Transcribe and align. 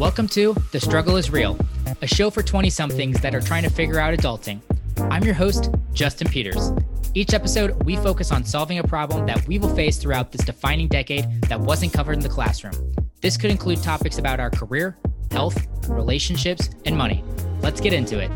Welcome 0.00 0.28
to 0.28 0.54
The 0.72 0.80
Struggle 0.80 1.18
is 1.18 1.30
Real, 1.30 1.58
a 2.00 2.06
show 2.06 2.30
for 2.30 2.42
20 2.42 2.70
somethings 2.70 3.20
that 3.20 3.34
are 3.34 3.40
trying 3.42 3.64
to 3.64 3.68
figure 3.68 4.00
out 4.00 4.16
adulting. 4.16 4.62
I'm 5.10 5.22
your 5.24 5.34
host, 5.34 5.68
Justin 5.92 6.26
Peters. 6.26 6.72
Each 7.12 7.34
episode, 7.34 7.82
we 7.84 7.96
focus 7.96 8.32
on 8.32 8.42
solving 8.42 8.78
a 8.78 8.82
problem 8.82 9.26
that 9.26 9.46
we 9.46 9.58
will 9.58 9.74
face 9.76 9.98
throughout 9.98 10.32
this 10.32 10.42
defining 10.42 10.88
decade 10.88 11.42
that 11.42 11.60
wasn't 11.60 11.92
covered 11.92 12.14
in 12.14 12.20
the 12.20 12.30
classroom. 12.30 12.94
This 13.20 13.36
could 13.36 13.50
include 13.50 13.82
topics 13.82 14.16
about 14.16 14.40
our 14.40 14.48
career, 14.48 14.96
health, 15.32 15.66
relationships, 15.86 16.70
and 16.86 16.96
money. 16.96 17.22
Let's 17.60 17.82
get 17.82 17.92
into 17.92 18.20
it. 18.20 18.30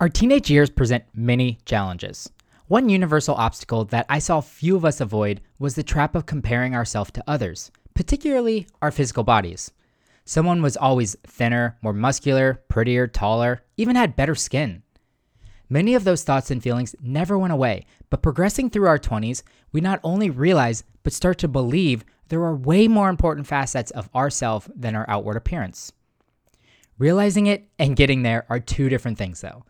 Our 0.00 0.08
teenage 0.08 0.50
years 0.50 0.68
present 0.68 1.04
many 1.14 1.60
challenges. 1.64 2.28
One 2.66 2.88
universal 2.88 3.36
obstacle 3.36 3.84
that 3.84 4.06
I 4.08 4.18
saw 4.18 4.40
few 4.40 4.74
of 4.74 4.84
us 4.84 5.00
avoid 5.00 5.40
was 5.60 5.76
the 5.76 5.84
trap 5.84 6.16
of 6.16 6.26
comparing 6.26 6.74
ourselves 6.74 7.12
to 7.12 7.22
others 7.28 7.70
particularly 7.94 8.66
our 8.80 8.90
physical 8.90 9.24
bodies. 9.24 9.70
Someone 10.24 10.62
was 10.62 10.76
always 10.76 11.16
thinner, 11.26 11.76
more 11.82 11.92
muscular, 11.92 12.62
prettier, 12.68 13.06
taller, 13.06 13.62
even 13.76 13.96
had 13.96 14.16
better 14.16 14.34
skin. 14.34 14.82
Many 15.68 15.94
of 15.94 16.04
those 16.04 16.24
thoughts 16.24 16.50
and 16.50 16.62
feelings 16.62 16.96
never 17.00 17.38
went 17.38 17.52
away, 17.52 17.86
but 18.10 18.22
progressing 18.22 18.70
through 18.70 18.88
our 18.88 18.98
20s, 18.98 19.42
we 19.72 19.80
not 19.80 20.00
only 20.02 20.30
realize 20.30 20.84
but 21.02 21.12
start 21.12 21.38
to 21.38 21.48
believe 21.48 22.04
there 22.28 22.42
are 22.42 22.54
way 22.54 22.88
more 22.88 23.08
important 23.08 23.46
facets 23.46 23.90
of 23.92 24.08
ourself 24.14 24.68
than 24.74 24.94
our 24.94 25.04
outward 25.08 25.36
appearance. 25.36 25.92
Realizing 26.98 27.46
it 27.46 27.68
and 27.78 27.96
getting 27.96 28.22
there 28.22 28.46
are 28.48 28.60
two 28.60 28.88
different 28.88 29.16
things, 29.16 29.40
though. 29.40 29.64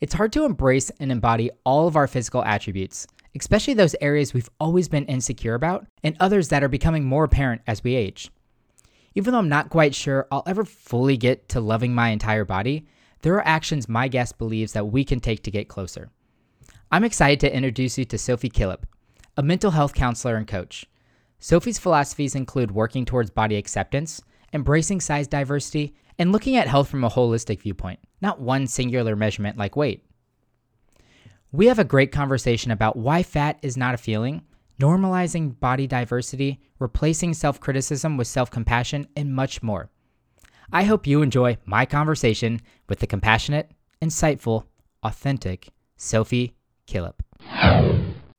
It's 0.00 0.14
hard 0.14 0.32
to 0.34 0.44
embrace 0.44 0.90
and 1.00 1.10
embody 1.10 1.50
all 1.64 1.88
of 1.88 1.96
our 1.96 2.06
physical 2.06 2.44
attributes, 2.44 3.06
especially 3.38 3.74
those 3.74 3.96
areas 4.00 4.32
we've 4.32 4.50
always 4.58 4.88
been 4.88 5.04
insecure 5.06 5.54
about 5.54 5.86
and 6.02 6.16
others 6.18 6.48
that 6.48 6.64
are 6.64 6.68
becoming 6.68 7.04
more 7.04 7.24
apparent 7.24 7.62
as 7.66 7.84
we 7.84 7.94
age. 7.94 8.30
Even 9.14 9.32
though 9.32 9.38
I'm 9.38 9.48
not 9.48 9.70
quite 9.70 9.94
sure 9.94 10.26
I'll 10.30 10.42
ever 10.46 10.64
fully 10.64 11.16
get 11.16 11.48
to 11.50 11.60
loving 11.60 11.94
my 11.94 12.10
entire 12.10 12.44
body, 12.44 12.86
there 13.22 13.34
are 13.34 13.46
actions 13.46 13.88
my 13.88 14.08
guest 14.08 14.38
believes 14.38 14.72
that 14.72 14.86
we 14.86 15.04
can 15.04 15.20
take 15.20 15.42
to 15.44 15.50
get 15.50 15.68
closer. 15.68 16.10
I'm 16.92 17.04
excited 17.04 17.40
to 17.40 17.54
introduce 17.54 17.98
you 17.98 18.04
to 18.04 18.18
Sophie 18.18 18.50
Killip, 18.50 18.84
a 19.36 19.42
mental 19.42 19.72
health 19.72 19.94
counselor 19.94 20.36
and 20.36 20.46
coach. 20.46 20.86
Sophie's 21.38 21.78
philosophies 21.78 22.34
include 22.34 22.70
working 22.70 23.04
towards 23.04 23.30
body 23.30 23.56
acceptance, 23.56 24.22
embracing 24.52 25.00
size 25.00 25.26
diversity, 25.26 25.94
and 26.18 26.32
looking 26.32 26.56
at 26.56 26.68
health 26.68 26.88
from 26.88 27.04
a 27.04 27.10
holistic 27.10 27.60
viewpoint, 27.60 28.00
not 28.20 28.40
one 28.40 28.66
singular 28.66 29.16
measurement 29.16 29.58
like 29.58 29.76
weight. 29.76 30.04
We 31.52 31.66
have 31.66 31.78
a 31.78 31.84
great 31.84 32.10
conversation 32.10 32.72
about 32.72 32.96
why 32.96 33.22
fat 33.22 33.58
is 33.62 33.76
not 33.76 33.94
a 33.94 33.98
feeling, 33.98 34.42
normalizing 34.80 35.58
body 35.60 35.86
diversity, 35.86 36.60
replacing 36.80 37.34
self 37.34 37.60
criticism 37.60 38.16
with 38.16 38.26
self 38.26 38.50
compassion, 38.50 39.06
and 39.16 39.32
much 39.32 39.62
more. 39.62 39.88
I 40.72 40.82
hope 40.82 41.06
you 41.06 41.22
enjoy 41.22 41.56
my 41.64 41.86
conversation 41.86 42.60
with 42.88 42.98
the 42.98 43.06
compassionate, 43.06 43.70
insightful, 44.02 44.64
authentic 45.04 45.68
Sophie 45.96 46.56
Killip. 46.88 47.20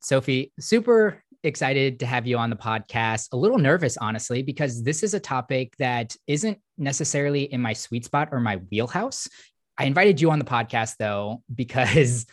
Sophie, 0.02 0.52
super 0.60 1.24
excited 1.44 2.02
to 2.02 2.06
have 2.06 2.28
you 2.28 2.38
on 2.38 2.50
the 2.50 2.58
podcast. 2.58 3.30
A 3.32 3.38
little 3.38 3.58
nervous, 3.58 3.96
honestly, 3.96 4.44
because 4.44 4.84
this 4.84 5.02
is 5.02 5.14
a 5.14 5.20
topic 5.20 5.78
that 5.78 6.14
isn't 6.28 6.60
necessarily 6.78 7.44
in 7.44 7.62
my 7.62 7.72
sweet 7.72 8.04
spot 8.04 8.30
or 8.34 8.42
my 8.42 8.58
wheelhouse. 8.70 9.30
I 9.78 9.86
invited 9.86 10.20
you 10.20 10.30
on 10.32 10.40
the 10.40 10.46
podcast, 10.46 10.96
though, 11.00 11.42
because 11.56 12.26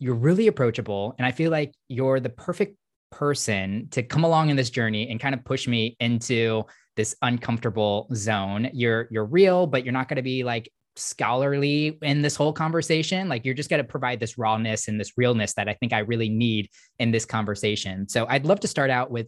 you're 0.00 0.16
really 0.16 0.48
approachable 0.48 1.14
and 1.18 1.26
i 1.26 1.30
feel 1.30 1.50
like 1.50 1.72
you're 1.88 2.18
the 2.18 2.28
perfect 2.28 2.76
person 3.10 3.88
to 3.90 4.02
come 4.02 4.24
along 4.24 4.50
in 4.50 4.56
this 4.56 4.70
journey 4.70 5.10
and 5.10 5.20
kind 5.20 5.34
of 5.34 5.44
push 5.44 5.66
me 5.66 5.96
into 6.00 6.64
this 6.96 7.14
uncomfortable 7.22 8.08
zone. 8.14 8.70
You're 8.72 9.08
you're 9.10 9.24
real 9.24 9.66
but 9.66 9.84
you're 9.84 9.92
not 9.92 10.08
going 10.08 10.16
to 10.16 10.22
be 10.22 10.44
like 10.44 10.70
scholarly 10.96 11.98
in 12.02 12.22
this 12.22 12.36
whole 12.36 12.52
conversation. 12.52 13.28
Like 13.28 13.44
you're 13.44 13.54
just 13.54 13.70
going 13.70 13.82
to 13.82 13.88
provide 13.88 14.20
this 14.20 14.38
rawness 14.38 14.88
and 14.88 15.00
this 15.00 15.12
realness 15.16 15.54
that 15.54 15.68
i 15.68 15.74
think 15.74 15.92
i 15.92 16.00
really 16.00 16.28
need 16.28 16.68
in 16.98 17.10
this 17.10 17.24
conversation. 17.24 18.08
So 18.08 18.26
i'd 18.28 18.46
love 18.46 18.60
to 18.60 18.68
start 18.68 18.90
out 18.90 19.10
with 19.10 19.26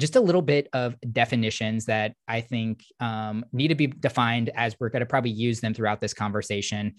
just 0.00 0.16
a 0.16 0.20
little 0.20 0.42
bit 0.42 0.68
of 0.72 0.96
definitions 1.12 1.86
that 1.86 2.14
i 2.28 2.40
think 2.40 2.84
um, 3.00 3.44
need 3.52 3.68
to 3.68 3.74
be 3.74 3.86
defined 3.86 4.50
as 4.54 4.76
we're 4.78 4.88
going 4.88 5.00
to 5.00 5.06
probably 5.06 5.30
use 5.30 5.60
them 5.60 5.72
throughout 5.72 6.00
this 6.00 6.12
conversation 6.12 6.94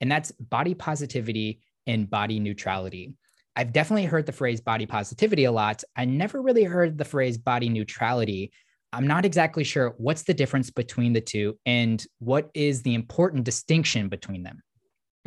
and 0.00 0.10
that's 0.10 0.32
body 0.32 0.74
positivity 0.74 1.60
and 1.90 2.08
body 2.08 2.40
neutrality. 2.40 3.14
I've 3.56 3.72
definitely 3.72 4.04
heard 4.04 4.26
the 4.26 4.32
phrase 4.32 4.60
body 4.60 4.86
positivity 4.86 5.44
a 5.44 5.52
lot. 5.52 5.82
I 5.96 6.04
never 6.04 6.40
really 6.40 6.64
heard 6.64 6.96
the 6.96 7.04
phrase 7.04 7.36
body 7.36 7.68
neutrality. 7.68 8.52
I'm 8.92 9.06
not 9.06 9.24
exactly 9.24 9.64
sure 9.64 9.94
what's 9.98 10.22
the 10.22 10.34
difference 10.34 10.70
between 10.70 11.12
the 11.12 11.20
two 11.20 11.58
and 11.66 12.04
what 12.18 12.50
is 12.54 12.82
the 12.82 12.94
important 12.94 13.44
distinction 13.44 14.08
between 14.08 14.42
them. 14.42 14.62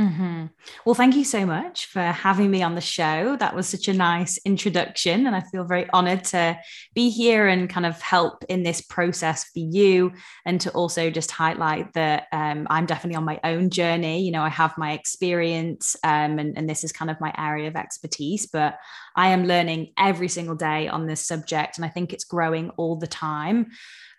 Mm-hmm. 0.02 0.46
Well, 0.86 0.96
thank 0.96 1.16
you 1.16 1.24
so 1.24 1.46
much 1.46 1.86
for 1.86 2.02
having 2.02 2.50
me 2.50 2.64
on 2.64 2.74
the 2.74 2.82
show. 2.82 3.38
That 3.38 3.56
was 3.56 3.68
such 3.68 3.88
a 3.88 3.94
nice 3.94 4.40
introduction, 4.44 5.28
and 5.28 5.36
I 5.36 5.42
feel 5.42 5.66
very 5.66 5.88
honored 5.94 6.24
to 6.26 6.58
be 6.96 7.12
here 7.12 7.48
and 7.48 7.70
kind 7.70 7.86
of 7.86 8.02
help 8.02 8.44
in 8.50 8.64
this 8.64 8.82
process 8.82 9.44
for 9.44 9.60
you, 9.60 10.12
and 10.48 10.60
to 10.62 10.72
also 10.72 11.12
just 11.12 11.30
highlight 11.30 11.94
that 11.94 12.26
um, 12.32 12.66
I'm 12.72 12.88
definitely 12.88 13.18
on 13.18 13.24
my 13.24 13.40
own 13.44 13.70
journey. 13.70 14.24
You 14.24 14.32
know, 14.32 14.42
I 14.42 14.50
have 14.50 14.76
my 14.80 14.94
experience, 14.94 15.96
um, 16.04 16.40
and, 16.40 16.58
and 16.58 16.68
this 16.68 16.84
is 16.84 16.92
kind 16.92 17.12
of 17.12 17.22
my 17.22 17.32
area 17.38 17.68
of 17.68 17.76
expertise, 17.76 18.48
but 18.48 18.80
I 19.16 19.28
am 19.28 19.46
learning 19.46 19.94
every 19.96 20.28
single 20.28 20.56
day 20.56 20.88
on 20.88 21.06
this 21.06 21.22
subject, 21.22 21.78
and 21.78 21.86
I 21.86 21.90
think 21.90 22.14
it's 22.14 22.24
growing 22.24 22.72
all 22.78 22.96
the 22.96 23.06
time. 23.06 23.68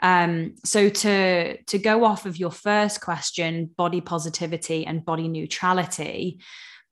Um, 0.04 0.54
so 0.64 0.90
to 0.90 1.56
to 1.62 1.78
go 1.78 2.04
off 2.04 2.26
of 2.26 2.36
your 2.36 2.50
first 2.50 3.00
question, 3.00 3.70
body 3.74 4.02
positivity 4.02 4.84
and 4.86 5.02
body 5.02 5.28
neutrality, 5.28 6.40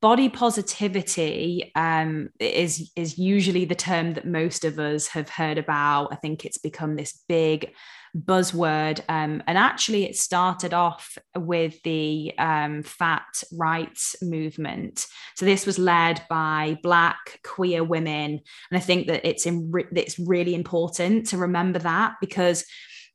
body 0.00 0.30
positivity 0.30 1.72
um, 1.76 2.30
is 2.40 2.90
is 2.96 3.18
usually 3.18 3.66
the 3.66 3.74
term 3.74 4.14
that 4.14 4.26
most 4.26 4.64
of 4.64 4.78
us 4.78 5.08
have 5.08 5.28
heard 5.28 5.58
about. 5.58 6.08
I 6.10 6.16
think 6.16 6.46
it's 6.46 6.56
become 6.56 6.96
this 6.96 7.22
big 7.28 7.74
buzzword, 8.16 9.00
um, 9.10 9.42
and 9.46 9.58
actually, 9.58 10.04
it 10.04 10.16
started 10.16 10.72
off 10.72 11.18
with 11.36 11.82
the 11.82 12.32
um, 12.38 12.82
fat 12.82 13.42
rights 13.52 14.16
movement. 14.22 15.06
So 15.36 15.44
this 15.44 15.66
was 15.66 15.78
led 15.78 16.22
by 16.30 16.78
Black 16.82 17.40
queer 17.44 17.84
women, 17.84 18.40
and 18.70 18.78
I 18.78 18.80
think 18.80 19.06
that 19.08 19.28
it's 19.28 19.44
in, 19.44 19.70
it's 19.94 20.18
really 20.18 20.54
important 20.54 21.26
to 21.26 21.36
remember 21.36 21.78
that 21.80 22.14
because 22.22 22.64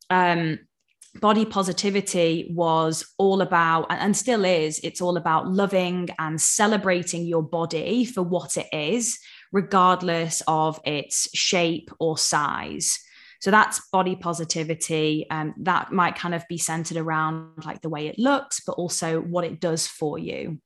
um, 0.10 0.60
body 1.20 1.46
positivity 1.46 2.52
was 2.54 3.06
all 3.18 3.42
about 3.42 3.88
and 3.90 4.16
still 4.16 4.46
is 4.46 4.80
it's 4.84 5.02
all 5.02 5.18
about 5.18 5.48
loving 5.48 6.10
and 6.20 6.40
celebrating 6.40 7.26
your 7.26 7.42
body 7.42 8.06
for 8.06 8.22
what 8.22 8.58
it 8.58 8.68
is 8.72 9.20
regardless 9.52 10.42
of 10.48 10.80
its 10.86 11.30
shape 11.36 11.90
or 12.00 12.18
size. 12.18 13.00
So 13.40 13.52
that's 13.52 13.88
body 13.92 14.16
positivity 14.16 15.28
and 15.30 15.50
um, 15.50 15.56
that 15.64 15.92
might 15.92 16.16
kind 16.16 16.34
of 16.34 16.44
be 16.50 16.58
centered 16.58 16.98
around 16.98 17.66
like 17.66 17.82
the 17.82 17.90
way 17.90 18.08
it 18.08 18.20
looks 18.20 18.62
but 18.66 18.74
also 18.74 19.22
what 19.22 19.44
it 19.44 19.60
does 19.60 19.88
for 19.88 20.18
you. 20.18 20.60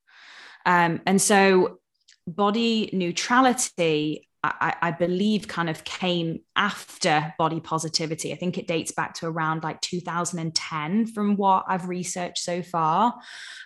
Um, 0.65 1.01
and 1.05 1.21
so 1.21 1.79
body 2.27 2.89
neutrality 2.93 4.27
I, 4.43 4.75
I, 4.81 4.91
believe 4.91 5.47
kind 5.47 5.69
of 5.69 5.83
came 5.83 6.39
after 6.55 7.31
body 7.37 7.59
positivity. 7.59 8.33
I 8.33 8.37
think 8.37 8.57
it 8.57 8.67
dates 8.67 8.91
back 8.91 9.13
to 9.15 9.27
around 9.27 9.63
like 9.63 9.81
2010 9.81 11.05
from 11.07 11.35
what 11.35 11.65
I've 11.67 11.87
researched 11.87 12.39
so 12.39 12.63
far. 12.63 13.13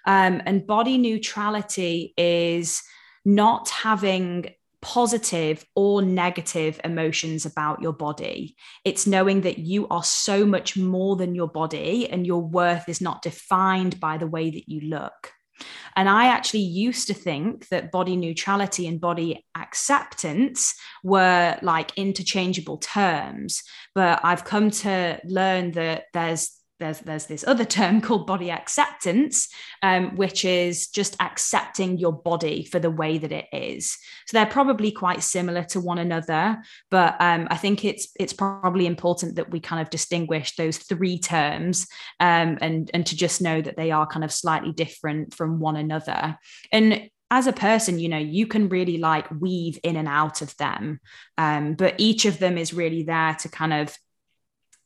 Um, 0.05 0.41
and 0.45 0.67
body 0.67 0.97
neutrality 0.97 2.13
is 2.17 2.83
not 3.23 3.69
having 3.69 4.49
positive 4.81 5.65
or 5.75 6.01
negative 6.01 6.79
emotions 6.83 7.45
about 7.45 7.81
your 7.81 7.93
body. 7.93 8.55
It's 8.83 9.07
knowing 9.07 9.41
that 9.41 9.57
you 9.57 9.87
are 9.87 10.03
so 10.03 10.45
much 10.45 10.77
more 10.77 11.15
than 11.15 11.33
your 11.33 11.47
body 11.47 12.09
and 12.09 12.27
your 12.27 12.41
worth 12.41 12.87
is 12.89 13.01
not 13.01 13.21
defined 13.21 13.99
by 13.99 14.17
the 14.17 14.27
way 14.27 14.51
that 14.51 14.69
you 14.69 14.81
look. 14.81 15.31
And 15.95 16.09
I 16.09 16.27
actually 16.27 16.61
used 16.61 17.07
to 17.07 17.13
think 17.13 17.67
that 17.69 17.91
body 17.91 18.15
neutrality 18.15 18.87
and 18.87 18.99
body 18.99 19.45
acceptance 19.55 20.75
were 21.03 21.57
like 21.61 21.97
interchangeable 21.97 22.77
terms. 22.77 23.63
But 23.93 24.19
I've 24.23 24.43
come 24.43 24.71
to 24.71 25.19
learn 25.23 25.71
that 25.71 26.05
there's 26.13 26.51
there's 26.79 26.99
there's 26.99 27.25
this 27.25 27.45
other 27.47 27.65
term 27.65 28.01
called 28.05 28.27
body 28.27 28.51
acceptance, 28.51 29.49
um, 29.81 30.15
which 30.15 30.45
is 30.45 30.87
just 30.87 31.15
accepting 31.19 31.97
your 31.97 32.13
body 32.13 32.65
for 32.65 32.79
the 32.79 32.91
way 32.91 33.17
that 33.17 33.31
it 33.31 33.45
is. 33.51 33.97
So 34.27 34.37
they're 34.37 34.45
probably 34.45 34.91
quite 34.91 35.23
similar 35.23 35.63
to 35.65 35.79
one 35.79 35.97
another, 35.97 36.57
but 36.91 37.15
um, 37.19 37.47
I 37.49 37.57
think 37.57 37.85
it's 37.85 38.09
it's 38.19 38.33
probably 38.33 38.85
important 38.85 39.35
that 39.35 39.51
we 39.51 39.59
kind 39.59 39.81
of 39.81 39.89
distinguish 39.89 40.55
those 40.55 40.77
three 40.77 41.19
terms 41.19 41.87
um, 42.19 42.57
and 42.61 42.89
and 42.93 43.05
to 43.05 43.15
just 43.15 43.41
know 43.41 43.61
that 43.61 43.77
they 43.77 43.91
are 43.91 44.07
kind 44.07 44.23
of 44.23 44.31
slightly 44.31 44.71
different 44.71 45.33
from 45.33 45.59
one 45.59 45.75
another. 45.75 46.37
And 46.71 47.09
as 47.31 47.47
a 47.47 47.53
person, 47.53 47.99
you 47.99 48.07
know, 48.07 48.19
you 48.19 48.45
can 48.45 48.69
really 48.69 48.97
like 48.97 49.29
weave 49.31 49.79
in 49.83 49.95
and 49.95 50.07
out 50.07 50.41
of 50.41 50.55
them, 50.57 50.99
um, 51.37 51.73
but 51.73 51.95
each 51.97 52.25
of 52.25 52.37
them 52.37 52.57
is 52.57 52.73
really 52.73 53.03
there 53.03 53.35
to 53.39 53.49
kind 53.49 53.73
of 53.73 53.97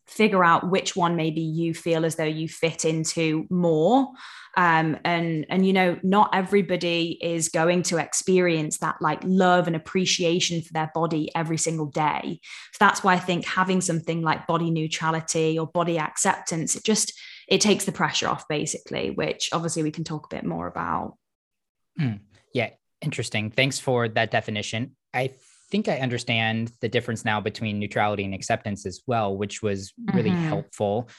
figure 0.09 0.43
out 0.43 0.69
which 0.69 0.95
one 0.95 1.15
maybe 1.15 1.41
you 1.41 1.73
feel 1.73 2.05
as 2.05 2.15
though 2.15 2.23
you 2.23 2.47
fit 2.47 2.85
into 2.85 3.45
more. 3.49 4.09
Um, 4.57 4.97
and 5.05 5.45
and 5.49 5.65
you 5.65 5.73
know 5.73 5.99
not 6.01 6.31
everybody 6.33 7.17
is 7.21 7.49
going 7.49 7.83
to 7.83 7.97
experience 7.97 8.79
that 8.79 8.95
like 8.99 9.19
love 9.23 9.67
and 9.67 9.75
appreciation 9.75 10.61
for 10.61 10.73
their 10.73 10.91
body 10.93 11.29
every 11.35 11.57
single 11.57 11.85
day. 11.85 12.39
So 12.73 12.77
that's 12.79 13.03
why 13.03 13.13
i 13.13 13.19
think 13.19 13.45
having 13.45 13.79
something 13.79 14.23
like 14.23 14.47
body 14.47 14.71
neutrality 14.71 15.59
or 15.59 15.67
body 15.67 15.99
acceptance 15.99 16.75
it 16.75 16.83
just 16.83 17.13
it 17.47 17.61
takes 17.61 17.85
the 17.85 17.91
pressure 17.91 18.27
off 18.27 18.47
basically 18.47 19.11
which 19.11 19.49
obviously 19.53 19.83
we 19.83 19.91
can 19.91 20.03
talk 20.03 20.25
a 20.25 20.35
bit 20.35 20.43
more 20.43 20.67
about. 20.67 21.15
Mm, 21.99 22.19
yeah 22.53 22.71
interesting. 23.01 23.49
Thanks 23.51 23.79
for 23.79 24.07
that 24.09 24.31
definition. 24.31 24.95
I 25.13 25.31
think 25.71 25.87
I 25.87 25.99
understand 25.99 26.71
the 26.81 26.89
difference 26.89 27.25
now 27.25 27.41
between 27.41 27.79
neutrality 27.79 28.23
and 28.25 28.33
acceptance 28.33 28.85
as 28.85 29.01
well, 29.07 29.35
which 29.35 29.61
was 29.61 29.93
really 30.13 30.31
mm-hmm. 30.31 30.47
helpful. 30.47 31.09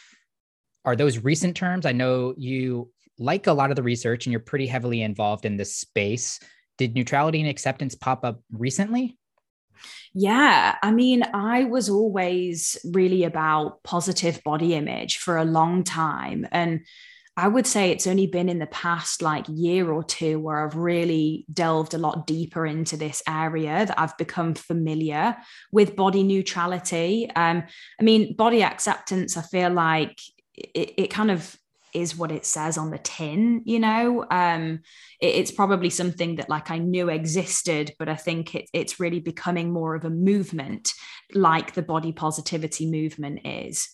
Are 0.85 0.97
those 0.97 1.19
recent 1.19 1.56
terms? 1.56 1.87
I 1.87 1.93
know 1.93 2.35
you 2.37 2.91
like 3.19 3.47
a 3.47 3.52
lot 3.52 3.70
of 3.70 3.76
the 3.76 3.82
research 3.82 4.26
and 4.26 4.32
you're 4.32 4.41
pretty 4.41 4.67
heavily 4.67 5.02
involved 5.02 5.44
in 5.44 5.56
this 5.56 5.76
space. 5.76 6.41
Did 6.79 6.94
neutrality 6.94 7.41
and 7.41 7.49
acceptance 7.49 7.94
pop 7.94 8.25
up 8.25 8.41
recently? 8.50 9.19
Yeah, 10.12 10.76
I 10.82 10.91
mean, 10.91 11.23
I 11.35 11.64
was 11.64 11.88
always 11.88 12.76
really 12.85 13.25
about 13.25 13.82
positive 13.82 14.43
body 14.44 14.75
image 14.75 15.19
for 15.19 15.37
a 15.37 15.44
long 15.44 15.85
time. 15.85 16.46
And 16.50 16.81
I 17.41 17.49
would 17.49 17.67
say 17.67 17.91
it's 17.91 18.07
only 18.07 18.27
been 18.27 18.51
in 18.51 18.59
the 18.59 18.67
past 18.67 19.23
like 19.23 19.47
year 19.49 19.91
or 19.91 20.05
two 20.05 20.39
where 20.39 20.63
I've 20.63 20.77
really 20.77 21.47
delved 21.51 21.95
a 21.95 21.99
lot 21.99 22.27
deeper 22.27 22.67
into 22.67 22.99
this 22.99 23.23
area 23.27 23.87
that 23.87 23.99
I've 23.99 24.17
become 24.19 24.53
familiar 24.53 25.39
with 25.73 25.97
body 25.97 26.23
neutrality. 26.23 27.31
Um, 27.35 27.63
I 27.99 28.03
mean, 28.03 28.37
body 28.37 28.63
acceptance, 28.63 29.39
I 29.39 29.43
feel 29.43 29.71
like 29.71 30.21
it, 30.53 30.93
it 30.99 31.07
kind 31.07 31.31
of 31.31 31.57
is 31.95 32.15
what 32.15 32.31
it 32.31 32.45
says 32.45 32.77
on 32.77 32.91
the 32.91 32.99
tin 32.99 33.63
you 33.65 33.81
know? 33.81 34.25
Um 34.31 34.81
it, 35.19 35.35
it's 35.35 35.51
probably 35.51 35.91
something 35.91 36.37
that 36.37 36.49
like 36.49 36.71
i 36.71 36.79
knew 36.79 37.09
existed 37.09 37.93
but 37.99 38.09
i 38.09 38.15
think 38.15 38.55
it, 38.55 38.69
it's 38.73 39.01
really 39.01 39.19
becoming 39.19 39.73
more 39.73 39.97
of 39.97 40.05
a 40.05 40.11
movement 40.11 40.93
like 41.35 41.75
the 41.75 41.83
body 41.83 42.13
positivity 42.13 42.89
movement 42.89 43.41
is. 43.45 43.89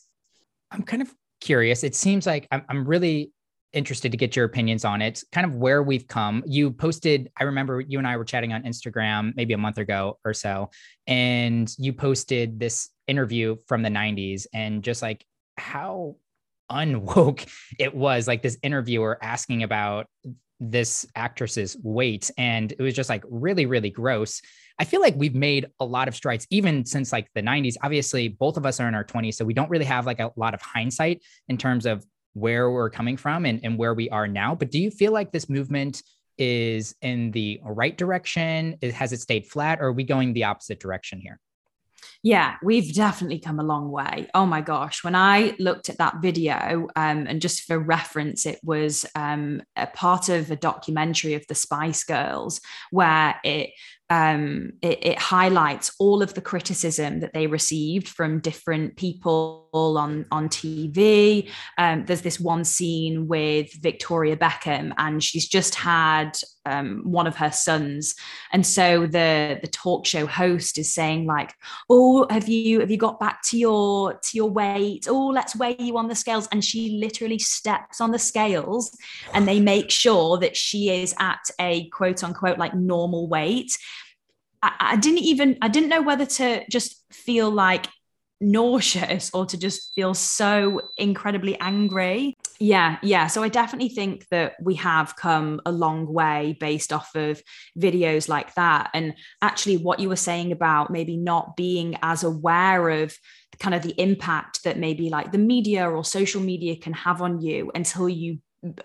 I'm 0.70 0.82
kind 0.82 1.00
of 1.00 1.10
curious. 1.40 1.84
It 1.84 1.94
seems 1.94 2.26
like 2.26 2.46
i'm, 2.50 2.64
I'm 2.68 2.86
really 2.86 3.32
interested 3.72 4.12
to 4.12 4.18
get 4.18 4.34
your 4.34 4.44
opinions 4.44 4.84
on 4.84 5.02
it, 5.02 5.22
kind 5.32 5.46
of 5.46 5.54
where 5.54 5.82
we've 5.82 6.06
come. 6.06 6.42
You 6.46 6.70
posted, 6.70 7.30
I 7.38 7.44
remember 7.44 7.80
you 7.80 7.98
and 7.98 8.06
I 8.06 8.16
were 8.16 8.24
chatting 8.24 8.52
on 8.52 8.62
Instagram 8.62 9.34
maybe 9.36 9.52
a 9.52 9.58
month 9.58 9.78
ago 9.78 10.18
or 10.24 10.34
so, 10.34 10.70
and 11.06 11.72
you 11.78 11.92
posted 11.92 12.58
this 12.58 12.90
interview 13.06 13.56
from 13.66 13.82
the 13.82 13.88
90s 13.88 14.46
and 14.52 14.82
just 14.82 15.02
like 15.02 15.24
how 15.56 16.16
unwoke 16.70 17.46
it 17.78 17.94
was 17.94 18.26
like 18.26 18.42
this 18.42 18.58
interviewer 18.62 19.18
asking 19.22 19.62
about 19.62 20.06
this 20.58 21.06
actress's 21.14 21.76
weight 21.82 22.30
and 22.38 22.72
it 22.72 22.80
was 22.80 22.94
just 22.94 23.10
like 23.10 23.22
really 23.28 23.66
really 23.66 23.90
gross 23.90 24.40
i 24.78 24.84
feel 24.84 25.02
like 25.02 25.14
we've 25.16 25.34
made 25.34 25.66
a 25.80 25.84
lot 25.84 26.08
of 26.08 26.16
strides 26.16 26.46
even 26.50 26.84
since 26.84 27.12
like 27.12 27.28
the 27.34 27.42
90s 27.42 27.74
obviously 27.82 28.28
both 28.28 28.56
of 28.56 28.64
us 28.64 28.80
are 28.80 28.88
in 28.88 28.94
our 28.94 29.04
20s 29.04 29.34
so 29.34 29.44
we 29.44 29.52
don't 29.52 29.68
really 29.68 29.84
have 29.84 30.06
like 30.06 30.18
a 30.18 30.32
lot 30.36 30.54
of 30.54 30.62
hindsight 30.62 31.22
in 31.48 31.58
terms 31.58 31.84
of 31.84 32.04
where 32.36 32.70
we're 32.70 32.90
coming 32.90 33.16
from 33.16 33.46
and, 33.46 33.60
and 33.62 33.78
where 33.78 33.94
we 33.94 34.10
are 34.10 34.28
now. 34.28 34.54
But 34.54 34.70
do 34.70 34.78
you 34.78 34.90
feel 34.90 35.10
like 35.10 35.32
this 35.32 35.48
movement 35.48 36.02
is 36.36 36.94
in 37.00 37.30
the 37.30 37.58
right 37.64 37.96
direction? 37.96 38.76
Has 38.82 39.12
it 39.12 39.20
stayed 39.20 39.46
flat 39.46 39.80
or 39.80 39.86
are 39.86 39.92
we 39.92 40.04
going 40.04 40.34
the 40.34 40.44
opposite 40.44 40.78
direction 40.78 41.18
here? 41.18 41.40
Yeah, 42.22 42.56
we've 42.62 42.92
definitely 42.92 43.38
come 43.38 43.58
a 43.58 43.64
long 43.64 43.90
way. 43.90 44.28
Oh 44.34 44.44
my 44.44 44.60
gosh. 44.60 45.02
When 45.02 45.14
I 45.14 45.54
looked 45.58 45.88
at 45.88 45.98
that 45.98 46.16
video, 46.20 46.88
um, 46.94 47.26
and 47.26 47.40
just 47.40 47.62
for 47.62 47.78
reference, 47.78 48.44
it 48.44 48.58
was 48.62 49.06
um, 49.14 49.62
a 49.76 49.86
part 49.86 50.28
of 50.28 50.50
a 50.50 50.56
documentary 50.56 51.34
of 51.34 51.46
the 51.48 51.54
Spice 51.54 52.04
Girls 52.04 52.60
where 52.90 53.40
it 53.44 53.70
um, 54.08 54.72
it, 54.82 55.04
it, 55.04 55.18
highlights 55.18 55.92
all 55.98 56.22
of 56.22 56.34
the 56.34 56.40
criticism 56.40 57.20
that 57.20 57.32
they 57.32 57.48
received 57.48 58.06
from 58.06 58.38
different 58.38 58.96
people 58.96 59.65
on 59.76 60.26
on 60.30 60.48
TV. 60.48 61.50
Um, 61.78 62.04
there's 62.06 62.22
this 62.22 62.40
one 62.40 62.64
scene 62.64 63.28
with 63.28 63.72
Victoria 63.74 64.36
Beckham, 64.36 64.92
and 64.98 65.22
she's 65.22 65.46
just 65.46 65.74
had 65.74 66.32
um, 66.64 67.02
one 67.04 67.26
of 67.26 67.36
her 67.36 67.52
sons, 67.52 68.14
and 68.52 68.66
so 68.66 69.06
the 69.06 69.58
the 69.60 69.68
talk 69.68 70.06
show 70.06 70.26
host 70.26 70.78
is 70.78 70.94
saying 70.94 71.26
like, 71.26 71.52
"Oh, 71.90 72.26
have 72.30 72.48
you 72.48 72.80
have 72.80 72.90
you 72.90 72.96
got 72.96 73.20
back 73.20 73.42
to 73.50 73.58
your 73.58 74.14
to 74.14 74.36
your 74.36 74.50
weight? 74.50 75.06
Oh, 75.08 75.26
let's 75.26 75.54
weigh 75.56 75.76
you 75.78 75.98
on 75.98 76.08
the 76.08 76.14
scales." 76.14 76.48
And 76.50 76.64
she 76.64 76.98
literally 76.98 77.38
steps 77.38 78.00
on 78.00 78.10
the 78.10 78.18
scales, 78.18 78.96
and 79.34 79.46
they 79.46 79.60
make 79.60 79.90
sure 79.90 80.38
that 80.38 80.56
she 80.56 80.90
is 80.90 81.14
at 81.18 81.40
a 81.60 81.88
quote 81.90 82.24
unquote 82.24 82.58
like 82.58 82.74
normal 82.74 83.28
weight 83.28 83.76
I, 84.62 84.72
I 84.80 84.96
didn't 84.96 85.20
even 85.20 85.56
I 85.62 85.68
didn't 85.68 85.88
know 85.88 86.02
whether 86.02 86.26
to 86.26 86.64
just 86.70 87.02
feel 87.12 87.50
like 87.50 87.86
nauseous 88.40 89.30
or 89.32 89.46
to 89.46 89.58
just 89.58 89.94
feel 89.94 90.14
so 90.14 90.82
incredibly 90.96 91.58
angry. 91.60 92.34
Yeah, 92.58 92.98
yeah. 93.02 93.26
So 93.26 93.42
I 93.42 93.48
definitely 93.48 93.90
think 93.90 94.26
that 94.30 94.54
we 94.62 94.74
have 94.76 95.16
come 95.16 95.60
a 95.66 95.72
long 95.72 96.12
way 96.12 96.56
based 96.58 96.92
off 96.92 97.14
of 97.14 97.42
videos 97.78 98.28
like 98.28 98.54
that. 98.54 98.90
And 98.94 99.14
actually, 99.42 99.76
what 99.76 100.00
you 100.00 100.08
were 100.08 100.16
saying 100.16 100.52
about 100.52 100.90
maybe 100.90 101.16
not 101.16 101.56
being 101.56 101.96
as 102.02 102.24
aware 102.24 102.88
of 102.88 103.16
kind 103.58 103.74
of 103.74 103.82
the 103.82 103.98
impact 104.00 104.64
that 104.64 104.78
maybe 104.78 105.08
like 105.08 105.32
the 105.32 105.38
media 105.38 105.88
or 105.88 106.04
social 106.04 106.40
media 106.40 106.76
can 106.76 106.92
have 106.92 107.22
on 107.22 107.40
you 107.40 107.70
until 107.74 108.08
you 108.08 108.38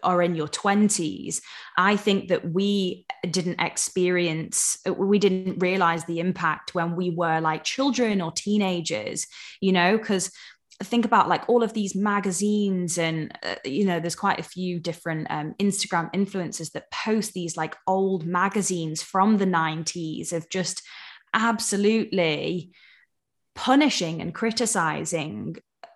are 0.03 0.21
in 0.21 0.35
your 0.35 0.47
20s 0.47 1.41
i 1.77 1.95
think 1.95 2.29
that 2.29 2.51
we 2.51 3.05
didn't 3.29 3.59
experience 3.61 4.77
we 4.97 5.19
didn't 5.19 5.59
realize 5.59 6.05
the 6.05 6.19
impact 6.19 6.73
when 6.75 6.95
we 6.95 7.09
were 7.09 7.39
like 7.39 7.63
children 7.63 8.21
or 8.21 8.31
teenagers 8.31 9.27
you 9.61 9.71
know 9.71 9.97
because 9.97 10.31
think 10.83 11.05
about 11.05 11.29
like 11.29 11.47
all 11.47 11.63
of 11.63 11.73
these 11.73 11.95
magazines 11.95 12.97
and 12.97 13.37
uh, 13.43 13.55
you 13.63 13.85
know 13.85 13.99
there's 13.99 14.15
quite 14.15 14.39
a 14.39 14.43
few 14.43 14.79
different 14.79 15.27
um, 15.29 15.53
instagram 15.59 16.11
influencers 16.13 16.71
that 16.71 16.91
post 16.91 17.33
these 17.33 17.55
like 17.55 17.75
old 17.87 18.25
magazines 18.25 19.01
from 19.01 19.37
the 19.37 19.45
90s 19.45 20.33
of 20.33 20.49
just 20.49 20.81
absolutely 21.33 22.71
punishing 23.55 24.21
and 24.21 24.33
criticizing 24.33 25.55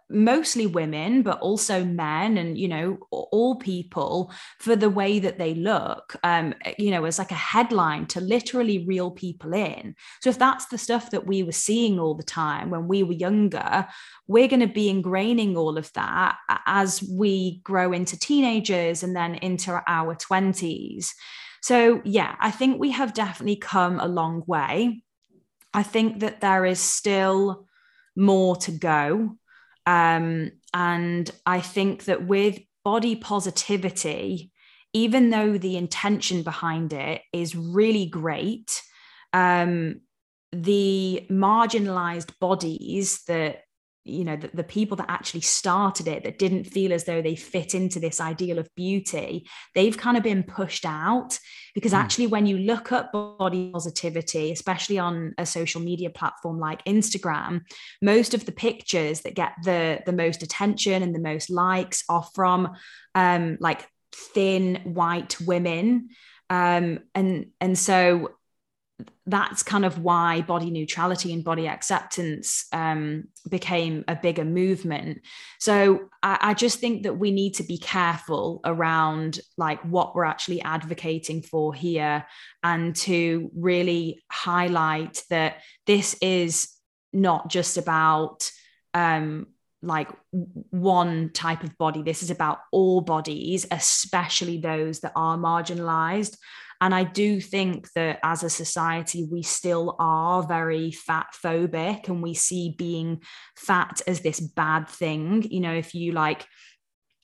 mostly 0.10 0.68
women 0.68 1.24
but 1.24 1.40
also 1.40 1.84
men 1.84 2.38
and 2.38 2.58
you 2.58 2.68
know 2.68 2.98
all 3.12 3.56
people 3.56 4.32
for 4.60 4.76
the 4.76 4.90
way 4.90 5.18
that 5.18 5.40
they 5.40 5.56
look 5.56 6.16
um 6.24 6.54
you 6.78 6.92
know 6.92 7.06
as 7.06 7.18
like 7.18 7.32
a 7.32 7.36
headline 7.36 8.06
to 8.06 8.22
literally 8.22 8.86
reel 8.86 9.10
people 9.10 9.54
in. 9.54 9.96
So 10.22 10.30
if 10.30 10.38
that's 10.38 10.68
the 10.68 10.78
stuff 10.78 11.12
that 11.12 11.26
we 11.26 11.44
were 11.44 11.52
seeing 11.52 12.00
all 12.00 12.14
the 12.14 12.24
time 12.24 12.70
when 12.70 12.88
we 12.88 13.04
were 13.04 13.14
younger 13.14 13.88
we're 14.28 14.48
going 14.48 14.60
to 14.60 14.68
be 14.68 14.94
ingraining 14.94 15.56
all 15.56 15.78
of 15.78 15.92
that 15.94 16.38
as 16.66 17.04
we 17.04 17.62
grow 17.64 17.92
into 17.92 18.20
teenagers 18.20 19.04
and 19.04 19.16
then 19.16 19.36
into 19.36 19.82
our 19.88 20.16
20s 20.16 21.12
so 21.62 22.02
yeah 22.04 22.36
i 22.40 22.52
think 22.52 22.80
we 22.80 22.92
have 22.92 23.14
definitely 23.14 23.56
come 23.56 24.00
a 24.00 24.08
long 24.08 24.44
way. 24.48 25.04
I 25.76 25.84
think 25.84 26.22
that 26.22 26.40
there 26.40 26.66
is 26.66 26.80
still 26.80 27.68
more 28.16 28.56
to 28.58 28.72
go 28.72 29.38
um, 29.86 30.52
and 30.74 31.30
I 31.46 31.62
think 31.62 32.06
that 32.06 32.26
with 32.26 32.60
body 32.84 33.16
positivity, 33.16 34.52
even 34.94 35.30
though 35.30 35.58
the 35.58 35.78
intention 35.78 36.44
behind 36.44 36.94
it 36.94 37.22
is 37.34 37.56
really 37.56 38.06
great, 38.06 38.82
um, 39.34 40.02
the 40.52 41.26
marginalized 41.30 42.32
bodies 42.40 43.24
that 43.28 43.64
you 44.06 44.24
know 44.24 44.36
the, 44.36 44.50
the, 44.54 44.64
people 44.64 44.96
that 44.96 45.10
actually 45.10 45.42
started 45.42 46.08
it 46.08 46.24
that 46.24 46.38
didn't 46.38 46.66
feel 46.66 46.94
as 46.94 47.04
though 47.06 47.22
they 47.22 47.36
fit 47.36 47.74
into 47.74 48.00
this 48.00 48.22
ideal 48.22 48.60
of 48.60 48.74
beauty 48.76 49.48
they've 49.74 49.98
kind 49.98 50.16
of 50.16 50.24
been 50.24 50.44
pushed 50.44 50.86
out 50.86 51.38
because 51.74 51.92
mm. 51.92 51.98
actually 51.98 52.28
when 52.28 52.46
you 52.46 52.58
look 52.60 52.92
at 52.92 53.12
body 53.12 53.72
positivity 53.72 54.52
especially 54.52 55.00
on 55.00 55.34
a 55.38 55.46
social 55.46 55.82
media 55.82 56.10
platform 56.10 56.60
like 56.60 56.86
instagram 56.86 57.62
most 58.02 58.34
of 58.34 58.46
the 58.46 58.52
pictures 58.52 59.22
that 59.22 59.34
get 59.34 59.54
the 59.64 60.00
the 60.06 60.14
most 60.14 60.44
attention 60.44 61.02
and 61.02 61.14
the 61.14 61.20
most 61.20 61.50
likes 61.50 62.04
are 62.08 62.24
from 62.36 62.70
um 63.16 63.58
like 63.60 63.88
thin 64.14 64.80
white 64.84 65.40
women 65.42 66.10
um 66.50 67.00
and 67.16 67.48
and 67.60 67.78
so 67.78 68.30
that's 69.26 69.64
kind 69.64 69.84
of 69.86 70.00
why 70.00 70.42
body 70.42 70.70
neutrality 70.70 71.34
and 71.34 71.44
body 71.44 71.68
acceptance 71.68 72.68
um, 72.72 73.26
became 73.50 74.06
a 74.08 74.16
bigger 74.16 74.46
movement. 74.46 75.22
So 75.60 76.10
I, 76.22 76.38
I, 76.42 76.54
just 76.54 76.80
think 76.80 77.04
that 77.04 77.16
we 77.16 77.32
need 77.32 77.56
to 77.56 77.64
be 77.64 77.78
careful 77.78 78.62
around 78.64 79.40
like 79.58 79.82
what 79.82 80.16
we're 80.16 80.26
actually 80.26 80.62
advocating 80.62 81.42
for 81.42 81.74
here, 81.74 82.26
and 82.64 82.96
to 82.98 83.52
really 83.56 84.24
highlight 84.32 85.24
that 85.30 85.62
this 85.88 86.16
is 86.22 86.70
not 87.12 87.50
just 87.50 87.78
about 87.78 88.50
um, 88.94 89.48
like 89.82 90.10
one 90.32 91.32
type 91.34 91.64
of 91.64 91.78
body. 91.78 92.02
This 92.02 92.24
is 92.24 92.30
about 92.30 92.60
all 92.72 93.02
bodies, 93.02 93.66
especially 93.72 94.60
those 94.60 95.00
that 95.02 95.14
are 95.16 95.38
marginalized. 95.38 96.38
And 96.82 96.94
I 96.94 97.04
do 97.04 97.40
think 97.40 97.92
that 97.94 98.20
as 98.24 98.44
a 98.44 98.50
society, 98.50 99.28
we 99.30 99.42
still 99.44 99.96
are 100.00 100.44
very 100.44 100.92
fat 100.92 101.28
phobic 101.34 102.08
and 102.08 102.22
we 102.22 102.34
see 102.34 102.76
being 102.78 103.22
fat 103.56 104.02
as 104.08 104.22
this 104.22 104.40
bad 104.40 104.88
thing. 104.88 105.44
You 105.50 105.62
know, 105.62 105.74
if 105.74 105.96
you 105.96 106.12
like, 106.12 106.46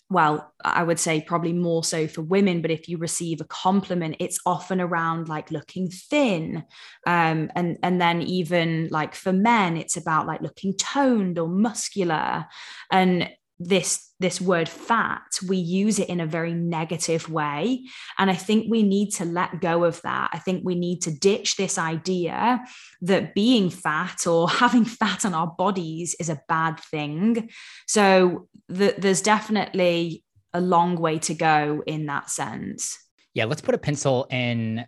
well, 0.09 0.53
I 0.63 0.83
would 0.83 0.99
say 0.99 1.21
probably 1.21 1.53
more 1.53 1.85
so 1.85 2.05
for 2.07 2.21
women, 2.21 2.61
but 2.61 2.71
if 2.71 2.89
you 2.89 2.97
receive 2.97 3.39
a 3.39 3.45
compliment, 3.45 4.17
it's 4.19 4.39
often 4.45 4.81
around 4.81 5.29
like 5.29 5.51
looking 5.51 5.89
thin. 5.89 6.65
Um, 7.07 7.49
and, 7.55 7.77
and 7.81 8.01
then 8.01 8.21
even 8.21 8.89
like 8.91 9.15
for 9.15 9.31
men, 9.31 9.77
it's 9.77 9.95
about 9.95 10.27
like 10.27 10.41
looking 10.41 10.73
toned 10.75 11.39
or 11.39 11.47
muscular. 11.47 12.45
And 12.91 13.29
this 13.57 14.10
this 14.21 14.39
word 14.39 14.69
fat 14.69 15.23
we 15.47 15.57
use 15.57 15.97
it 15.97 16.07
in 16.07 16.19
a 16.19 16.25
very 16.25 16.53
negative 16.53 17.27
way 17.29 17.83
and 18.17 18.29
i 18.29 18.35
think 18.35 18.67
we 18.69 18.83
need 18.83 19.09
to 19.09 19.25
let 19.25 19.59
go 19.59 19.83
of 19.83 20.01
that 20.03 20.29
i 20.31 20.37
think 20.37 20.61
we 20.63 20.75
need 20.75 21.01
to 21.01 21.11
ditch 21.11 21.55
this 21.55 21.77
idea 21.77 22.63
that 23.01 23.33
being 23.33 23.69
fat 23.69 24.27
or 24.27 24.47
having 24.63 24.85
fat 24.85 25.25
on 25.25 25.33
our 25.33 25.47
bodies 25.47 26.15
is 26.19 26.29
a 26.29 26.41
bad 26.47 26.79
thing 26.79 27.49
so 27.87 28.47
the, 28.69 28.93
there's 28.97 29.21
definitely 29.21 30.23
a 30.53 30.61
long 30.61 30.95
way 30.95 31.17
to 31.17 31.33
go 31.33 31.81
in 31.87 32.05
that 32.05 32.29
sense 32.29 32.97
yeah 33.33 33.45
let's 33.45 33.61
put 33.61 33.75
a 33.75 33.79
pencil 33.79 34.27
in 34.29 34.85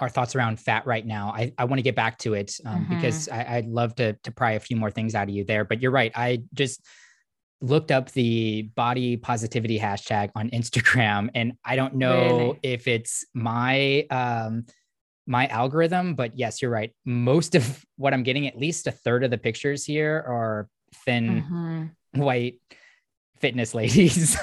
our 0.00 0.08
thoughts 0.08 0.34
around 0.34 0.58
fat 0.58 0.84
right 0.86 1.06
now. 1.06 1.32
I, 1.32 1.52
I 1.56 1.66
want 1.66 1.78
to 1.78 1.82
get 1.82 1.94
back 1.94 2.18
to 2.18 2.34
it 2.34 2.58
um, 2.66 2.84
mm-hmm. 2.84 2.96
because 2.96 3.28
I, 3.28 3.60
would 3.60 3.68
love 3.68 3.94
to 3.96 4.14
to 4.24 4.32
pry 4.32 4.52
a 4.52 4.60
few 4.60 4.76
more 4.76 4.90
things 4.90 5.14
out 5.14 5.28
of 5.28 5.30
you 5.30 5.44
there. 5.44 5.64
But 5.64 5.80
you're 5.80 5.92
right. 5.92 6.10
I 6.16 6.42
just 6.52 6.84
looked 7.60 7.90
up 7.90 8.10
the 8.12 8.62
body 8.74 9.16
positivity 9.16 9.78
hashtag 9.78 10.30
on 10.34 10.50
Instagram, 10.50 11.30
and 11.34 11.54
I 11.64 11.76
don't 11.76 11.94
know 11.94 12.38
really? 12.38 12.60
if 12.62 12.88
it's 12.88 13.24
my 13.34 14.06
um, 14.10 14.66
my 15.26 15.46
algorithm, 15.46 16.14
but 16.14 16.36
yes, 16.36 16.60
you're 16.60 16.70
right. 16.70 16.94
Most 17.04 17.54
of 17.54 17.84
what 17.96 18.12
I'm 18.12 18.22
getting, 18.22 18.46
at 18.46 18.58
least 18.58 18.86
a 18.86 18.92
third 18.92 19.24
of 19.24 19.30
the 19.30 19.38
pictures 19.38 19.84
here, 19.84 20.16
are 20.16 20.68
thin, 21.04 21.42
mm-hmm. 21.42 22.20
white 22.20 22.60
fitness 23.38 23.74
ladies. 23.74 24.36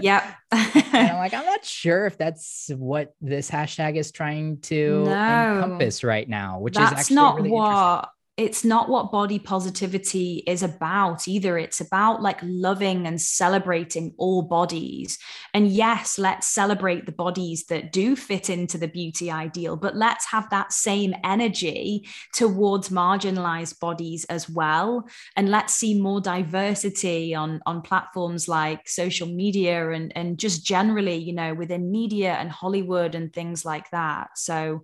yep. 0.00 0.24
and 0.52 0.94
I'm 0.94 1.16
like, 1.16 1.34
I'm 1.34 1.44
not 1.44 1.64
sure 1.64 2.06
if 2.06 2.16
that's 2.16 2.70
what 2.76 3.14
this 3.20 3.50
hashtag 3.50 3.96
is 3.96 4.12
trying 4.12 4.60
to 4.62 5.04
no, 5.04 5.10
encompass 5.54 6.04
right 6.04 6.28
now, 6.28 6.58
which 6.58 6.76
is 6.76 6.82
actually 6.82 7.16
not 7.16 7.36
really 7.36 7.50
what 7.50 8.08
it's 8.36 8.64
not 8.64 8.88
what 8.88 9.12
body 9.12 9.38
positivity 9.38 10.42
is 10.44 10.64
about 10.64 11.28
either. 11.28 11.56
It's 11.56 11.80
about 11.80 12.20
like 12.20 12.40
loving 12.42 13.06
and 13.06 13.20
celebrating 13.20 14.12
all 14.18 14.42
bodies. 14.42 15.18
And 15.52 15.68
yes, 15.68 16.18
let's 16.18 16.48
celebrate 16.48 17.06
the 17.06 17.12
bodies 17.12 17.66
that 17.66 17.92
do 17.92 18.16
fit 18.16 18.50
into 18.50 18.76
the 18.76 18.88
beauty 18.88 19.30
ideal, 19.30 19.76
but 19.76 19.94
let's 19.94 20.26
have 20.26 20.50
that 20.50 20.72
same 20.72 21.14
energy 21.22 22.08
towards 22.32 22.88
marginalized 22.88 23.78
bodies 23.78 24.24
as 24.24 24.50
well. 24.50 25.08
And 25.36 25.48
let's 25.48 25.72
see 25.72 26.00
more 26.00 26.20
diversity 26.20 27.36
on, 27.36 27.60
on 27.66 27.82
platforms 27.82 28.48
like 28.48 28.88
social 28.88 29.28
media 29.28 29.90
and, 29.90 30.12
and 30.16 30.38
just 30.38 30.66
generally, 30.66 31.18
you 31.18 31.34
know, 31.34 31.54
within 31.54 31.92
media 31.92 32.32
and 32.32 32.50
Hollywood 32.50 33.14
and 33.14 33.32
things 33.32 33.64
like 33.64 33.90
that. 33.90 34.30
So, 34.36 34.82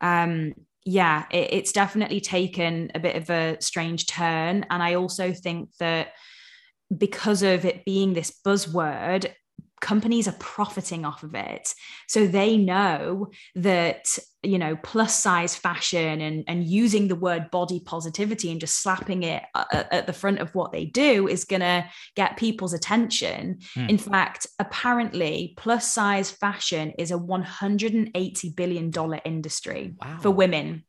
um, 0.00 0.54
yeah, 0.84 1.24
it, 1.30 1.52
it's 1.52 1.72
definitely 1.72 2.20
taken 2.20 2.90
a 2.94 3.00
bit 3.00 3.16
of 3.16 3.30
a 3.30 3.56
strange 3.60 4.06
turn. 4.06 4.66
And 4.70 4.82
I 4.82 4.94
also 4.94 5.32
think 5.32 5.70
that 5.78 6.12
because 6.96 7.42
of 7.42 7.64
it 7.64 7.84
being 7.84 8.14
this 8.14 8.32
buzzword, 8.44 9.32
companies 9.80 10.28
are 10.28 10.36
profiting 10.38 11.04
off 11.04 11.22
of 11.22 11.34
it 11.34 11.74
so 12.06 12.26
they 12.26 12.56
know 12.56 13.28
that 13.54 14.18
you 14.42 14.58
know 14.58 14.76
plus 14.76 15.20
size 15.20 15.54
fashion 15.54 16.20
and 16.20 16.44
and 16.46 16.64
using 16.64 17.08
the 17.08 17.16
word 17.16 17.50
body 17.50 17.80
positivity 17.80 18.50
and 18.50 18.60
just 18.60 18.82
slapping 18.82 19.22
it 19.22 19.42
at, 19.54 19.92
at 19.92 20.06
the 20.06 20.12
front 20.12 20.38
of 20.38 20.54
what 20.54 20.72
they 20.72 20.84
do 20.84 21.26
is 21.26 21.44
going 21.44 21.60
to 21.60 21.84
get 22.14 22.36
people's 22.36 22.72
attention 22.72 23.58
mm. 23.74 23.88
in 23.88 23.98
fact 23.98 24.46
apparently 24.58 25.54
plus 25.56 25.92
size 25.92 26.30
fashion 26.30 26.92
is 26.98 27.10
a 27.10 27.18
180 27.18 28.50
billion 28.50 28.90
dollar 28.90 29.20
industry 29.24 29.94
wow. 30.00 30.18
for 30.20 30.30
women 30.30 30.84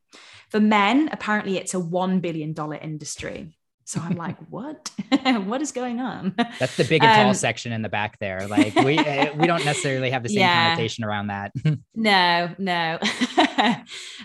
for 0.50 0.60
men 0.60 1.10
apparently 1.12 1.58
it's 1.58 1.74
a 1.74 1.80
1 1.80 2.20
billion 2.20 2.54
dollar 2.54 2.78
industry 2.78 3.56
so 3.90 4.00
I'm 4.02 4.18
like, 4.18 4.38
what? 4.52 4.92
what 5.46 5.64
is 5.64 5.72
going 5.72 6.00
on? 6.00 6.36
That's 6.60 6.78
the 6.78 6.84
big 6.84 7.04
and 7.04 7.16
tall 7.16 7.30
um, 7.30 7.34
section 7.34 7.72
in 7.72 7.82
the 7.82 7.90
back 7.90 8.20
there. 8.20 8.48
Like 8.48 8.76
we 8.76 8.98
eh, 9.00 9.32
we 9.36 9.48
don't 9.48 9.66
necessarily 9.66 10.12
have 10.12 10.22
the 10.22 10.30
same 10.30 10.42
yeah. 10.42 10.70
connotation 10.70 11.04
around 11.04 11.28
that. 11.28 11.52
no, 11.96 12.54
no. 12.60 13.00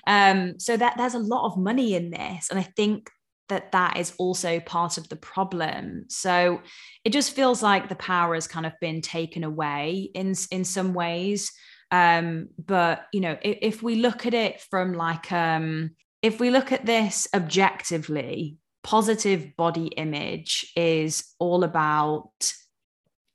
um, 0.07 0.61
so 0.61 0.77
that 0.77 0.99
there's 0.99 1.15
a 1.15 1.19
lot 1.19 1.47
of 1.47 1.57
money 1.57 1.95
in 1.95 2.11
this, 2.11 2.51
and 2.51 2.59
I 2.59 2.65
think 2.77 3.09
that 3.49 3.73
that 3.73 3.97
is 3.97 4.13
also 4.19 4.61
part 4.61 4.99
of 4.99 5.09
the 5.09 5.17
problem. 5.17 6.05
So 6.09 6.61
it 7.03 7.15
just 7.15 7.35
feels 7.35 7.63
like 7.63 7.89
the 7.89 7.95
power 7.95 8.35
has 8.35 8.47
kind 8.47 8.67
of 8.67 8.75
been 8.83 9.01
taken 9.01 9.45
away 9.45 10.11
in 10.15 10.35
in 10.51 10.65
some 10.65 10.93
ways. 10.93 11.51
Um, 11.91 12.49
but 12.59 13.07
you 13.15 13.21
know, 13.21 13.39
if, 13.41 13.59
if 13.63 13.83
we 13.83 13.95
look 13.95 14.27
at 14.27 14.35
it 14.35 14.61
from 14.61 14.93
like 14.93 15.33
um, 15.33 15.93
if 16.21 16.39
we 16.39 16.51
look 16.51 16.71
at 16.71 16.85
this 16.85 17.27
objectively, 17.33 18.59
positive 18.85 19.57
body 19.57 19.87
image 19.87 20.71
is 20.77 21.25
all 21.41 21.65
about 21.65 22.31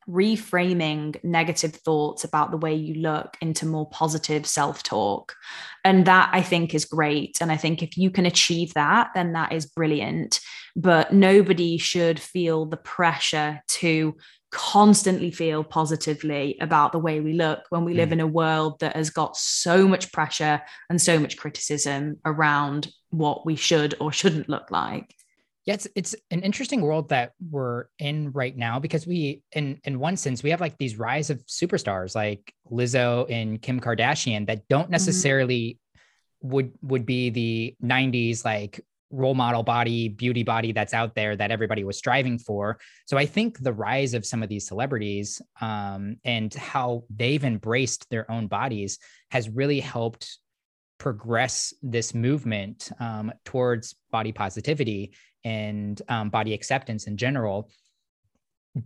reframing 0.10 1.24
negative 1.24 1.76
thoughts 1.76 2.24
about 2.24 2.50
the 2.50 2.58
way 2.58 2.74
you 2.74 2.96
look 2.96 3.38
into 3.42 3.66
more 3.66 3.90
positive 3.90 4.46
self 4.46 4.82
talk. 4.82 5.36
And 5.84 6.06
that 6.06 6.30
I 6.34 6.42
think 6.42 6.74
is 6.74 6.86
great. 6.86 7.38
And 7.42 7.52
I 7.52 7.58
think 7.58 7.84
if 7.84 7.98
you 7.98 8.10
can 8.10 8.26
achieve 8.26 8.74
that, 8.74 9.10
then 9.14 9.34
that 9.34 9.52
is 9.52 9.66
brilliant. 9.68 10.40
But 10.76 11.14
nobody 11.14 11.78
should 11.78 12.20
feel 12.20 12.66
the 12.66 12.78
pressure 12.78 13.62
to 13.68 14.16
constantly 14.52 15.30
feel 15.30 15.64
positively 15.64 16.58
about 16.60 16.92
the 16.92 17.00
way 17.00 17.20
we 17.20 17.34
look 17.34 17.60
when 17.70 17.86
we 17.86 17.94
live 17.94 18.10
mm. 18.10 18.14
in 18.14 18.20
a 18.20 18.28
world 18.28 18.80
that 18.80 18.96
has 18.96 19.12
got 19.12 19.38
so 19.38 19.88
much 19.88 20.12
pressure 20.12 20.62
and 20.90 21.00
so 21.00 21.20
much 21.20 21.38
criticism 21.38 22.18
around 22.26 22.88
what 23.12 23.46
we 23.46 23.56
should 23.56 23.94
or 24.00 24.12
shouldn't 24.12 24.50
look 24.50 24.72
like. 24.72 25.14
Yeah, 25.70 25.76
it's 25.76 25.88
it's 25.94 26.16
an 26.32 26.42
interesting 26.42 26.82
world 26.82 27.10
that 27.10 27.34
we're 27.52 27.86
in 28.00 28.32
right 28.32 28.58
now 28.58 28.80
because 28.80 29.06
we, 29.06 29.44
in 29.52 29.80
in 29.84 30.00
one 30.00 30.18
sense, 30.18 30.42
we 30.42 30.50
have 30.50 30.60
like 30.60 30.76
these 30.80 30.98
rise 30.98 31.30
of 31.30 31.46
superstars 31.46 32.16
like 32.16 32.52
Lizzo 32.72 33.30
and 33.30 33.62
Kim 33.62 33.80
Kardashian 33.80 34.48
that 34.48 34.68
don't 34.68 34.86
mm-hmm. 34.86 34.94
necessarily 34.94 35.78
mm-hmm. 36.44 36.50
would 36.50 36.72
would 36.82 37.06
be 37.06 37.30
the 37.30 37.76
'90s 37.84 38.44
like 38.44 38.82
role 39.12 39.36
model 39.36 39.62
body, 39.62 40.10
beauty 40.10 40.42
body 40.42 40.72
that's 40.72 40.96
out 40.96 41.14
there 41.14 41.36
that 41.36 41.52
everybody 41.52 41.84
was 41.84 42.00
striving 42.00 42.40
for. 42.40 42.80
So 43.06 43.16
I 43.16 43.28
think 43.28 43.60
the 43.60 43.74
rise 43.74 44.16
of 44.16 44.26
some 44.26 44.42
of 44.42 44.50
these 44.50 44.66
celebrities 44.66 45.40
um, 45.62 46.16
and 46.24 46.52
how 46.52 47.04
they've 47.16 47.44
embraced 47.44 48.10
their 48.10 48.32
own 48.32 48.48
bodies 48.48 48.98
has 49.30 49.48
really 49.50 49.82
helped 49.82 50.40
progress 50.98 51.74
this 51.82 52.14
movement 52.14 52.92
um, 53.00 53.32
towards 53.46 53.96
body 54.12 54.32
positivity 54.32 55.14
and 55.50 56.04
um, 56.10 56.30
body 56.30 56.54
acceptance 56.54 57.08
in 57.08 57.18
general 57.18 57.70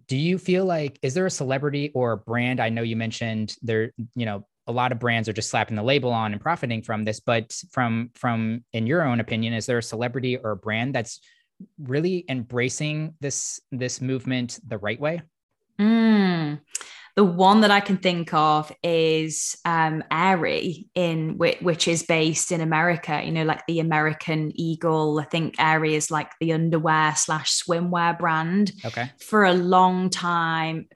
do 0.07 0.15
you 0.15 0.37
feel 0.37 0.63
like 0.63 0.97
is 1.01 1.13
there 1.13 1.25
a 1.25 1.31
celebrity 1.31 1.91
or 1.93 2.13
a 2.13 2.17
brand 2.17 2.61
i 2.61 2.69
know 2.69 2.81
you 2.81 2.95
mentioned 2.95 3.55
there 3.61 3.91
you 4.15 4.25
know 4.25 4.47
a 4.65 4.71
lot 4.71 4.93
of 4.93 4.99
brands 4.99 5.27
are 5.27 5.33
just 5.33 5.49
slapping 5.49 5.75
the 5.75 5.83
label 5.83 6.13
on 6.13 6.31
and 6.31 6.41
profiting 6.41 6.81
from 6.81 7.03
this 7.03 7.19
but 7.19 7.53
from 7.69 8.09
from 8.15 8.63
in 8.71 8.87
your 8.87 9.03
own 9.03 9.19
opinion 9.19 9.53
is 9.53 9.65
there 9.65 9.77
a 9.77 9.83
celebrity 9.83 10.37
or 10.37 10.51
a 10.51 10.55
brand 10.55 10.95
that's 10.95 11.19
really 11.77 12.23
embracing 12.29 13.13
this 13.19 13.59
this 13.71 13.99
movement 13.99 14.59
the 14.65 14.77
right 14.77 15.01
way 15.01 15.21
mm. 15.77 16.59
The 17.15 17.23
one 17.23 17.61
that 17.61 17.69
I 17.69 17.79
can 17.79 17.97
think 17.97 18.33
of 18.33 18.71
is 18.83 19.55
um, 19.65 20.03
Aerie, 20.09 20.89
in 20.95 21.37
which, 21.37 21.59
which 21.61 21.87
is 21.87 22.03
based 22.03 22.51
in 22.51 22.59
America. 22.59 23.21
You 23.23 23.31
know, 23.31 23.43
like 23.43 23.65
the 23.67 23.79
American 23.79 24.51
Eagle. 24.55 25.19
I 25.19 25.25
think 25.25 25.55
Aerie 25.59 25.95
is 25.95 26.09
like 26.09 26.31
the 26.39 26.53
underwear 26.53 27.15
slash 27.15 27.61
swimwear 27.61 28.17
brand. 28.17 28.71
Okay. 28.83 29.11
For 29.19 29.45
a 29.45 29.53
long 29.53 30.09
time, 30.09 30.87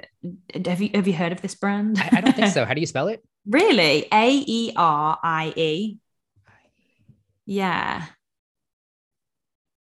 have 0.66 0.82
you 0.82 0.90
have 0.96 1.08
you 1.08 1.14
heard 1.14 1.32
of 1.32 1.42
this 1.42 1.56
brand? 1.56 2.00
I, 2.00 2.18
I 2.18 2.22
don't 2.22 2.36
think 2.36 2.54
so. 2.54 2.66
How 2.68 2.74
do 2.74 2.80
you 2.80 2.88
spell 2.88 3.08
it? 3.10 3.24
really? 3.48 4.08
A 4.12 4.44
E 4.46 4.74
R 4.76 5.18
I 5.24 5.54
E. 5.56 5.98
Yeah. 7.46 8.06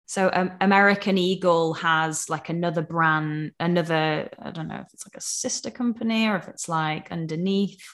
So 0.08 0.30
um, 0.32 0.52
American 0.62 1.18
Eagle 1.18 1.74
has 1.74 2.30
like 2.30 2.48
another 2.48 2.80
brand, 2.80 3.52
another, 3.60 4.30
I 4.38 4.50
don't 4.50 4.68
know 4.68 4.80
if 4.80 4.94
it's 4.94 5.06
like 5.06 5.18
a 5.18 5.20
sister 5.20 5.70
company 5.70 6.26
or 6.26 6.36
if 6.36 6.48
it's 6.48 6.66
like 6.66 7.12
underneath. 7.12 7.84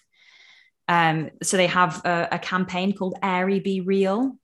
Um, 0.86 1.30
so 1.42 1.56
they 1.56 1.66
have 1.66 2.04
a, 2.04 2.28
a 2.30 2.38
campaign 2.38 2.96
called 2.96 3.18
Aerie 3.20 3.58
Be 3.58 3.80
Real. 3.80 4.38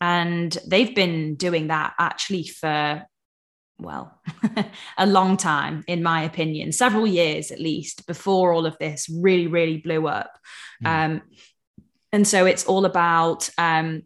And 0.00 0.56
they've 0.64 0.94
been 0.94 1.34
doing 1.34 1.66
that 1.66 1.94
actually 1.98 2.46
for 2.46 3.02
well, 3.80 4.20
a 4.98 5.06
long 5.06 5.36
time, 5.36 5.82
in 5.88 6.04
my 6.04 6.22
opinion, 6.22 6.70
several 6.70 7.06
years 7.06 7.50
at 7.50 7.60
least 7.60 8.06
before 8.06 8.52
all 8.52 8.66
of 8.66 8.78
this 8.78 9.08
really, 9.08 9.48
really 9.48 9.78
blew 9.78 10.06
up. 10.06 10.38
Mm. 10.84 10.86
Um, 10.86 11.22
and 12.12 12.26
so 12.26 12.46
it's 12.46 12.64
all 12.64 12.84
about 12.84 13.50
um, 13.58 14.02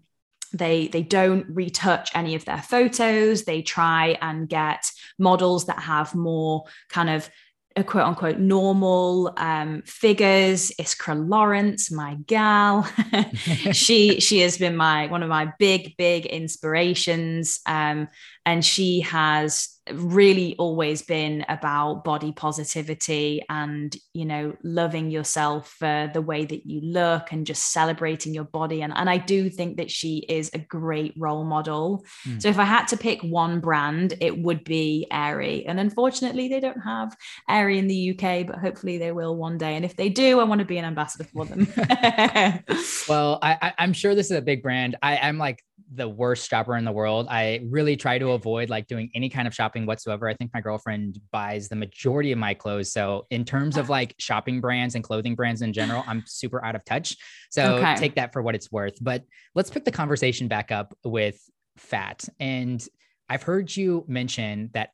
they 0.52 0.88
they 0.88 1.02
don't 1.02 1.46
retouch 1.48 2.10
any 2.14 2.34
of 2.34 2.44
their 2.44 2.62
photos. 2.62 3.44
They 3.44 3.62
try 3.62 4.18
and 4.20 4.48
get 4.48 4.90
models 5.18 5.66
that 5.66 5.80
have 5.80 6.14
more 6.14 6.64
kind 6.88 7.10
of 7.10 7.28
a 7.76 7.82
quote 7.82 8.04
unquote 8.04 8.38
normal 8.38 9.32
um, 9.36 9.82
figures. 9.82 10.72
Iskra 10.78 11.28
Lawrence, 11.28 11.90
my 11.90 12.16
gal, 12.26 12.88
she 13.72 14.20
she 14.20 14.40
has 14.40 14.58
been 14.58 14.76
my 14.76 15.06
one 15.06 15.22
of 15.22 15.28
my 15.28 15.52
big 15.58 15.96
big 15.96 16.26
inspirations, 16.26 17.60
um, 17.66 18.08
and 18.44 18.64
she 18.64 19.00
has 19.00 19.80
really 19.92 20.54
always 20.58 21.02
been 21.02 21.44
about 21.48 22.04
body 22.04 22.30
positivity 22.30 23.42
and 23.48 23.96
you 24.14 24.24
know 24.24 24.54
loving 24.62 25.10
yourself 25.10 25.74
for 25.76 26.08
the 26.14 26.20
way 26.20 26.44
that 26.44 26.64
you 26.64 26.80
look 26.82 27.32
and 27.32 27.46
just 27.46 27.72
celebrating 27.72 28.32
your 28.32 28.44
body. 28.44 28.82
And, 28.82 28.92
and 28.94 29.10
i 29.10 29.18
do 29.18 29.50
think 29.50 29.78
that 29.78 29.90
she 29.90 30.18
is 30.28 30.50
a 30.54 30.58
great 30.58 31.14
role 31.16 31.44
model. 31.44 32.04
Mm. 32.26 32.40
so 32.40 32.48
if 32.48 32.58
i 32.58 32.64
had 32.64 32.86
to 32.88 32.96
pick 32.96 33.22
one 33.22 33.58
brand 33.58 34.14
it 34.20 34.38
would 34.38 34.62
be 34.62 35.06
Aerie. 35.10 35.66
and 35.66 35.80
unfortunately 35.80 36.46
they 36.48 36.60
don't 36.60 36.80
have 36.80 37.16
Aerie 37.48 37.78
in 37.78 37.88
the 37.88 38.10
uk 38.10 38.46
but 38.46 38.58
hopefully 38.58 38.98
they 38.98 39.12
will 39.12 39.36
one 39.36 39.58
day. 39.58 39.74
And 39.74 39.84
if 39.84 39.96
they 39.96 40.08
do 40.08 40.38
i 40.38 40.44
want 40.44 40.60
to 40.60 40.64
be 40.64 40.78
an 40.78 40.84
ambassador 40.84 41.24
for 41.24 41.44
them. 41.44 41.66
Well 43.08 43.40
I, 43.42 43.72
i'm 43.78 43.92
sure 43.92 44.14
this 44.14 44.30
is 44.30 44.36
a 44.36 44.42
big 44.42 44.62
brand. 44.62 44.96
I, 45.02 45.16
i'm 45.18 45.38
like 45.38 45.62
the 45.94 46.08
worst 46.08 46.48
shopper 46.48 46.76
in 46.76 46.84
the 46.84 46.92
world. 46.92 47.26
I 47.28 47.60
really 47.68 47.96
try 47.96 48.18
to 48.18 48.30
avoid 48.30 48.70
like 48.70 48.86
doing 48.86 49.10
any 49.14 49.28
kind 49.28 49.46
of 49.46 49.54
shopping 49.54 49.86
whatsoever. 49.86 50.28
I 50.28 50.34
think 50.34 50.50
my 50.54 50.60
girlfriend 50.60 51.18
buys 51.30 51.68
the 51.68 51.76
majority 51.76 52.32
of 52.32 52.38
my 52.38 52.54
clothes. 52.54 52.92
So 52.92 53.26
in 53.30 53.44
terms 53.44 53.76
of 53.76 53.88
like 53.88 54.14
shopping 54.18 54.60
brands 54.60 54.94
and 54.94 55.04
clothing 55.04 55.34
brands 55.34 55.62
in 55.62 55.72
general, 55.72 56.04
I'm 56.06 56.24
super 56.26 56.64
out 56.64 56.74
of 56.74 56.84
touch. 56.84 57.16
So 57.50 57.76
okay. 57.76 57.96
take 57.96 58.14
that 58.14 58.32
for 58.32 58.42
what 58.42 58.54
it's 58.54 58.70
worth. 58.70 58.96
But 59.00 59.24
let's 59.54 59.70
pick 59.70 59.84
the 59.84 59.90
conversation 59.90 60.48
back 60.48 60.72
up 60.72 60.96
with 61.04 61.38
fat. 61.76 62.24
And 62.40 62.84
I've 63.28 63.42
heard 63.42 63.74
you 63.74 64.04
mention 64.08 64.70
that 64.74 64.90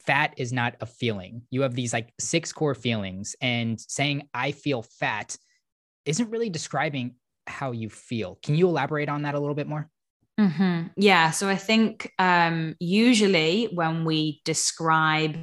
fat 0.00 0.34
is 0.36 0.52
not 0.52 0.76
a 0.80 0.86
feeling. 0.86 1.42
You 1.50 1.62
have 1.62 1.74
these 1.74 1.92
like 1.92 2.12
six 2.18 2.52
core 2.52 2.74
feelings 2.74 3.36
and 3.40 3.80
saying 3.80 4.28
I 4.34 4.52
feel 4.52 4.82
fat 4.82 5.36
isn't 6.04 6.30
really 6.30 6.50
describing 6.50 7.14
how 7.46 7.72
you 7.72 7.88
feel. 7.88 8.38
Can 8.42 8.56
you 8.56 8.68
elaborate 8.68 9.08
on 9.08 9.22
that 9.22 9.34
a 9.34 9.40
little 9.40 9.54
bit 9.54 9.66
more? 9.66 9.88
Mm-hmm. 10.42 10.88
Yeah. 10.96 11.30
So 11.30 11.48
I 11.48 11.56
think 11.56 12.12
um, 12.18 12.74
usually 12.80 13.68
when 13.72 14.04
we 14.04 14.40
describe 14.44 15.36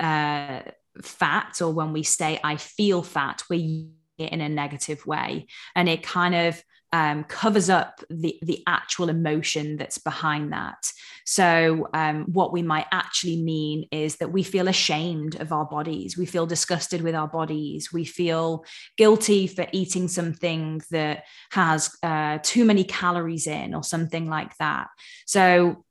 uh, 0.00 0.60
fat 1.02 1.60
or 1.60 1.72
when 1.72 1.92
we 1.92 2.04
say, 2.04 2.40
I 2.42 2.56
feel 2.56 3.02
fat, 3.02 3.42
we're 3.50 3.86
in 4.16 4.40
a 4.40 4.48
negative 4.48 5.06
way. 5.06 5.46
And 5.74 5.88
it 5.90 6.02
kind 6.02 6.34
of 6.34 6.62
um, 6.94 7.24
covers 7.24 7.68
up 7.68 8.04
the, 8.08 8.38
the 8.42 8.62
actual 8.68 9.08
emotion 9.08 9.76
that's 9.76 9.98
behind 9.98 10.52
that. 10.52 10.92
So, 11.26 11.88
um, 11.92 12.26
what 12.32 12.52
we 12.52 12.62
might 12.62 12.86
actually 12.92 13.42
mean 13.42 13.88
is 13.90 14.16
that 14.16 14.30
we 14.30 14.44
feel 14.44 14.68
ashamed 14.68 15.34
of 15.40 15.50
our 15.50 15.64
bodies. 15.64 16.16
We 16.16 16.24
feel 16.24 16.46
disgusted 16.46 17.02
with 17.02 17.16
our 17.16 17.26
bodies. 17.26 17.92
We 17.92 18.04
feel 18.04 18.64
guilty 18.96 19.48
for 19.48 19.66
eating 19.72 20.06
something 20.06 20.82
that 20.92 21.24
has 21.50 21.90
uh, 22.04 22.38
too 22.44 22.64
many 22.64 22.84
calories 22.84 23.48
in 23.48 23.74
or 23.74 23.82
something 23.82 24.30
like 24.30 24.56
that. 24.58 24.86
So, 25.26 25.84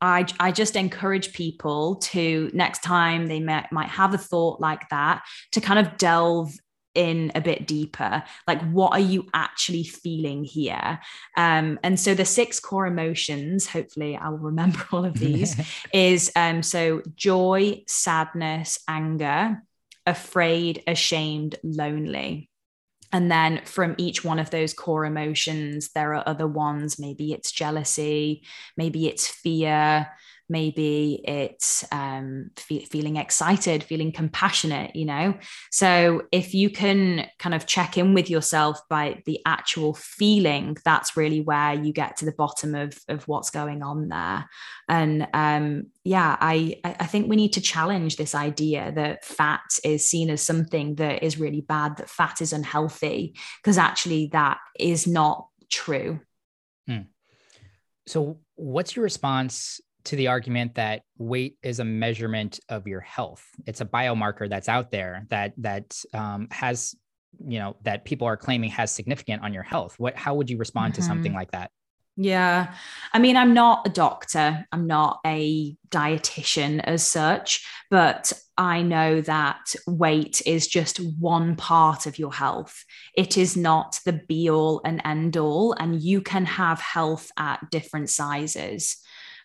I, 0.00 0.26
I 0.38 0.52
just 0.52 0.76
encourage 0.76 1.32
people 1.32 1.96
to 1.96 2.50
next 2.52 2.82
time 2.82 3.26
they 3.26 3.40
may, 3.40 3.64
might 3.72 3.88
have 3.88 4.14
a 4.14 4.18
thought 4.18 4.60
like 4.60 4.88
that 4.90 5.22
to 5.52 5.60
kind 5.60 5.84
of 5.84 5.96
delve 5.96 6.52
in 6.94 7.32
a 7.34 7.40
bit 7.40 7.66
deeper 7.66 8.22
like 8.46 8.60
what 8.70 8.92
are 8.92 9.00
you 9.00 9.26
actually 9.32 9.84
feeling 9.84 10.44
here? 10.44 11.00
Um, 11.36 11.78
and 11.82 11.98
so 11.98 12.14
the 12.14 12.24
six 12.24 12.60
core 12.60 12.86
emotions 12.86 13.66
hopefully 13.66 14.16
i 14.16 14.28
will 14.28 14.38
remember 14.38 14.84
all 14.92 15.04
of 15.04 15.14
these 15.14 15.56
is 15.92 16.30
um, 16.36 16.62
so 16.62 17.02
joy 17.16 17.82
sadness 17.86 18.78
anger 18.88 19.62
afraid 20.06 20.82
ashamed 20.86 21.56
lonely. 21.62 22.48
And 23.14 23.30
then 23.30 23.60
from 23.64 23.94
each 23.98 24.24
one 24.24 24.38
of 24.38 24.50
those 24.50 24.72
core 24.72 25.04
emotions 25.04 25.90
there 25.94 26.14
are 26.14 26.26
other 26.26 26.46
ones. 26.46 26.98
Maybe 26.98 27.32
it's 27.32 27.52
jealousy 27.52 28.42
maybe 28.76 29.06
it's 29.06 29.28
fear 29.28 30.08
maybe 30.52 31.20
it's 31.26 31.84
um, 31.90 32.50
fe- 32.56 32.84
feeling 32.84 33.16
excited 33.16 33.82
feeling 33.82 34.12
compassionate 34.12 34.94
you 34.94 35.04
know? 35.04 35.34
So 35.70 36.22
if 36.30 36.54
you 36.54 36.70
can 36.70 37.28
kind 37.38 37.54
of 37.54 37.66
check 37.66 37.98
in 37.98 38.14
with 38.14 38.30
yourself 38.30 38.80
by 38.88 39.22
the 39.26 39.40
actual 39.46 39.94
feeling 39.94 40.76
that's 40.84 41.16
really 41.16 41.40
where 41.40 41.74
you 41.74 41.92
get 41.92 42.18
to 42.18 42.24
the 42.24 42.32
bottom 42.32 42.74
of, 42.74 42.96
of 43.08 43.26
what's 43.26 43.50
going 43.50 43.82
on 43.82 44.08
there. 44.08 44.48
And 44.88 45.26
um, 45.32 45.86
yeah 46.04 46.36
I, 46.40 46.80
I 46.84 47.06
think 47.06 47.28
we 47.28 47.36
need 47.36 47.54
to 47.54 47.60
challenge 47.60 48.16
this 48.16 48.34
idea 48.34 48.92
that 48.94 49.24
fat 49.24 49.62
is 49.84 50.08
seen 50.08 50.30
as 50.30 50.42
something 50.42 50.96
that 50.96 51.22
is 51.22 51.40
really 51.40 51.60
bad 51.60 51.96
that 51.96 52.10
fat 52.10 52.40
is 52.40 52.52
unhealthy 52.52 53.34
because 53.60 53.78
actually 53.78 54.28
that 54.32 54.58
is 54.78 55.06
not 55.06 55.48
true. 55.70 56.20
Hmm. 56.86 57.02
so 58.06 58.38
what's 58.56 58.96
your 58.96 59.04
response 59.04 59.80
to 60.04 60.16
the 60.16 60.28
argument 60.28 60.74
that 60.74 61.02
weight 61.18 61.56
is 61.62 61.80
a 61.80 61.84
measurement 61.84 62.60
of 62.68 62.86
your 62.86 63.00
health. 63.00 63.44
It's 63.66 63.80
a 63.80 63.86
biomarker 63.86 64.48
that's 64.48 64.68
out 64.68 64.90
there 64.90 65.26
that 65.30 65.54
that 65.58 66.00
um, 66.14 66.48
has 66.50 66.94
you 67.46 67.58
know 67.58 67.76
that 67.82 68.04
people 68.04 68.26
are 68.26 68.36
claiming 68.36 68.70
has 68.70 68.92
significant 68.92 69.42
on 69.42 69.52
your 69.52 69.62
health. 69.62 69.98
What 69.98 70.16
how 70.16 70.34
would 70.34 70.50
you 70.50 70.56
respond 70.56 70.92
mm-hmm. 70.94 71.02
to 71.02 71.06
something 71.06 71.32
like 71.32 71.52
that? 71.52 71.70
Yeah. 72.16 72.74
I 73.14 73.18
mean, 73.18 73.38
I'm 73.38 73.54
not 73.54 73.86
a 73.86 73.90
doctor, 73.90 74.66
I'm 74.70 74.86
not 74.86 75.20
a 75.24 75.74
dietitian 75.88 76.80
as 76.80 77.06
such, 77.06 77.66
but 77.90 78.34
I 78.58 78.82
know 78.82 79.22
that 79.22 79.74
weight 79.86 80.42
is 80.44 80.66
just 80.66 80.98
one 81.18 81.56
part 81.56 82.04
of 82.04 82.18
your 82.18 82.32
health. 82.32 82.84
It 83.16 83.38
is 83.38 83.56
not 83.56 83.98
the 84.04 84.12
be 84.12 84.50
all 84.50 84.82
and 84.84 85.00
end 85.06 85.38
all, 85.38 85.72
and 85.72 86.02
you 86.02 86.20
can 86.20 86.44
have 86.44 86.80
health 86.80 87.30
at 87.38 87.70
different 87.70 88.10
sizes. 88.10 88.98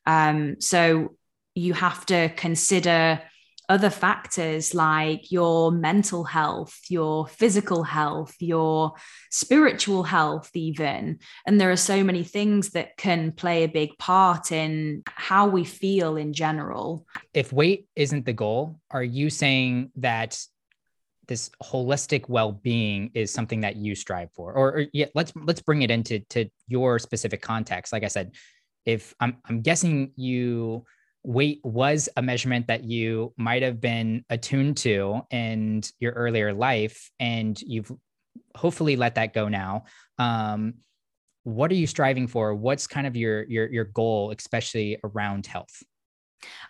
Um, 0.07 0.59
so 0.59 1.15
you 1.53 1.73
have 1.73 2.05
to 2.07 2.29
consider 2.29 3.21
other 3.69 3.89
factors 3.89 4.73
like 4.73 5.29
your 5.31 5.71
mental 5.71 6.23
health, 6.23 6.79
your 6.89 7.27
physical 7.27 7.83
health, 7.83 8.33
your 8.39 8.93
spiritual 9.29 10.03
health, 10.03 10.49
even. 10.53 11.19
And 11.45 11.59
there 11.59 11.71
are 11.71 11.75
so 11.75 12.03
many 12.03 12.23
things 12.23 12.69
that 12.69 12.95
can 12.95 13.33
play 13.33 13.63
a 13.63 13.67
big 13.67 13.97
part 13.97 14.51
in 14.53 15.03
how 15.05 15.47
we 15.47 15.65
feel 15.65 16.15
in 16.15 16.31
general. 16.31 17.05
If 17.33 17.51
weight 17.51 17.87
isn't 17.95 18.25
the 18.25 18.33
goal, 18.33 18.79
are 18.89 19.03
you 19.03 19.29
saying 19.29 19.91
that? 19.97 20.41
this 21.27 21.51
holistic 21.61 22.29
well-being 22.29 23.11
is 23.13 23.33
something 23.33 23.59
that 23.59 23.75
you 23.75 23.95
strive 23.95 24.31
for 24.31 24.53
or, 24.53 24.77
or 24.77 24.85
yeah 24.93 25.07
let's 25.13 25.33
let's 25.43 25.61
bring 25.61 25.81
it 25.81 25.91
into 25.91 26.19
to 26.29 26.49
your 26.69 26.99
specific 26.99 27.41
context 27.41 27.91
like 27.91 28.05
i 28.05 28.07
said 28.07 28.31
if 28.87 29.13
I'm, 29.19 29.37
I'm 29.45 29.61
guessing 29.61 30.13
you 30.15 30.85
weight 31.23 31.59
was 31.63 32.07
a 32.15 32.21
measurement 32.21 32.67
that 32.67 32.85
you 32.85 33.33
might 33.37 33.61
have 33.61 33.81
been 33.81 34.23
attuned 34.29 34.77
to 34.77 35.21
in 35.29 35.83
your 35.99 36.13
earlier 36.13 36.53
life 36.53 37.11
and 37.19 37.61
you've 37.61 37.91
hopefully 38.55 38.95
let 38.95 39.15
that 39.15 39.33
go 39.33 39.49
now. 39.49 39.83
Um, 40.17 40.75
what 41.43 41.69
are 41.69 41.75
you 41.75 41.85
striving 41.85 42.27
for? 42.27 42.55
What's 42.55 42.87
kind 42.87 43.05
of 43.05 43.15
your 43.15 43.43
your 43.43 43.67
your 43.67 43.85
goal 43.85 44.31
especially 44.31 44.97
around 45.03 45.45
health 45.45 45.83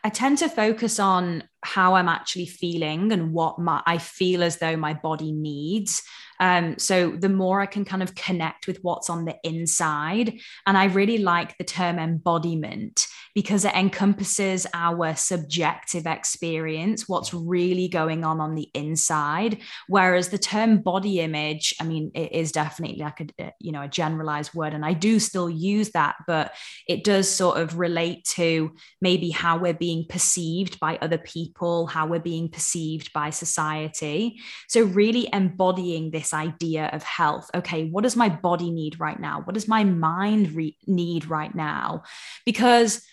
I 0.03 0.09
tend 0.09 0.37
to 0.39 0.49
focus 0.49 0.99
on 0.99 1.43
how 1.63 1.95
I'm 1.95 2.07
actually 2.07 2.45
feeling 2.45 3.11
and 3.11 3.33
what 3.33 3.59
my, 3.59 3.81
I 3.85 3.97
feel 3.97 4.43
as 4.43 4.57
though 4.57 4.77
my 4.77 4.93
body 4.93 5.31
needs. 5.31 6.01
Um, 6.39 6.77
so 6.77 7.11
the 7.11 7.29
more 7.29 7.61
I 7.61 7.65
can 7.65 7.83
kind 7.83 8.03
of 8.03 8.15
connect 8.15 8.67
with 8.67 8.79
what's 8.83 9.09
on 9.09 9.25
the 9.25 9.35
inside. 9.43 10.39
And 10.65 10.77
I 10.77 10.85
really 10.85 11.17
like 11.17 11.57
the 11.57 11.63
term 11.63 11.99
embodiment 11.99 13.07
because 13.37 13.65
it 13.65 13.75
encompasses 13.75 14.65
our 14.73 15.15
subjective 15.15 16.07
experience, 16.07 17.07
what's 17.07 17.35
really 17.35 17.87
going 17.87 18.23
on 18.23 18.41
on 18.41 18.55
the 18.55 18.67
inside. 18.73 19.59
Whereas 19.87 20.29
the 20.29 20.39
term 20.39 20.79
body 20.79 21.19
image, 21.19 21.75
I 21.79 21.83
mean, 21.83 22.09
it 22.15 22.31
is 22.31 22.51
definitely 22.51 22.97
like 22.97 23.31
a, 23.37 23.53
you 23.59 23.71
know, 23.71 23.83
a 23.83 23.87
generalized 23.87 24.55
word. 24.55 24.73
And 24.73 24.83
I 24.83 24.93
do 24.93 25.19
still 25.19 25.51
use 25.51 25.91
that, 25.91 26.15
but 26.25 26.51
it 26.87 27.03
does 27.03 27.29
sort 27.29 27.59
of 27.59 27.77
relate 27.77 28.25
to 28.37 28.71
maybe 29.01 29.29
how 29.29 29.59
we're 29.59 29.71
being 29.71 30.07
perceived 30.09 30.79
by 30.79 30.97
other 30.99 31.19
people, 31.19 31.85
how 31.85 32.07
we're 32.07 32.19
being 32.19 32.49
perceived 32.49 33.13
by 33.13 33.29
society. 33.29 34.39
So 34.67 34.81
really 34.81 35.29
embodying 35.31 36.09
this 36.09 36.33
idea 36.33 36.89
of 36.91 37.03
health. 37.03 37.51
Okay, 37.53 37.87
what 37.87 38.01
does 38.01 38.15
my 38.15 38.29
body 38.29 38.71
need 38.71 38.99
right 38.99 39.19
now? 39.19 39.41
What 39.41 39.53
does 39.53 39.67
my 39.67 39.83
mind 39.83 40.53
re- 40.53 40.75
need 40.87 41.27
right 41.27 41.53
now? 41.53 42.01
Because, 42.43 43.03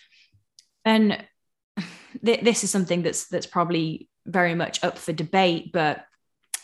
and 0.85 1.25
th- 2.23 2.41
this 2.41 2.63
is 2.63 2.71
something 2.71 3.01
that's 3.01 3.27
that's 3.27 3.47
probably 3.47 4.07
very 4.25 4.55
much 4.55 4.83
up 4.83 4.97
for 4.97 5.11
debate, 5.11 5.71
but 5.73 6.05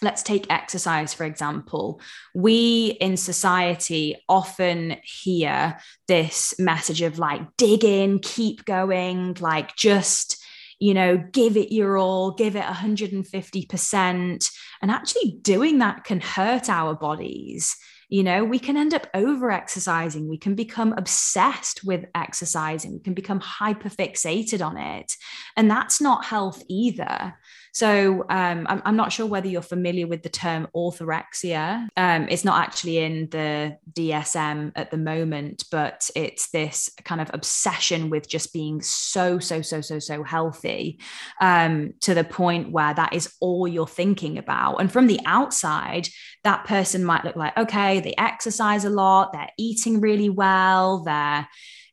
let's 0.02 0.24
take 0.24 0.52
exercise 0.52 1.14
for 1.14 1.26
example. 1.26 2.02
We 2.34 2.98
in 3.02 3.18
society 3.18 4.18
often 4.30 4.98
hear 5.04 5.80
this 6.08 6.56
message 6.60 7.02
of 7.02 7.20
like 7.20 7.42
dig 7.58 7.84
in 7.84 8.20
keep 8.20 8.66
going 8.66 9.36
like 9.40 9.76
just 9.76 10.38
you 10.80 10.96
know 10.96 11.18
give 11.32 11.56
it 11.58 11.72
your 11.72 11.98
all 11.98 12.32
give 12.32 12.56
it 12.56 12.64
150% 12.64 14.52
and 14.82 14.92
actually 14.92 15.38
doing 15.42 15.78
that 15.80 16.04
can 16.04 16.20
hurt 16.20 16.70
our 16.70 16.96
bodies 16.96 17.78
you 18.12 18.22
know 18.24 18.44
we 18.44 18.60
can 18.60 18.78
end 18.78 18.94
up 18.94 19.08
over 19.16 19.50
exercising 19.50 20.30
we 20.30 20.38
can 20.38 20.54
become 20.56 20.94
obsessed 20.94 21.84
with 21.84 22.06
exercising. 22.16 22.94
We 22.94 23.00
can 23.00 23.14
become 23.14 23.40
hyper 23.40 23.90
fixated 23.90 24.66
on 24.66 24.78
it. 24.78 25.14
And 25.58 25.70
that's 25.70 26.02
not 26.02 26.26
health 26.26 26.64
either 26.68 27.38
so 27.74 28.26
um, 28.30 28.68
I'm, 28.70 28.82
I'm, 28.84 28.96
not 28.96 29.14
sure 29.14 29.26
whether 29.26 29.48
you're 29.48 29.62
familiar 29.62 30.06
with 30.06 30.24
the 30.24 30.30
term 30.30 30.68
orthorexia. 30.76 31.88
Um, 31.96 32.28
it's 32.30 32.44
not 32.44 32.62
actually 32.62 32.98
in 32.98 33.30
the 33.30 33.78
DSM 33.94 34.74
at 34.76 34.92
the 34.92 34.98
moment, 34.98 35.64
but 35.72 36.10
it's 36.16 36.52
this 36.52 36.90
kind 37.06 37.22
of 37.22 37.32
obsession 37.34 38.10
with 38.10 38.28
just 38.28 38.52
being 38.52 38.82
so, 38.82 39.40
so, 39.40 39.62
so, 39.62 39.80
so, 39.80 40.00
so 40.00 40.24
healthy 40.24 41.00
um, 41.40 41.94
to 42.02 42.14
the 42.14 42.26
point 42.26 42.72
where 42.72 42.94
that 42.94 43.14
is 43.14 43.34
all 43.40 43.68
you're 43.68 43.88
thinking 43.88 44.38
about. 44.38 44.82
And 44.82 44.92
from 44.92 45.08
the 45.08 45.22
outside, 45.26 46.10
that 46.44 46.66
person 46.66 47.06
might 47.06 47.24
look 47.24 47.38
like, 47.38 47.58
okay, 47.58 48.02
they 48.02 48.14
exercise 48.18 48.84
a 48.84 48.90
lot, 48.90 49.32
they're 49.32 49.50
eating 49.58 50.02
really 50.02 50.30
well, 50.30 51.04
they're 51.04 51.48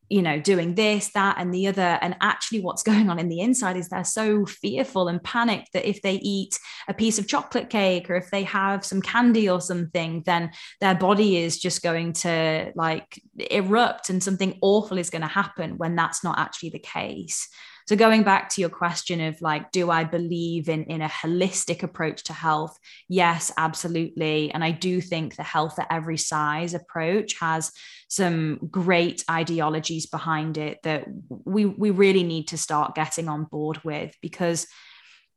you 0.09 0.23
know, 0.23 0.41
doing 0.41 0.75
this, 0.75 1.11
that, 1.13 1.37
and 1.39 1.53
the 1.53 1.67
other. 1.67 1.99
And 2.01 2.17
actually, 2.21 2.61
what's 2.61 2.83
going 2.89 3.11
on 3.11 3.19
in 3.19 3.29
the 3.29 3.41
inside 3.41 3.77
is 3.77 3.89
they're 3.89 4.05
so 4.05 4.47
fearful 4.47 5.09
and 5.09 5.23
panicked 5.23 5.73
that 5.73 5.89
if 5.89 6.03
they 6.03 6.15
eat 6.15 6.59
a 6.89 6.95
piece 6.95 7.19
of 7.19 7.29
chocolate 7.29 7.71
cake 7.71 8.09
or 8.11 8.17
if 8.17 8.31
they 8.31 8.45
have 8.45 8.85
some 8.85 9.03
candy 9.03 9.49
or 9.49 9.61
something, 9.61 10.23
then 10.27 10.51
their 10.81 10.95
body 10.95 11.37
is 11.37 11.59
just 11.59 11.83
going 11.83 12.13
to 12.13 12.73
like 12.75 13.21
erupt 13.51 14.11
and 14.11 14.23
something 14.23 14.59
awful 14.63 14.99
is 14.99 15.11
going 15.11 15.23
to 15.23 15.29
happen 15.29 15.79
when 15.79 15.97
that's 15.97 16.25
not 16.25 16.39
actually 16.39 16.71
the 16.71 16.79
case. 16.79 17.49
So 17.89 17.97
going 17.97 18.23
back 18.23 18.51
to 18.51 18.61
your 18.61 18.69
question 18.69 19.23
of 19.23 19.41
like, 19.41 19.71
do 19.71 19.91
I 19.91 20.05
believe 20.05 20.69
in 20.69 20.85
in 20.85 21.01
a 21.01 21.09
holistic 21.09 21.83
approach 21.83 22.25
to 22.25 22.35
health? 22.35 22.79
Yes, 23.09 23.51
absolutely. 23.57 24.53
And 24.53 24.63
I 24.63 24.73
do 24.73 25.01
think 25.01 25.37
the 25.37 25.43
health 25.43 25.79
at 25.79 25.87
every 25.91 26.19
size 26.19 26.75
approach 26.75 27.39
has 27.41 27.73
some 28.09 28.59
great 28.71 29.25
ideologies 29.99 30.07
behind 30.07 30.59
it 30.59 30.79
that 30.83 31.05
we 31.45 31.67
we 31.67 31.91
really 31.91 32.23
need 32.23 32.49
to 32.49 32.57
start 32.57 32.95
getting 32.95 33.29
on 33.29 33.45
board 33.45 33.79
with 33.85 34.15
because 34.21 34.67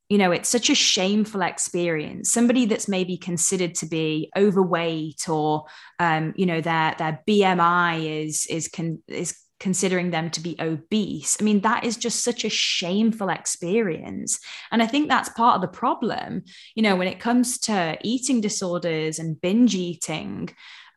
you 0.09 0.17
know 0.17 0.31
it's 0.31 0.49
such 0.49 0.69
a 0.69 0.75
shameful 0.75 1.41
experience 1.41 2.31
somebody 2.31 2.65
that's 2.65 2.87
maybe 2.87 3.17
considered 3.17 3.75
to 3.75 3.85
be 3.85 4.29
overweight 4.35 5.27
or 5.29 5.65
um, 5.99 6.33
you 6.35 6.45
know 6.45 6.61
their 6.61 6.95
their 6.97 7.19
bmi 7.27 8.25
is 8.25 8.45
is 8.47 8.67
can 8.67 9.01
is 9.07 9.35
considering 9.59 10.09
them 10.09 10.31
to 10.31 10.41
be 10.41 10.55
obese. 10.59 11.37
I 11.39 11.43
mean, 11.43 11.61
that 11.61 11.83
is 11.83 11.95
just 11.95 12.23
such 12.23 12.43
a 12.43 12.49
shameful 12.49 13.29
experience. 13.29 14.39
And 14.71 14.81
I 14.81 14.87
think 14.87 15.07
that's 15.07 15.29
part 15.37 15.55
of 15.55 15.61
the 15.61 15.77
problem. 15.77 16.41
You 16.73 16.81
know, 16.81 16.95
when 16.95 17.07
it 17.07 17.19
comes 17.19 17.59
to 17.59 17.95
eating 18.01 18.41
disorders 18.41 19.19
and 19.19 19.39
binge 19.39 19.75
eating, 19.75 20.49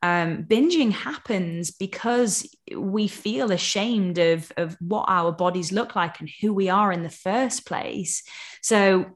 um, 0.04 0.44
binging 0.44 0.92
happens 0.92 1.70
because 1.70 2.46
we 2.76 3.08
feel 3.08 3.50
ashamed 3.50 4.18
of, 4.18 4.52
of 4.58 4.76
what 4.78 5.06
our 5.08 5.32
bodies 5.32 5.72
look 5.72 5.96
like 5.96 6.20
and 6.20 6.28
who 6.42 6.52
we 6.52 6.68
are 6.68 6.92
in 6.92 7.02
the 7.02 7.08
first 7.08 7.64
place. 7.64 8.22
So, 8.60 9.06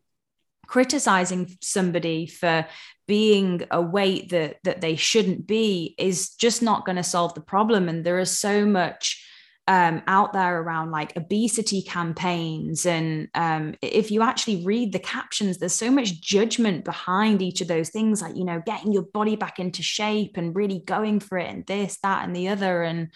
criticizing 0.66 1.58
somebody 1.60 2.26
for 2.26 2.66
being 3.06 3.64
a 3.70 3.82
weight 3.82 4.30
that 4.30 4.56
that 4.64 4.80
they 4.80 4.96
shouldn't 4.96 5.46
be 5.46 5.94
is 5.98 6.30
just 6.36 6.62
not 6.62 6.86
going 6.86 6.96
to 6.96 7.02
solve 7.02 7.34
the 7.34 7.40
problem 7.40 7.88
and 7.88 8.04
there 8.04 8.18
is 8.18 8.38
so 8.38 8.66
much 8.66 9.26
um, 9.68 10.02
out 10.06 10.32
there 10.32 10.60
around 10.60 10.90
like 10.90 11.16
obesity 11.16 11.82
campaigns. 11.82 12.86
And 12.86 13.28
um, 13.34 13.74
if 13.82 14.10
you 14.10 14.22
actually 14.22 14.64
read 14.64 14.92
the 14.92 14.98
captions, 14.98 15.58
there's 15.58 15.74
so 15.74 15.90
much 15.90 16.20
judgment 16.20 16.84
behind 16.84 17.42
each 17.42 17.60
of 17.60 17.68
those 17.68 17.90
things, 17.90 18.22
like, 18.22 18.34
you 18.34 18.44
know, 18.44 18.62
getting 18.64 18.92
your 18.92 19.02
body 19.02 19.36
back 19.36 19.60
into 19.60 19.82
shape 19.82 20.38
and 20.38 20.56
really 20.56 20.82
going 20.86 21.20
for 21.20 21.36
it 21.38 21.50
and 21.50 21.66
this, 21.66 21.98
that, 22.02 22.24
and 22.24 22.34
the 22.34 22.48
other. 22.48 22.82
And 22.82 23.12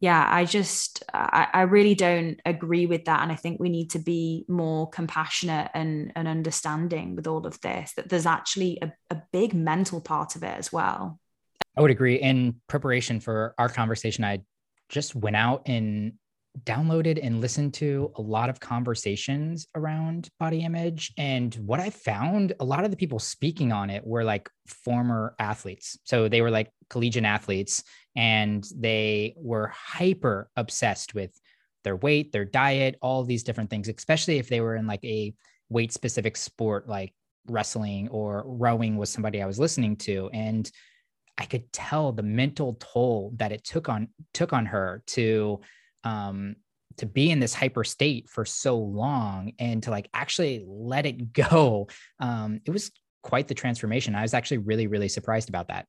yeah, 0.00 0.26
I 0.28 0.46
just, 0.46 1.04
I, 1.12 1.48
I 1.52 1.60
really 1.62 1.94
don't 1.94 2.40
agree 2.46 2.86
with 2.86 3.04
that. 3.04 3.22
And 3.22 3.30
I 3.30 3.36
think 3.36 3.60
we 3.60 3.68
need 3.68 3.90
to 3.90 3.98
be 3.98 4.46
more 4.48 4.88
compassionate 4.88 5.70
and, 5.74 6.12
and 6.16 6.26
understanding 6.26 7.14
with 7.14 7.26
all 7.26 7.46
of 7.46 7.60
this, 7.60 7.92
that 7.96 8.08
there's 8.08 8.24
actually 8.24 8.78
a, 8.80 8.90
a 9.10 9.22
big 9.32 9.52
mental 9.52 10.00
part 10.00 10.34
of 10.34 10.42
it 10.42 10.56
as 10.56 10.72
well. 10.72 11.20
I 11.76 11.82
would 11.82 11.90
agree. 11.90 12.16
In 12.16 12.62
preparation 12.68 13.20
for 13.20 13.54
our 13.58 13.68
conversation, 13.68 14.24
I 14.24 14.40
just 14.90 15.14
went 15.14 15.36
out 15.36 15.62
and 15.66 16.12
downloaded 16.64 17.18
and 17.22 17.40
listened 17.40 17.72
to 17.74 18.12
a 18.16 18.22
lot 18.22 18.50
of 18.50 18.60
conversations 18.60 19.66
around 19.74 20.28
body 20.38 20.62
image. 20.64 21.12
And 21.16 21.54
what 21.54 21.80
I 21.80 21.90
found, 21.90 22.52
a 22.60 22.64
lot 22.64 22.84
of 22.84 22.90
the 22.90 22.96
people 22.96 23.18
speaking 23.18 23.72
on 23.72 23.88
it 23.88 24.04
were 24.04 24.24
like 24.24 24.50
former 24.66 25.34
athletes. 25.38 25.96
So 26.04 26.28
they 26.28 26.42
were 26.42 26.50
like 26.50 26.70
collegiate 26.90 27.24
athletes 27.24 27.84
and 28.16 28.66
they 28.76 29.34
were 29.36 29.72
hyper 29.74 30.50
obsessed 30.56 31.14
with 31.14 31.30
their 31.84 31.96
weight, 31.96 32.32
their 32.32 32.44
diet, 32.44 32.96
all 33.00 33.24
these 33.24 33.44
different 33.44 33.70
things, 33.70 33.88
especially 33.88 34.38
if 34.38 34.48
they 34.48 34.60
were 34.60 34.74
in 34.74 34.86
like 34.86 35.04
a 35.04 35.32
weight 35.68 35.92
specific 35.92 36.36
sport 36.36 36.88
like 36.88 37.14
wrestling 37.46 38.08
or 38.08 38.42
rowing 38.44 38.96
was 38.96 39.08
somebody 39.08 39.40
I 39.40 39.46
was 39.46 39.58
listening 39.58 39.96
to. 39.98 40.28
And 40.32 40.70
I 41.38 41.44
could 41.44 41.72
tell 41.72 42.12
the 42.12 42.22
mental 42.22 42.76
toll 42.80 43.32
that 43.36 43.52
it 43.52 43.64
took 43.64 43.88
on 43.88 44.08
took 44.34 44.52
on 44.52 44.66
her 44.66 45.02
to 45.08 45.60
um 46.04 46.56
to 46.96 47.06
be 47.06 47.30
in 47.30 47.40
this 47.40 47.54
hyper 47.54 47.84
state 47.84 48.28
for 48.28 48.44
so 48.44 48.76
long 48.76 49.52
and 49.58 49.82
to 49.84 49.90
like 49.90 50.08
actually 50.12 50.64
let 50.66 51.06
it 51.06 51.32
go. 51.32 51.88
Um 52.18 52.60
it 52.64 52.70
was 52.70 52.90
quite 53.22 53.48
the 53.48 53.54
transformation. 53.54 54.14
I 54.14 54.22
was 54.22 54.34
actually 54.34 54.58
really 54.58 54.86
really 54.86 55.08
surprised 55.08 55.48
about 55.48 55.68
that. 55.68 55.86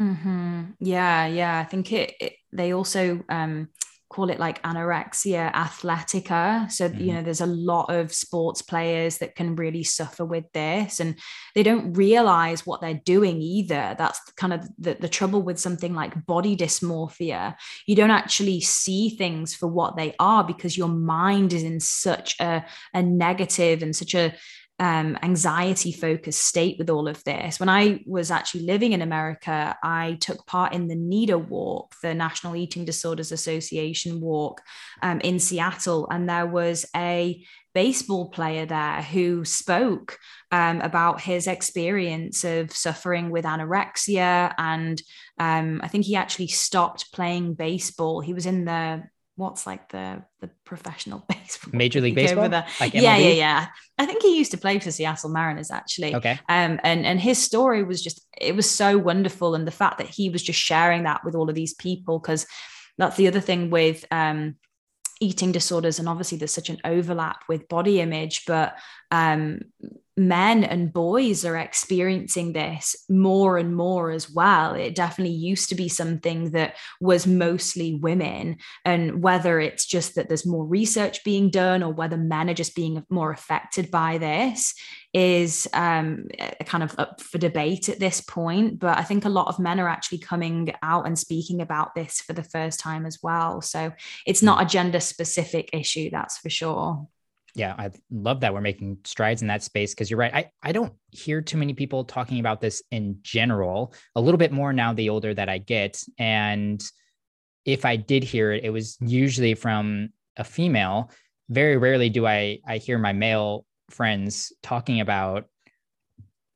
Mm-hmm. 0.00 0.62
yeah 0.80 1.26
yeah. 1.26 1.58
I 1.58 1.64
think 1.64 1.92
it, 1.92 2.14
it 2.20 2.32
they 2.52 2.72
also 2.72 3.22
um 3.28 3.68
call 4.14 4.30
it 4.30 4.38
like 4.38 4.62
anorexia 4.62 5.52
athletica. 5.52 6.70
So 6.70 6.88
mm-hmm. 6.88 7.00
you 7.00 7.12
know 7.12 7.22
there's 7.22 7.40
a 7.40 7.46
lot 7.46 7.92
of 7.92 8.12
sports 8.12 8.62
players 8.62 9.18
that 9.18 9.34
can 9.34 9.56
really 9.56 9.82
suffer 9.82 10.24
with 10.24 10.44
this 10.52 11.00
and 11.00 11.18
they 11.56 11.64
don't 11.64 11.94
realize 11.94 12.64
what 12.64 12.80
they're 12.80 13.02
doing 13.04 13.42
either. 13.42 13.96
That's 13.98 14.20
kind 14.36 14.52
of 14.52 14.68
the, 14.78 14.94
the 14.94 15.08
trouble 15.08 15.42
with 15.42 15.58
something 15.58 15.94
like 15.94 16.26
body 16.26 16.56
dysmorphia. 16.56 17.56
You 17.86 17.96
don't 17.96 18.12
actually 18.12 18.60
see 18.60 19.10
things 19.10 19.52
for 19.52 19.66
what 19.66 19.96
they 19.96 20.14
are 20.20 20.44
because 20.44 20.78
your 20.78 20.88
mind 20.88 21.52
is 21.52 21.64
in 21.64 21.80
such 21.80 22.36
a, 22.40 22.64
a 22.92 23.02
negative 23.02 23.82
and 23.82 23.96
such 23.96 24.14
a 24.14 24.32
um, 24.80 25.16
anxiety 25.22 25.92
focused 25.92 26.42
state 26.42 26.78
with 26.78 26.90
all 26.90 27.06
of 27.06 27.22
this. 27.24 27.60
When 27.60 27.68
I 27.68 28.02
was 28.06 28.30
actually 28.30 28.66
living 28.66 28.92
in 28.92 29.02
America, 29.02 29.76
I 29.82 30.18
took 30.20 30.46
part 30.46 30.72
in 30.72 30.88
the 30.88 30.96
NEDA 30.96 31.48
walk, 31.48 31.94
the 32.02 32.14
National 32.14 32.56
Eating 32.56 32.84
Disorders 32.84 33.30
Association 33.30 34.20
walk 34.20 34.62
um, 35.02 35.20
in 35.20 35.38
Seattle. 35.38 36.08
And 36.10 36.28
there 36.28 36.46
was 36.46 36.86
a 36.94 37.44
baseball 37.72 38.30
player 38.30 38.66
there 38.66 39.02
who 39.02 39.44
spoke 39.44 40.18
um, 40.50 40.80
about 40.80 41.20
his 41.20 41.46
experience 41.46 42.44
of 42.44 42.72
suffering 42.72 43.30
with 43.30 43.44
anorexia. 43.44 44.54
And 44.58 45.00
um, 45.38 45.80
I 45.84 45.88
think 45.88 46.04
he 46.04 46.16
actually 46.16 46.48
stopped 46.48 47.12
playing 47.12 47.54
baseball. 47.54 48.20
He 48.20 48.34
was 48.34 48.46
in 48.46 48.64
the 48.64 49.04
what's 49.36 49.66
like 49.66 49.88
the 49.90 50.22
the 50.40 50.50
professional 50.64 51.24
baseball 51.28 51.70
major 51.76 52.00
league 52.00 52.14
baseball? 52.22 52.48
like 52.48 52.94
yeah 52.94 53.16
yeah 53.16 53.28
yeah. 53.28 53.66
I 53.98 54.06
think 54.06 54.22
he 54.22 54.36
used 54.36 54.50
to 54.52 54.58
play 54.58 54.78
for 54.78 54.90
seattle 54.90 55.30
mariners 55.30 55.70
actually. 55.70 56.14
Okay. 56.14 56.38
Um 56.48 56.80
and 56.82 57.06
and 57.06 57.20
his 57.20 57.42
story 57.42 57.82
was 57.82 58.02
just 58.02 58.26
it 58.40 58.54
was 58.54 58.70
so 58.70 58.98
wonderful 58.98 59.54
and 59.54 59.66
the 59.66 59.72
fact 59.72 59.98
that 59.98 60.08
he 60.08 60.30
was 60.30 60.42
just 60.42 60.60
sharing 60.60 61.04
that 61.04 61.24
with 61.24 61.34
all 61.34 61.48
of 61.48 61.54
these 61.54 61.74
people 61.74 62.18
because 62.18 62.46
that's 62.98 63.16
the 63.16 63.28
other 63.28 63.40
thing 63.40 63.70
with 63.70 64.04
um 64.10 64.56
eating 65.20 65.52
disorders 65.52 65.98
and 65.98 66.08
obviously 66.08 66.36
there's 66.38 66.52
such 66.52 66.70
an 66.70 66.78
overlap 66.84 67.44
with 67.48 67.68
body 67.68 68.00
image 68.00 68.44
but 68.46 68.76
um, 69.10 69.60
men 70.16 70.62
and 70.62 70.92
boys 70.92 71.44
are 71.44 71.56
experiencing 71.56 72.52
this 72.52 72.94
more 73.08 73.58
and 73.58 73.74
more 73.74 74.10
as 74.10 74.30
well 74.30 74.74
it 74.74 74.94
definitely 74.94 75.34
used 75.34 75.68
to 75.68 75.74
be 75.74 75.88
something 75.88 76.50
that 76.52 76.76
was 77.00 77.26
mostly 77.26 77.94
women 77.94 78.56
and 78.84 79.22
whether 79.22 79.58
it's 79.58 79.84
just 79.84 80.14
that 80.14 80.28
there's 80.28 80.46
more 80.46 80.64
research 80.64 81.24
being 81.24 81.50
done 81.50 81.82
or 81.82 81.92
whether 81.92 82.16
men 82.16 82.48
are 82.48 82.54
just 82.54 82.76
being 82.76 83.04
more 83.10 83.32
affected 83.32 83.90
by 83.90 84.18
this 84.18 84.74
is 85.14 85.68
um, 85.72 86.26
kind 86.66 86.82
of 86.82 86.94
up 86.98 87.20
for 87.20 87.38
debate 87.38 87.88
at 87.88 88.00
this 88.00 88.20
point. 88.20 88.80
But 88.80 88.98
I 88.98 89.02
think 89.04 89.24
a 89.24 89.30
lot 89.30 89.46
of 89.46 89.60
men 89.60 89.78
are 89.78 89.88
actually 89.88 90.18
coming 90.18 90.74
out 90.82 91.06
and 91.06 91.16
speaking 91.16 91.62
about 91.62 91.94
this 91.94 92.20
for 92.20 92.32
the 92.32 92.42
first 92.42 92.80
time 92.80 93.06
as 93.06 93.20
well. 93.22 93.62
So 93.62 93.92
it's 94.26 94.42
not 94.42 94.60
a 94.60 94.66
gender 94.66 94.98
specific 94.98 95.70
issue, 95.72 96.10
that's 96.10 96.38
for 96.38 96.50
sure. 96.50 97.06
Yeah, 97.54 97.74
I 97.78 97.90
love 98.10 98.40
that 98.40 98.52
we're 98.52 98.60
making 98.60 98.98
strides 99.04 99.40
in 99.40 99.48
that 99.48 99.62
space 99.62 99.94
because 99.94 100.10
you're 100.10 100.18
right. 100.18 100.34
I, 100.34 100.50
I 100.62 100.72
don't 100.72 100.92
hear 101.12 101.40
too 101.40 101.56
many 101.56 101.72
people 101.72 102.04
talking 102.04 102.40
about 102.40 102.60
this 102.60 102.82
in 102.90 103.18
general, 103.22 103.94
a 104.16 104.20
little 104.20 104.38
bit 104.38 104.52
more 104.52 104.72
now 104.72 104.92
the 104.92 105.08
older 105.08 105.32
that 105.32 105.48
I 105.48 105.58
get. 105.58 106.02
And 106.18 106.82
if 107.64 107.84
I 107.84 107.96
did 107.96 108.24
hear 108.24 108.52
it, 108.52 108.64
it 108.64 108.70
was 108.70 108.96
usually 109.00 109.54
from 109.54 110.08
a 110.36 110.42
female. 110.42 111.10
Very 111.48 111.76
rarely 111.76 112.10
do 112.10 112.26
I 112.26 112.58
I 112.66 112.78
hear 112.78 112.98
my 112.98 113.12
male 113.12 113.66
friends 113.90 114.52
talking 114.62 115.00
about 115.00 115.44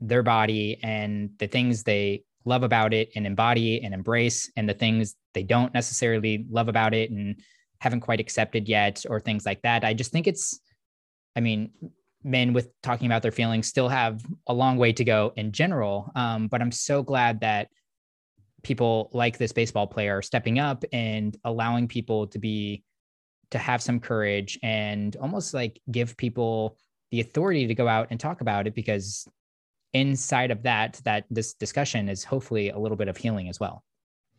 their 0.01 0.23
body 0.23 0.79
and 0.83 1.31
the 1.39 1.47
things 1.47 1.85
they 1.85 2.25
love 2.45 2.63
about 2.63 2.93
it 2.93 3.11
and 3.15 3.27
embody 3.27 3.83
and 3.83 3.95
embrace 3.95 4.51
and 4.57 4.69
the 4.69 4.75
things 4.75 5.15
they 5.35 5.43
don't 5.43 5.75
necessarily 5.75 6.47
love 6.51 6.69
about 6.69 6.95
it 6.95 7.11
and 7.11 7.41
haven't 7.81 8.01
quite 8.01 8.21
accepted 8.21 8.69
yet 8.69 9.05
or 9.09 9.21
things 9.21 9.47
like 9.47 9.63
that. 9.63 9.85
I 9.85 9.95
just 9.95 10.11
think 10.11 10.27
it's 10.27 10.59
I 11.39 11.41
mean, 11.41 11.71
men 12.25 12.53
with 12.53 12.69
talking 12.83 13.07
about 13.07 13.23
their 13.23 13.31
feelings 13.31 13.69
still 13.69 13.89
have 13.89 14.27
a 14.49 14.53
long 14.53 14.77
way 14.77 14.93
to 14.93 15.05
go 15.05 15.33
in 15.37 15.53
general. 15.53 16.11
Um, 16.17 16.49
but 16.49 16.61
I'm 16.61 16.73
so 16.73 17.05
glad 17.05 17.41
that 17.43 17.69
people 18.65 19.09
like 19.13 19.39
this 19.39 19.53
baseball 19.53 19.87
player 19.87 20.19
are 20.19 20.23
stepping 20.23 20.59
up 20.59 20.85
and 20.93 21.37
allowing 21.45 21.87
people 21.87 22.27
to 22.27 22.41
be 22.41 22.83
to 23.53 23.59
have 23.59 23.81
some 23.81 24.01
courage 24.01 24.59
and 24.65 25.15
almost 25.17 25.55
like 25.55 25.81
give 25.93 26.17
people 26.17 26.77
the 27.13 27.21
authority 27.21 27.69
to 27.69 27.75
go 27.75 27.87
out 27.87 28.09
and 28.11 28.19
talk 28.19 28.41
about 28.41 28.67
it 28.67 28.75
because 28.75 29.29
inside 29.93 30.51
of 30.51 30.65
that 30.65 31.01
that 31.05 31.25
this 31.31 31.55
discussion 31.55 32.09
is 32.09 32.25
hopefully 32.25 32.71
a 32.71 32.79
little 32.79 32.97
bit 32.97 33.09
of 33.09 33.17
healing 33.17 33.49
as 33.49 33.61
well 33.61 33.85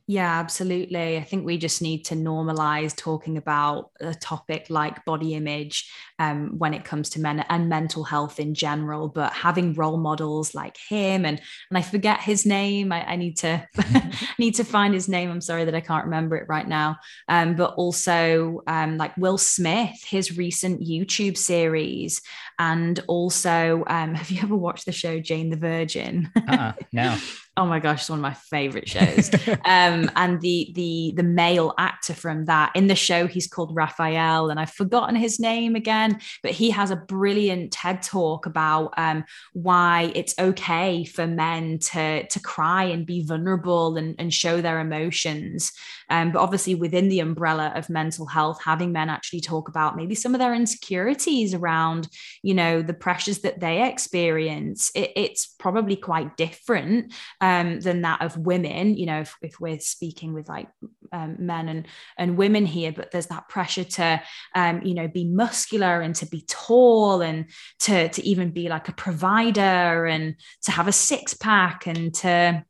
yeah, 0.09 0.39
absolutely. 0.39 1.17
I 1.17 1.23
think 1.23 1.45
we 1.45 1.59
just 1.59 1.83
need 1.83 2.03
to 2.05 2.15
normalize 2.15 2.95
talking 2.95 3.37
about 3.37 3.91
a 3.99 4.15
topic 4.15 4.65
like 4.71 5.05
body 5.05 5.35
image 5.35 5.87
um, 6.17 6.57
when 6.57 6.73
it 6.73 6.83
comes 6.83 7.11
to 7.11 7.21
men 7.21 7.45
and 7.47 7.69
mental 7.69 8.03
health 8.03 8.39
in 8.39 8.55
general. 8.55 9.07
But 9.07 9.33
having 9.33 9.75
role 9.75 9.97
models 9.97 10.55
like 10.55 10.77
him 10.77 11.25
and 11.25 11.39
and 11.69 11.77
I 11.77 11.83
forget 11.83 12.21
his 12.21 12.43
name. 12.43 12.91
I, 12.91 13.03
I 13.07 13.15
need 13.17 13.37
to 13.37 13.67
need 14.39 14.55
to 14.55 14.63
find 14.63 14.95
his 14.95 15.07
name. 15.07 15.29
I'm 15.29 15.41
sorry 15.41 15.65
that 15.65 15.75
I 15.75 15.79
can't 15.79 16.05
remember 16.05 16.37
it 16.37 16.49
right 16.49 16.67
now. 16.67 16.97
Um, 17.27 17.55
but 17.55 17.75
also 17.75 18.63
um, 18.65 18.97
like 18.97 19.15
Will 19.15 19.37
Smith, 19.37 20.03
his 20.03 20.35
recent 20.35 20.81
YouTube 20.81 21.37
series, 21.37 22.23
and 22.57 22.99
also 23.05 23.83
um, 23.85 24.15
have 24.15 24.31
you 24.31 24.41
ever 24.41 24.55
watched 24.55 24.87
the 24.87 24.91
show 24.91 25.19
Jane 25.19 25.51
the 25.51 25.55
Virgin? 25.55 26.31
uh-uh, 26.35 26.73
no 26.91 27.15
oh 27.59 27.65
my 27.65 27.79
gosh, 27.79 27.99
it's 27.99 28.09
one 28.09 28.19
of 28.19 28.23
my 28.23 28.33
favorite 28.33 28.87
shows. 28.87 29.29
um, 29.65 30.09
and 30.15 30.39
the 30.39 30.71
the 30.75 31.13
the 31.17 31.23
male 31.23 31.73
actor 31.77 32.13
from 32.13 32.45
that 32.45 32.71
in 32.73 32.87
the 32.87 32.95
show, 32.95 33.27
he's 33.27 33.47
called 33.47 33.75
Raphael, 33.75 34.49
and 34.49 34.59
I've 34.59 34.71
forgotten 34.71 35.15
his 35.15 35.39
name 35.41 35.75
again, 35.75 36.19
but 36.41 36.53
he 36.53 36.69
has 36.69 36.89
a 36.89 36.95
brilliant 36.95 37.73
TED 37.73 38.01
talk 38.01 38.45
about 38.45 38.93
um, 38.97 39.25
why 39.51 40.13
it's 40.15 40.33
okay 40.39 41.03
for 41.03 41.27
men 41.27 41.79
to 41.79 42.25
to 42.25 42.39
cry 42.39 42.85
and 42.85 43.05
be 43.05 43.25
vulnerable 43.25 43.97
and, 43.97 44.15
and 44.17 44.33
show 44.33 44.61
their 44.61 44.79
emotions. 44.79 45.73
Um, 46.09 46.31
but 46.31 46.39
obviously, 46.39 46.75
within 46.75 47.09
the 47.09 47.19
umbrella 47.19 47.73
of 47.75 47.89
mental 47.89 48.25
health, 48.25 48.61
having 48.63 48.93
men 48.93 49.09
actually 49.09 49.41
talk 49.41 49.67
about 49.67 49.97
maybe 49.97 50.15
some 50.15 50.33
of 50.33 50.39
their 50.39 50.55
insecurities 50.55 51.53
around, 51.53 52.07
you 52.41 52.53
know, 52.53 52.81
the 52.81 52.93
pressures 52.93 53.39
that 53.39 53.59
they 53.59 53.87
experience, 53.87 54.91
it, 54.95 55.11
it's 55.17 55.45
probably 55.59 55.97
quite 55.97 56.37
different 56.37 57.13
um, 57.41 57.48
than 57.79 58.01
that 58.01 58.21
of 58.21 58.37
women. 58.37 58.95
You 58.95 59.05
know, 59.05 59.21
if, 59.21 59.35
if 59.41 59.59
we're 59.59 59.79
speaking 59.79 60.33
with 60.33 60.49
like 60.49 60.67
um, 61.11 61.35
men 61.39 61.69
and 61.69 61.87
and 62.17 62.37
women 62.37 62.65
here, 62.65 62.91
but 62.91 63.11
there's 63.11 63.27
that 63.27 63.47
pressure 63.49 63.83
to, 63.83 64.21
um, 64.55 64.81
you 64.83 64.93
know, 64.93 65.07
be 65.07 65.25
muscular 65.25 66.01
and 66.01 66.15
to 66.15 66.25
be 66.25 66.43
tall 66.47 67.21
and 67.21 67.45
to 67.81 68.09
to 68.09 68.23
even 68.23 68.51
be 68.51 68.69
like 68.69 68.89
a 68.89 68.93
provider 68.93 70.05
and 70.05 70.35
to 70.63 70.71
have 70.71 70.87
a 70.87 70.91
six 70.91 71.33
pack 71.33 71.87
and 71.87 72.13
to 72.15 72.63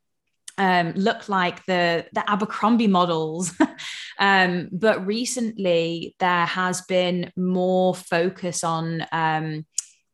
um, 0.58 0.92
look 0.92 1.28
like 1.28 1.64
the 1.64 2.06
the 2.12 2.28
Abercrombie 2.30 2.86
models. 2.86 3.52
um, 4.18 4.68
but 4.72 5.06
recently, 5.06 6.14
there 6.18 6.46
has 6.46 6.82
been 6.82 7.32
more 7.36 7.94
focus 7.94 8.62
on 8.62 9.06
um, 9.10 9.64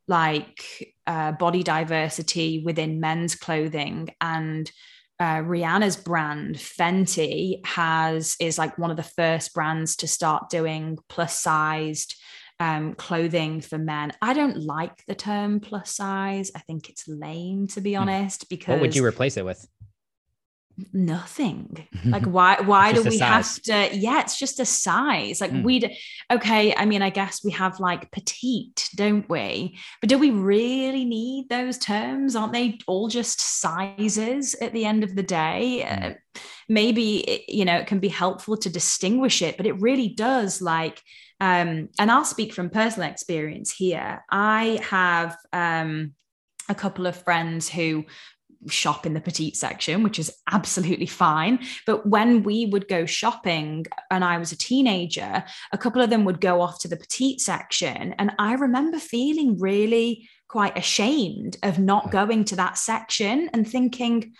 like 0.07 0.95
uh, 1.07 1.33
body 1.33 1.63
diversity 1.63 2.63
within 2.65 3.01
men's 3.01 3.35
clothing 3.35 4.09
and. 4.21 4.71
Uh, 5.19 5.41
Rihanna's 5.41 5.97
brand 5.97 6.57
Fenty 6.57 7.67
has 7.67 8.37
is 8.39 8.59
like 8.59 8.77
one 8.77 8.91
of 8.91 8.99
the 8.99 9.03
first 9.03 9.55
brands 9.55 9.97
to 9.97 10.07
start 10.07 10.51
doing 10.51 10.99
plus 11.09 11.41
sized 11.41 12.17
um, 12.61 12.95
clothing 12.95 13.61
for 13.61 13.79
men. 13.79 14.13
I 14.23 14.33
don't 14.35 14.59
like 14.59 15.05
the 15.07 15.15
term 15.15 15.61
plus 15.61 15.95
size. 15.95 16.51
I 16.55 16.61
think 16.61 16.89
it's 16.89 17.07
lame 17.07 17.67
to 17.69 17.81
be 17.81 17.95
hmm. 17.95 18.03
honest. 18.03 18.49
Because 18.49 18.73
what 18.73 18.81
would 18.81 18.97
you 18.97 19.05
replace 19.05 19.37
it 19.37 19.45
with? 19.45 19.67
Nothing. 20.93 21.89
Like 22.05 22.25
why 22.25 22.61
why 22.61 22.93
do 22.93 23.03
we 23.03 23.19
have 23.19 23.61
to 23.63 23.89
yeah 23.93 24.21
it's 24.21 24.39
just 24.39 24.61
a 24.61 24.65
size. 24.65 25.41
Like 25.41 25.51
mm. 25.51 25.65
we 25.65 25.99
okay 26.31 26.73
i 26.75 26.85
mean 26.85 27.03
i 27.03 27.11
guess 27.11 27.45
we 27.45 27.51
have 27.51 27.81
like 27.81 28.13
petite 28.13 28.89
don't 28.95 29.29
we? 29.29 29.77
But 30.01 30.09
do 30.09 30.19
we 30.19 30.31
really 30.31 31.05
need 31.05 31.49
those 31.49 31.79
terms? 31.79 32.37
Aren't 32.37 32.53
they 32.53 32.79
all 32.87 33.09
just 33.09 33.41
sizes 33.41 34.55
at 34.61 34.73
the 34.73 34.85
end 34.85 35.03
of 35.03 35.17
the 35.17 35.23
day? 35.23 35.85
Mm. 35.85 36.13
uh, 36.13 36.15
maybe 36.69 37.45
you 37.49 37.65
know 37.65 37.77
it 37.77 37.87
can 37.87 37.99
be 37.99 38.09
helpful 38.09 38.57
to 38.57 38.69
distinguish 38.69 39.41
it 39.41 39.57
but 39.57 39.67
it 39.67 39.81
really 39.81 40.09
does 40.09 40.61
like 40.61 41.01
um 41.41 41.89
and 41.99 42.11
i'll 42.11 42.25
speak 42.25 42.53
from 42.53 42.71
personal 42.71 43.09
experience 43.09 43.73
here. 43.73 44.25
I 44.31 44.81
have 44.83 45.37
um 45.53 46.13
a 46.69 46.75
couple 46.75 47.07
of 47.07 47.17
friends 47.17 47.69
who 47.69 48.05
shop 48.69 49.07
in 49.07 49.15
the 49.15 49.21
petite 49.21 49.57
section, 49.57 50.03
which 50.03 50.19
is 50.19 50.33
absolutely 50.51 51.07
fine. 51.07 51.61
But 51.87 52.07
when 52.07 52.43
we 52.43 52.67
would 52.67 52.89
go 52.89 53.07
shopping 53.07 53.87
and 54.11 54.25
I 54.25 54.39
was 54.39 54.53
a 54.53 54.59
teenager, 54.59 55.45
a 55.73 55.79
couple 55.79 56.03
of 56.03 56.11
them 56.11 56.25
would 56.25 56.41
go 56.41 56.61
off 56.61 56.81
to 56.81 56.89
the 56.89 56.97
petite 56.97 57.41
section. 57.41 58.15
And 58.19 58.33
I 58.39 58.55
remember 58.55 58.99
feeling 58.99 59.59
really 59.59 60.29
quite 60.49 60.79
ashamed 60.79 61.57
of 61.63 61.79
not 61.79 62.11
going 62.11 62.45
to 62.47 62.57
that 62.57 62.79
section 62.79 63.51
and 63.53 63.69
thinking, 63.69 64.35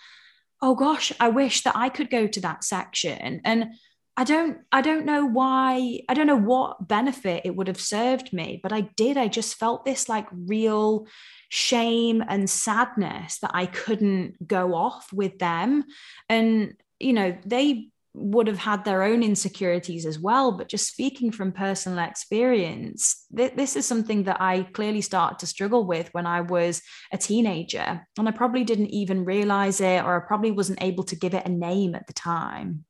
oh 0.61 0.75
gosh, 0.75 1.11
I 1.19 1.29
wish 1.29 1.63
that 1.63 1.75
I 1.75 1.89
could 1.89 2.09
go 2.09 2.27
to 2.27 2.41
that 2.41 2.63
section. 2.63 3.41
And 3.43 3.73
I 4.19 4.23
don't 4.23 4.57
I 4.71 4.81
don't 4.81 5.05
know 5.05 5.25
why 5.25 6.01
I 6.09 6.15
don't 6.15 6.25
know 6.25 6.35
what 6.35 6.87
benefit 6.87 7.43
it 7.45 7.55
would 7.55 7.67
have 7.67 7.79
served 7.79 8.33
me 8.33 8.59
but 8.63 8.73
I 8.73 8.81
did 8.81 9.15
I 9.15 9.27
just 9.27 9.55
felt 9.55 9.85
this 9.85 10.09
like 10.09 10.25
real 10.31 11.07
shame 11.49 12.23
and 12.27 12.49
sadness 12.49 13.39
that 13.39 13.51
I 13.53 13.65
couldn't 13.65 14.47
go 14.47 14.75
off 14.75 15.11
with 15.13 15.39
them. 15.39 15.85
And, 16.29 16.73
you 16.99 17.13
know, 17.13 17.37
they 17.45 17.89
would 18.13 18.47
have 18.47 18.57
had 18.57 18.83
their 18.83 19.03
own 19.03 19.21
insecurities 19.21 20.05
as 20.05 20.17
well. 20.17 20.51
But 20.51 20.69
just 20.69 20.87
speaking 20.87 21.31
from 21.31 21.51
personal 21.51 21.99
experience, 21.99 23.25
th- 23.35 23.53
this 23.55 23.75
is 23.75 23.85
something 23.85 24.23
that 24.23 24.41
I 24.41 24.63
clearly 24.63 25.01
started 25.01 25.39
to 25.39 25.47
struggle 25.47 25.85
with 25.85 26.09
when 26.13 26.25
I 26.25 26.41
was 26.41 26.81
a 27.11 27.17
teenager. 27.17 28.05
And 28.17 28.27
I 28.27 28.31
probably 28.31 28.63
didn't 28.63 28.89
even 28.89 29.23
realize 29.23 29.79
it, 29.79 30.03
or 30.03 30.21
I 30.21 30.27
probably 30.27 30.51
wasn't 30.51 30.83
able 30.83 31.03
to 31.05 31.15
give 31.15 31.33
it 31.33 31.45
a 31.45 31.49
name 31.49 31.93
at 31.95 32.07
the 32.07 32.13
time. 32.13 32.85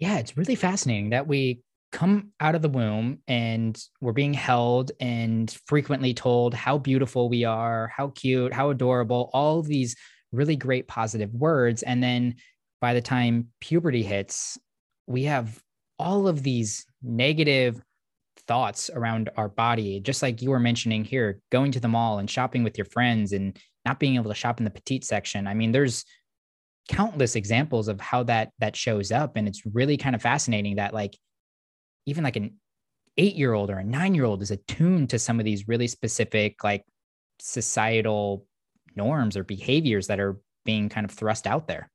Yeah, 0.00 0.18
it's 0.18 0.36
really 0.36 0.54
fascinating 0.54 1.10
that 1.10 1.28
we 1.28 1.60
come 1.92 2.30
out 2.40 2.54
of 2.54 2.62
the 2.62 2.68
womb 2.68 3.18
and 3.28 3.80
we're 4.00 4.12
being 4.12 4.32
held 4.32 4.92
and 4.98 5.54
frequently 5.66 6.14
told 6.14 6.54
how 6.54 6.78
beautiful 6.78 7.28
we 7.28 7.44
are, 7.44 7.92
how 7.94 8.08
cute, 8.08 8.52
how 8.52 8.70
adorable, 8.70 9.28
all 9.34 9.60
these 9.62 9.94
really 10.32 10.56
great 10.56 10.88
positive 10.88 11.32
words. 11.34 11.82
And 11.82 12.02
then 12.02 12.36
by 12.80 12.94
the 12.94 13.02
time 13.02 13.48
puberty 13.60 14.02
hits, 14.02 14.56
we 15.06 15.24
have 15.24 15.60
all 15.98 16.28
of 16.28 16.42
these 16.42 16.86
negative 17.02 17.82
thoughts 18.48 18.90
around 18.94 19.28
our 19.36 19.48
body, 19.48 20.00
just 20.00 20.22
like 20.22 20.40
you 20.40 20.48
were 20.50 20.60
mentioning 20.60 21.04
here, 21.04 21.40
going 21.50 21.72
to 21.72 21.80
the 21.80 21.88
mall 21.88 22.20
and 22.20 22.30
shopping 22.30 22.64
with 22.64 22.78
your 22.78 22.86
friends 22.86 23.32
and 23.32 23.58
not 23.84 24.00
being 24.00 24.14
able 24.14 24.30
to 24.30 24.34
shop 24.34 24.60
in 24.60 24.64
the 24.64 24.70
petite 24.70 25.04
section. 25.04 25.46
I 25.46 25.52
mean, 25.52 25.72
there's 25.72 26.06
countless 26.90 27.36
examples 27.36 27.86
of 27.86 28.00
how 28.00 28.24
that 28.24 28.50
that 28.58 28.74
shows 28.74 29.12
up 29.12 29.36
and 29.36 29.46
it's 29.46 29.62
really 29.64 29.96
kind 29.96 30.16
of 30.16 30.20
fascinating 30.20 30.74
that 30.74 30.92
like 30.92 31.16
even 32.04 32.24
like 32.24 32.34
an 32.34 32.52
eight 33.16 33.36
year 33.36 33.52
old 33.52 33.70
or 33.70 33.78
a 33.78 33.84
nine 33.84 34.12
year 34.12 34.24
old 34.24 34.42
is 34.42 34.50
attuned 34.50 35.08
to 35.08 35.16
some 35.16 35.38
of 35.38 35.44
these 35.44 35.68
really 35.68 35.86
specific 35.86 36.64
like 36.64 36.84
societal 37.38 38.44
norms 38.96 39.36
or 39.36 39.44
behaviors 39.44 40.08
that 40.08 40.18
are 40.18 40.40
being 40.64 40.88
kind 40.88 41.04
of 41.04 41.12
thrust 41.12 41.46
out 41.46 41.68
there. 41.68 41.88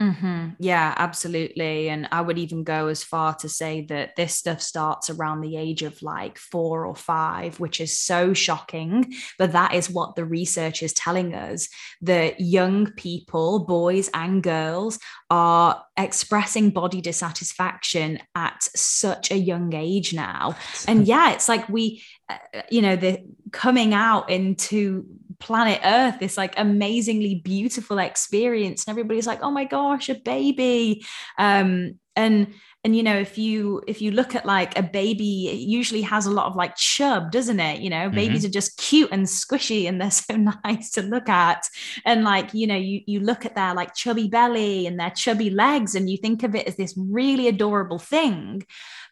Mm-hmm. 0.00 0.50
Yeah, 0.60 0.94
absolutely. 0.96 1.88
And 1.88 2.08
I 2.12 2.20
would 2.20 2.38
even 2.38 2.62
go 2.62 2.86
as 2.86 3.02
far 3.02 3.34
to 3.36 3.48
say 3.48 3.80
that 3.86 4.14
this 4.14 4.32
stuff 4.32 4.62
starts 4.62 5.10
around 5.10 5.40
the 5.40 5.56
age 5.56 5.82
of 5.82 6.00
like 6.02 6.38
four 6.38 6.86
or 6.86 6.94
five, 6.94 7.58
which 7.58 7.80
is 7.80 7.98
so 7.98 8.32
shocking. 8.32 9.12
But 9.38 9.52
that 9.52 9.74
is 9.74 9.90
what 9.90 10.14
the 10.14 10.24
research 10.24 10.84
is 10.84 10.92
telling 10.92 11.34
us 11.34 11.68
that 12.02 12.38
young 12.38 12.92
people, 12.92 13.64
boys 13.64 14.08
and 14.14 14.40
girls, 14.40 15.00
are 15.30 15.84
expressing 15.96 16.70
body 16.70 17.00
dissatisfaction 17.00 18.18
at 18.34 18.62
such 18.62 19.30
a 19.30 19.36
young 19.36 19.74
age 19.74 20.14
now. 20.14 20.56
And 20.86 21.06
yeah, 21.06 21.32
it's 21.32 21.48
like 21.48 21.68
we, 21.68 22.02
uh, 22.28 22.36
you 22.70 22.80
know, 22.82 22.96
the 22.96 23.22
coming 23.52 23.92
out 23.92 24.30
into 24.30 25.06
planet 25.38 25.80
Earth, 25.84 26.18
this 26.18 26.36
like 26.36 26.54
amazingly 26.56 27.36
beautiful 27.36 27.98
experience. 27.98 28.86
And 28.86 28.92
everybody's 28.92 29.26
like, 29.26 29.42
oh 29.42 29.50
my 29.50 29.64
gosh, 29.64 30.08
a 30.08 30.14
baby. 30.14 31.04
Um, 31.36 31.98
and 32.16 32.54
and 32.88 32.96
you 32.96 33.02
know 33.02 33.18
if 33.18 33.36
you 33.36 33.82
if 33.86 34.00
you 34.00 34.10
look 34.12 34.34
at 34.34 34.46
like 34.46 34.78
a 34.78 34.82
baby 34.82 35.48
it 35.48 35.58
usually 35.58 36.00
has 36.00 36.24
a 36.24 36.30
lot 36.30 36.46
of 36.46 36.56
like 36.56 36.74
chub 36.74 37.30
doesn't 37.30 37.60
it? 37.60 37.82
You 37.82 37.90
know 37.90 38.06
mm-hmm. 38.06 38.14
babies 38.14 38.46
are 38.46 38.48
just 38.48 38.78
cute 38.78 39.10
and 39.12 39.26
squishy 39.26 39.86
and 39.86 40.00
they're 40.00 40.10
so 40.28 40.36
nice 40.64 40.90
to 40.92 41.02
look 41.02 41.28
at. 41.28 41.68
And 42.06 42.24
like 42.24 42.54
you 42.54 42.66
know 42.66 42.76
you 42.76 43.02
you 43.04 43.20
look 43.20 43.44
at 43.44 43.54
their 43.54 43.74
like 43.74 43.94
chubby 43.94 44.26
belly 44.28 44.86
and 44.86 44.98
their 44.98 45.10
chubby 45.10 45.50
legs 45.50 45.94
and 45.94 46.08
you 46.08 46.16
think 46.16 46.42
of 46.44 46.54
it 46.54 46.66
as 46.66 46.76
this 46.76 46.94
really 46.96 47.46
adorable 47.46 47.98
thing. 47.98 48.64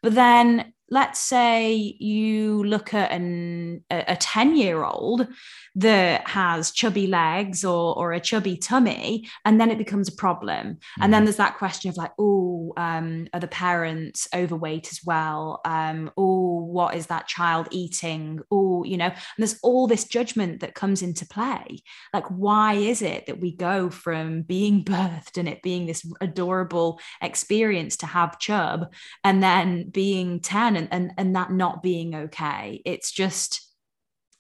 But 0.03 0.15
then 0.15 0.73
let's 0.89 1.19
say 1.19 1.97
you 1.99 2.63
look 2.65 2.95
at 2.95 3.11
an, 3.11 3.85
a 3.91 4.17
10 4.17 4.57
year 4.57 4.85
old 4.85 5.27
that 5.75 6.27
has 6.29 6.71
chubby 6.71 7.07
legs 7.07 7.65
or, 7.65 7.97
or 7.99 8.13
a 8.13 8.21
chubby 8.21 8.57
tummy, 8.57 9.29
and 9.45 9.61
then 9.61 9.71
it 9.71 9.79
becomes 9.79 10.09
a 10.09 10.17
problem. 10.17 10.67
Mm-hmm. 10.67 11.03
And 11.03 11.13
then 11.13 11.21
mm-hmm. 11.21 11.25
there's 11.27 11.37
that 11.37 11.59
question 11.59 11.91
of 11.91 11.97
like, 11.97 12.13
oh, 12.19 12.73
um, 12.77 13.29
are 13.35 13.41
the 13.41 13.49
parents 13.49 14.29
overweight 14.35 14.91
as 14.91 15.01
well? 15.05 15.61
Um, 15.65 16.11
oh, 16.17 16.61
what 16.61 16.95
is 16.95 17.07
that 17.07 17.27
child 17.27 17.69
eating? 17.73 18.41
Oh, 18.51 18.85
you 18.85 18.97
know, 18.97 19.07
and 19.07 19.17
there's 19.39 19.59
all 19.63 19.87
this 19.87 20.05
judgment 20.05 20.61
that 20.61 20.75
comes 20.75 21.03
into 21.03 21.27
play. 21.27 21.83
Like, 22.15 22.27
why 22.29 22.75
is 22.75 23.03
it 23.03 23.27
that 23.27 23.41
we 23.41 23.55
go 23.55 23.91
from 23.91 24.43
being 24.43 24.85
birthed 24.85 25.37
and 25.37 25.49
it 25.49 25.63
being 25.63 25.87
this 25.87 26.07
adorable 26.21 27.01
experience 27.21 27.97
to 27.99 28.07
have 28.07 28.39
chub 28.39 28.93
and 29.25 29.43
then 29.43 29.91
being 29.91 30.41
10 30.41 30.76
and, 30.77 30.89
and, 30.91 31.13
and 31.17 31.37
that 31.37 31.53
not 31.53 31.83
being 31.83 32.15
okay? 32.15 32.83
It's 32.85 33.11
just, 33.13 33.61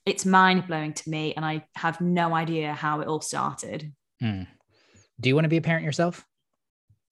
it's 0.04 0.24
mind 0.24 0.66
blowing 0.66 0.92
to 0.92 1.10
me, 1.10 1.34
and 1.34 1.44
I 1.44 1.64
have 1.74 2.00
no 2.00 2.34
idea 2.34 2.72
how 2.72 3.00
it 3.00 3.08
all 3.08 3.20
started. 3.20 3.92
Mm. 4.22 4.46
Do 5.20 5.28
you 5.28 5.34
want 5.34 5.44
to 5.44 5.50
be 5.50 5.56
a 5.56 5.62
parent 5.62 5.84
yourself? 5.84 6.24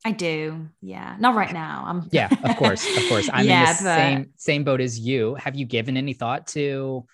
I 0.04 0.12
do. 0.12 0.68
Yeah. 0.82 1.16
Not 1.18 1.34
right 1.34 1.52
now. 1.52 1.84
I'm 1.86 2.08
Yeah, 2.12 2.28
of 2.44 2.56
course. 2.56 2.84
Of 2.96 3.08
course. 3.08 3.30
I'm 3.32 3.46
yeah, 3.46 3.70
in 3.70 3.76
the 3.76 3.82
but... 3.82 3.96
same 3.96 4.32
same 4.36 4.64
boat 4.64 4.80
as 4.80 4.98
you. 4.98 5.34
Have 5.36 5.54
you 5.54 5.64
given 5.64 5.96
any 5.96 6.12
thought 6.12 6.46
to 6.48 7.06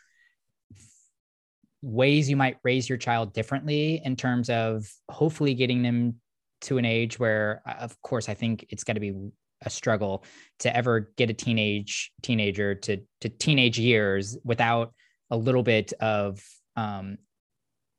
ways 1.82 2.28
you 2.28 2.36
might 2.36 2.58
raise 2.62 2.88
your 2.88 2.98
child 2.98 3.32
differently 3.32 4.02
in 4.04 4.16
terms 4.16 4.50
of 4.50 4.92
hopefully 5.08 5.54
getting 5.54 5.82
them 5.82 6.16
to 6.62 6.76
an 6.76 6.84
age 6.84 7.18
where 7.18 7.62
of 7.80 7.98
course 8.02 8.28
I 8.28 8.34
think 8.34 8.66
it's 8.68 8.84
got 8.84 8.94
to 8.94 9.00
be 9.00 9.14
a 9.62 9.70
struggle 9.70 10.24
to 10.60 10.74
ever 10.74 11.12
get 11.16 11.30
a 11.30 11.34
teenage 11.34 12.12
teenager 12.22 12.74
to 12.74 12.98
to 13.20 13.28
teenage 13.28 13.78
years 13.78 14.38
without 14.44 14.92
a 15.30 15.36
little 15.36 15.62
bit 15.62 15.92
of 16.00 16.42
um, 16.76 17.18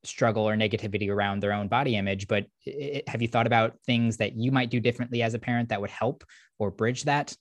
struggle 0.04 0.48
or 0.48 0.56
negativity 0.56 1.10
around 1.10 1.42
their 1.42 1.54
own 1.54 1.68
body 1.68 1.96
image. 1.96 2.28
But 2.28 2.48
it, 2.66 3.08
have 3.08 3.22
you 3.22 3.28
thought 3.28 3.48
about 3.48 3.78
things 3.86 4.18
that 4.18 4.36
you 4.36 4.52
might 4.52 4.70
do 4.70 4.80
differently 4.80 5.22
as 5.22 5.34
a 5.34 5.40
parent 5.40 5.70
that 5.70 5.82
would 5.82 5.90
help 5.90 6.24
or 6.60 6.72
bridge 6.72 7.04
that? 7.04 7.36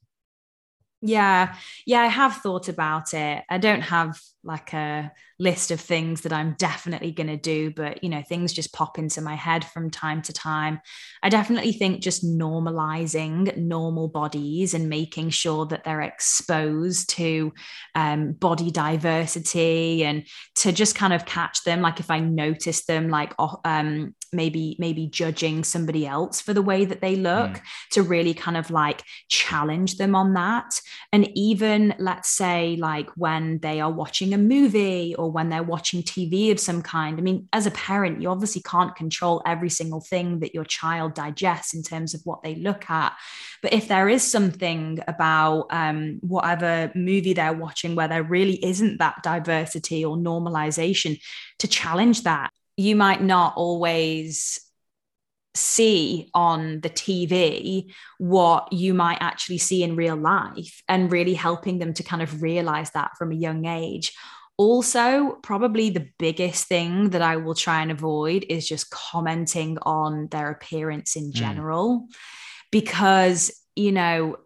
Yeah, 1.03 1.55
yeah, 1.87 2.01
I 2.01 2.07
have 2.09 2.37
thought 2.37 2.69
about 2.69 3.15
it. 3.15 3.43
I 3.49 3.57
don't 3.57 3.81
have 3.81 4.21
like 4.45 4.75
a 4.75 5.11
list 5.39 5.71
of 5.71 5.81
things 5.81 6.21
that 6.23 6.33
I'm 6.33 6.55
definitely 6.59 7.11
going 7.11 7.29
to 7.29 7.39
do, 7.39 7.71
but 7.75 8.05
you 8.05 8.11
know, 8.11 8.23
things 8.23 8.53
just 8.53 8.75
pop 8.75 8.99
into 8.99 9.23
my 9.23 9.35
head 9.35 9.65
from 9.65 9.91
time 9.91 10.21
to 10.23 10.33
time. 10.35 10.79
I 11.23 11.31
definitely 11.31 11.73
think 11.73 12.03
just 12.03 12.23
normalizing 12.23 13.57
normal 13.57 14.09
bodies 14.09 14.75
and 14.75 14.91
making 14.91 15.31
sure 15.31 15.65
that 15.67 15.85
they're 15.85 16.03
exposed 16.03 17.09
to 17.11 17.55
um, 17.95 18.33
body 18.33 18.71
diversity 18.71 20.05
and 20.05 20.27
to 20.57 20.71
just 20.71 20.95
kind 20.95 21.15
of 21.15 21.25
catch 21.25 21.65
them. 21.65 21.81
Like 21.81 22.01
if 22.01 22.11
I 22.11 22.21
notice 22.21 22.85
them, 22.85 23.09
like 23.09 23.33
um, 23.65 24.15
maybe 24.33 24.77
maybe 24.79 25.07
judging 25.07 25.65
somebody 25.65 26.07
else 26.07 26.41
for 26.41 26.55
the 26.55 26.63
way 26.63 26.85
that 26.85 27.01
they 27.01 27.17
look, 27.17 27.51
mm. 27.51 27.61
to 27.93 28.03
really 28.03 28.35
kind 28.35 28.57
of 28.57 28.71
like 28.71 29.03
challenge 29.29 29.97
them 29.97 30.15
on 30.15 30.35
that. 30.35 30.81
And 31.13 31.29
even 31.37 31.95
let's 31.99 32.31
say 32.31 32.77
like 32.77 33.11
when 33.17 33.59
they 33.59 33.81
are 33.81 33.91
watching 33.91 34.11
watching 34.11 34.35
a 34.35 34.39
movie 34.39 35.15
or 35.15 35.31
when 35.31 35.49
they're 35.49 35.63
watching 35.63 36.03
TV 36.03 36.51
of 36.51 36.61
some 36.61 36.83
kind. 36.83 37.19
I 37.19 37.23
mean, 37.23 37.49
as 37.53 37.65
a 37.67 37.71
parent, 37.71 38.21
you 38.21 38.29
obviously 38.29 38.61
can't 38.63 38.95
control 38.95 39.41
every 39.47 39.71
single 39.71 40.01
thing 40.01 40.41
that 40.41 40.53
your 40.53 40.65
child 40.65 41.15
digests 41.15 41.75
in 41.75 41.83
terms 41.83 42.13
of 42.13 42.21
what 42.25 42.43
they 42.43 42.57
look 42.57 42.91
at. 42.91 43.17
But 43.63 43.73
if 43.73 43.89
there 43.89 44.09
is 44.09 44.23
something 44.23 44.99
about 45.09 45.69
um, 45.71 46.19
whatever 46.23 46.93
movie 46.95 47.33
they're 47.33 47.53
watching 47.53 47.95
where 47.95 48.09
there 48.09 48.23
really 48.23 48.63
isn't 48.65 48.99
that 48.99 49.23
diversity 49.23 50.05
or 50.05 50.17
normalization, 50.17 51.21
to 51.61 51.69
challenge 51.69 52.25
that, 52.25 52.51
you 52.81 52.97
might 52.97 53.23
not 53.23 53.53
always 53.57 54.59
see 55.55 56.31
on 56.33 56.81
the 56.81 56.89
TV 56.89 57.93
what 58.19 58.73
you 58.73 58.95
might 58.95 59.19
actually 59.21 59.59
see 59.59 59.83
in 59.83 59.97
real 59.97 60.17
life 60.17 60.83
and 60.89 61.13
really 61.13 61.35
helping 61.35 61.79
them 61.79 61.93
to 61.93 62.03
kind 62.03 62.23
of 62.23 62.43
realize 62.43 62.91
that 62.93 63.11
from 63.19 63.33
a 63.33 63.37
young 63.37 63.67
age. 63.67 64.13
Also, 64.57 65.39
probably 65.43 65.91
the 65.91 66.09
biggest 66.19 66.69
thing 66.69 67.11
that 67.11 67.23
I 67.23 67.37
will 67.37 67.55
try 67.55 67.83
and 67.83 67.91
avoid 67.91 68.47
is 68.49 68.67
just 68.67 68.91
commenting 68.91 69.77
on 69.83 70.29
their 70.29 70.51
appearance 70.51 71.17
in 71.17 71.25
hmm. 71.25 71.31
general, 71.33 72.01
mm. 72.01 72.15
because, 72.71 73.51
you 73.77 73.93
know, 73.93 74.37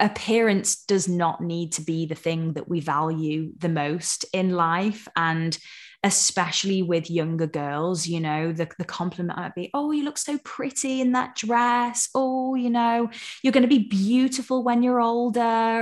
appearance 0.00 0.84
does 0.84 1.08
not 1.08 1.42
need 1.42 1.72
to 1.72 1.82
be 1.82 2.06
the 2.06 2.14
thing 2.14 2.54
that 2.54 2.68
we 2.68 2.80
value 2.80 3.52
the 3.58 3.68
most 3.68 4.24
in 4.32 4.50
life. 4.50 5.06
And 5.16 5.56
especially 6.04 6.82
with 6.82 7.10
younger 7.10 7.46
girls, 7.46 8.06
you 8.06 8.20
know, 8.20 8.52
the, 8.52 8.68
the 8.76 8.84
compliment 8.84 9.38
might 9.38 9.54
be, 9.54 9.70
oh, 9.72 9.90
you 9.90 10.04
look 10.04 10.18
so 10.18 10.36
pretty 10.44 11.00
in 11.00 11.12
that 11.12 11.34
dress. 11.34 12.10
Oh, 12.14 12.54
you 12.54 12.68
know, 12.68 13.08
you're 13.42 13.54
going 13.54 13.62
to 13.62 13.68
be 13.68 13.88
beautiful 13.88 14.62
when 14.62 14.82
you're 14.82 15.00
older. 15.00 15.40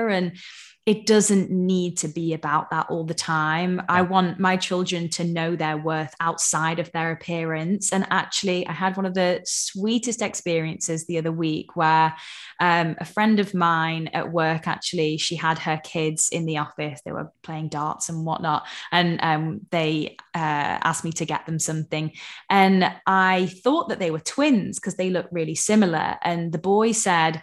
And 0.08 0.36
it 0.84 1.06
doesn't 1.06 1.48
need 1.48 1.96
to 1.98 2.08
be 2.08 2.34
about 2.34 2.70
that 2.70 2.86
all 2.90 3.04
the 3.04 3.14
time. 3.14 3.80
I 3.88 4.02
want 4.02 4.40
my 4.40 4.56
children 4.56 5.08
to 5.10 5.22
know 5.22 5.54
their 5.54 5.76
worth 5.76 6.12
outside 6.18 6.80
of 6.80 6.90
their 6.90 7.12
appearance. 7.12 7.92
And 7.92 8.04
actually, 8.10 8.66
I 8.66 8.72
had 8.72 8.96
one 8.96 9.06
of 9.06 9.14
the 9.14 9.42
sweetest 9.44 10.22
experiences 10.22 11.06
the 11.06 11.18
other 11.18 11.30
week 11.30 11.76
where 11.76 12.12
um, 12.58 12.96
a 12.98 13.04
friend 13.04 13.38
of 13.38 13.54
mine 13.54 14.08
at 14.12 14.32
work 14.32 14.66
actually, 14.66 15.18
she 15.18 15.36
had 15.36 15.60
her 15.60 15.80
kids 15.84 16.30
in 16.32 16.46
the 16.46 16.58
office. 16.58 17.00
They 17.04 17.12
were 17.12 17.30
playing 17.44 17.68
darts 17.68 18.08
and 18.08 18.26
whatnot. 18.26 18.66
And 18.90 19.20
um, 19.22 19.60
they 19.70 20.16
uh, 20.34 20.82
asked 20.82 21.04
me 21.04 21.12
to 21.12 21.24
get 21.24 21.46
them 21.46 21.60
something. 21.60 22.10
And 22.50 22.92
I 23.06 23.46
thought 23.62 23.88
that 23.90 24.00
they 24.00 24.10
were 24.10 24.18
twins 24.18 24.80
because 24.80 24.96
they 24.96 25.10
look 25.10 25.28
really 25.30 25.54
similar. 25.54 26.16
And 26.22 26.50
the 26.50 26.58
boy 26.58 26.90
said, 26.90 27.40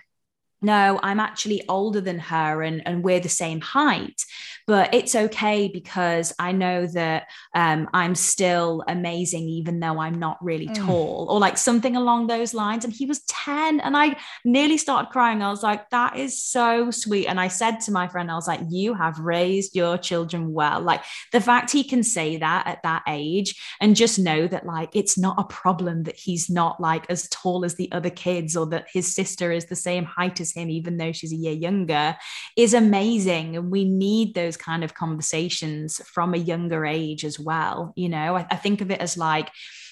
no, 0.62 1.00
I'm 1.02 1.20
actually 1.20 1.64
older 1.70 2.02
than 2.02 2.20
her 2.20 2.62
and, 2.62 2.86
and 2.86 3.04
we're 3.04 3.20
the 3.20 3.30
same 3.30 3.62
height. 3.62 4.24
But 4.68 4.94
it's 4.94 5.16
okay 5.16 5.68
because 5.68 6.32
I 6.38 6.52
know 6.52 6.86
that 6.86 7.28
um, 7.56 7.90
I'm 7.92 8.14
still 8.14 8.84
amazing, 8.88 9.50
even 9.50 9.80
though 9.80 10.00
I'm 10.00 10.20
not 10.20 10.38
really 10.44 10.68
mm. 10.68 10.76
tall, 10.76 11.26
or 11.28 11.40
like 11.40 11.58
something 11.58 11.96
along 11.96 12.28
those 12.28 12.54
lines. 12.54 12.86
And 12.86 12.94
he 12.94 13.08
was 13.08 13.22
10, 13.22 13.80
and 13.80 13.98
I 13.98 14.16
nearly 14.46 14.78
started 14.78 15.10
crying. 15.10 15.42
I 15.42 15.50
was 15.50 15.64
like, 15.64 15.90
that 15.90 16.18
is 16.18 16.44
so 16.44 16.92
sweet. 16.92 17.26
And 17.26 17.40
I 17.40 17.48
said 17.48 17.80
to 17.82 17.92
my 17.92 18.08
friend, 18.08 18.30
I 18.30 18.36
was 18.36 18.48
like, 18.48 18.60
you 18.70 18.94
have 18.94 19.18
raised 19.18 19.76
your 19.76 19.98
children 19.98 20.54
well. 20.54 20.82
Like 20.82 21.02
the 21.32 21.42
fact 21.42 21.72
he 21.72 21.84
can 21.84 22.04
say 22.04 22.38
that 22.38 22.68
at 22.68 22.84
that 22.84 23.02
age 23.08 23.60
and 23.82 23.96
just 23.96 24.20
know 24.20 24.46
that, 24.48 24.68
like, 24.68 24.96
it's 24.96 25.18
not 25.18 25.40
a 25.40 25.46
problem 25.46 26.04
that 26.04 26.16
he's 26.16 26.48
not 26.48 26.80
like 26.80 27.10
as 27.10 27.28
tall 27.30 27.66
as 27.66 27.74
the 27.74 27.92
other 27.92 28.12
kids 28.12 28.56
or 28.56 28.68
that 28.68 28.86
his 28.94 29.16
sister 29.16 29.52
is 29.52 29.66
the 29.66 29.76
same 29.76 30.06
height 30.06 30.40
as 30.40 30.49
as 30.50 30.62
him, 30.62 30.70
even 30.70 30.98
though 30.98 31.12
she's 31.12 31.34
a 31.34 31.36
year 31.36 31.54
younger, 31.54 32.18
is 32.56 32.74
amazing. 32.74 33.56
And 33.56 33.72
we 33.72 33.86
need 33.86 34.34
those 34.34 34.58
kind 34.58 34.84
of 34.84 34.94
conversations 34.94 36.02
from 36.06 36.34
a 36.34 36.38
younger 36.38 36.86
age 36.86 37.24
as 37.24 37.40
well. 37.40 37.94
You 37.96 38.10
know, 38.10 38.36
I, 38.36 38.48
I 38.52 38.56
think 38.56 38.82
of 38.82 38.92
it 38.92 39.00
as 39.00 39.18
like, 39.18 39.50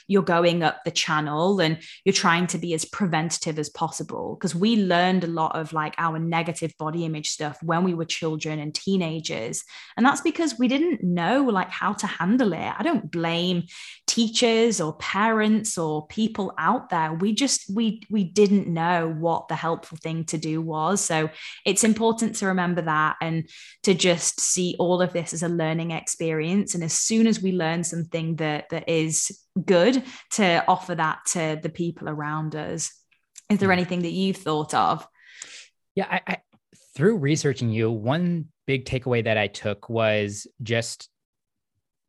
you're 0.07 0.23
going 0.23 0.63
up 0.63 0.83
the 0.83 0.91
channel 0.91 1.59
and 1.59 1.79
you're 2.05 2.13
trying 2.13 2.47
to 2.47 2.57
be 2.57 2.73
as 2.73 2.85
preventative 2.85 3.59
as 3.59 3.69
possible. 3.69 4.35
Because 4.35 4.55
we 4.55 4.77
learned 4.77 5.23
a 5.23 5.27
lot 5.27 5.55
of 5.55 5.73
like 5.73 5.95
our 5.97 6.17
negative 6.17 6.73
body 6.79 7.05
image 7.05 7.29
stuff 7.29 7.57
when 7.61 7.83
we 7.83 7.93
were 7.93 8.05
children 8.05 8.59
and 8.59 8.73
teenagers. 8.73 9.63
And 9.95 10.05
that's 10.05 10.21
because 10.21 10.57
we 10.57 10.67
didn't 10.67 11.03
know 11.03 11.43
like 11.43 11.69
how 11.69 11.93
to 11.93 12.07
handle 12.07 12.53
it. 12.53 12.73
I 12.77 12.83
don't 12.83 13.11
blame 13.11 13.63
teachers 14.07 14.79
or 14.79 14.93
parents 14.93 15.77
or 15.77 16.07
people 16.07 16.53
out 16.57 16.89
there. 16.89 17.13
We 17.13 17.33
just 17.33 17.69
we 17.73 18.01
we 18.09 18.23
didn't 18.23 18.67
know 18.67 19.09
what 19.09 19.47
the 19.47 19.55
helpful 19.55 19.97
thing 20.01 20.25
to 20.25 20.37
do 20.37 20.61
was. 20.61 21.01
So 21.01 21.29
it's 21.65 21.83
important 21.83 22.35
to 22.37 22.47
remember 22.47 22.81
that 22.83 23.17
and 23.21 23.49
to 23.83 23.93
just 23.93 24.39
see 24.39 24.75
all 24.79 25.01
of 25.01 25.13
this 25.13 25.33
as 25.33 25.43
a 25.43 25.49
learning 25.49 25.91
experience. 25.91 26.73
And 26.73 26.83
as 26.83 26.93
soon 26.93 27.27
as 27.27 27.41
we 27.41 27.51
learn 27.51 27.83
something 27.83 28.37
that 28.37 28.69
that 28.69 28.87
is 28.87 29.31
good 29.65 29.96
to 30.31 30.63
offer 30.67 30.95
that 30.95 31.19
to 31.27 31.59
the 31.61 31.69
people 31.69 32.09
around 32.09 32.55
us. 32.55 32.91
Is 33.49 33.59
there 33.59 33.69
hmm. 33.69 33.73
anything 33.73 34.01
that 34.01 34.11
you've 34.11 34.37
thought 34.37 34.73
of? 34.73 35.07
Yeah 35.95 36.07
I, 36.09 36.21
I 36.27 36.37
through 36.95 37.17
researching 37.17 37.69
you 37.69 37.91
one 37.91 38.47
big 38.65 38.85
takeaway 38.85 39.23
that 39.23 39.37
i 39.37 39.45
took 39.47 39.87
was 39.87 40.47
just 40.63 41.09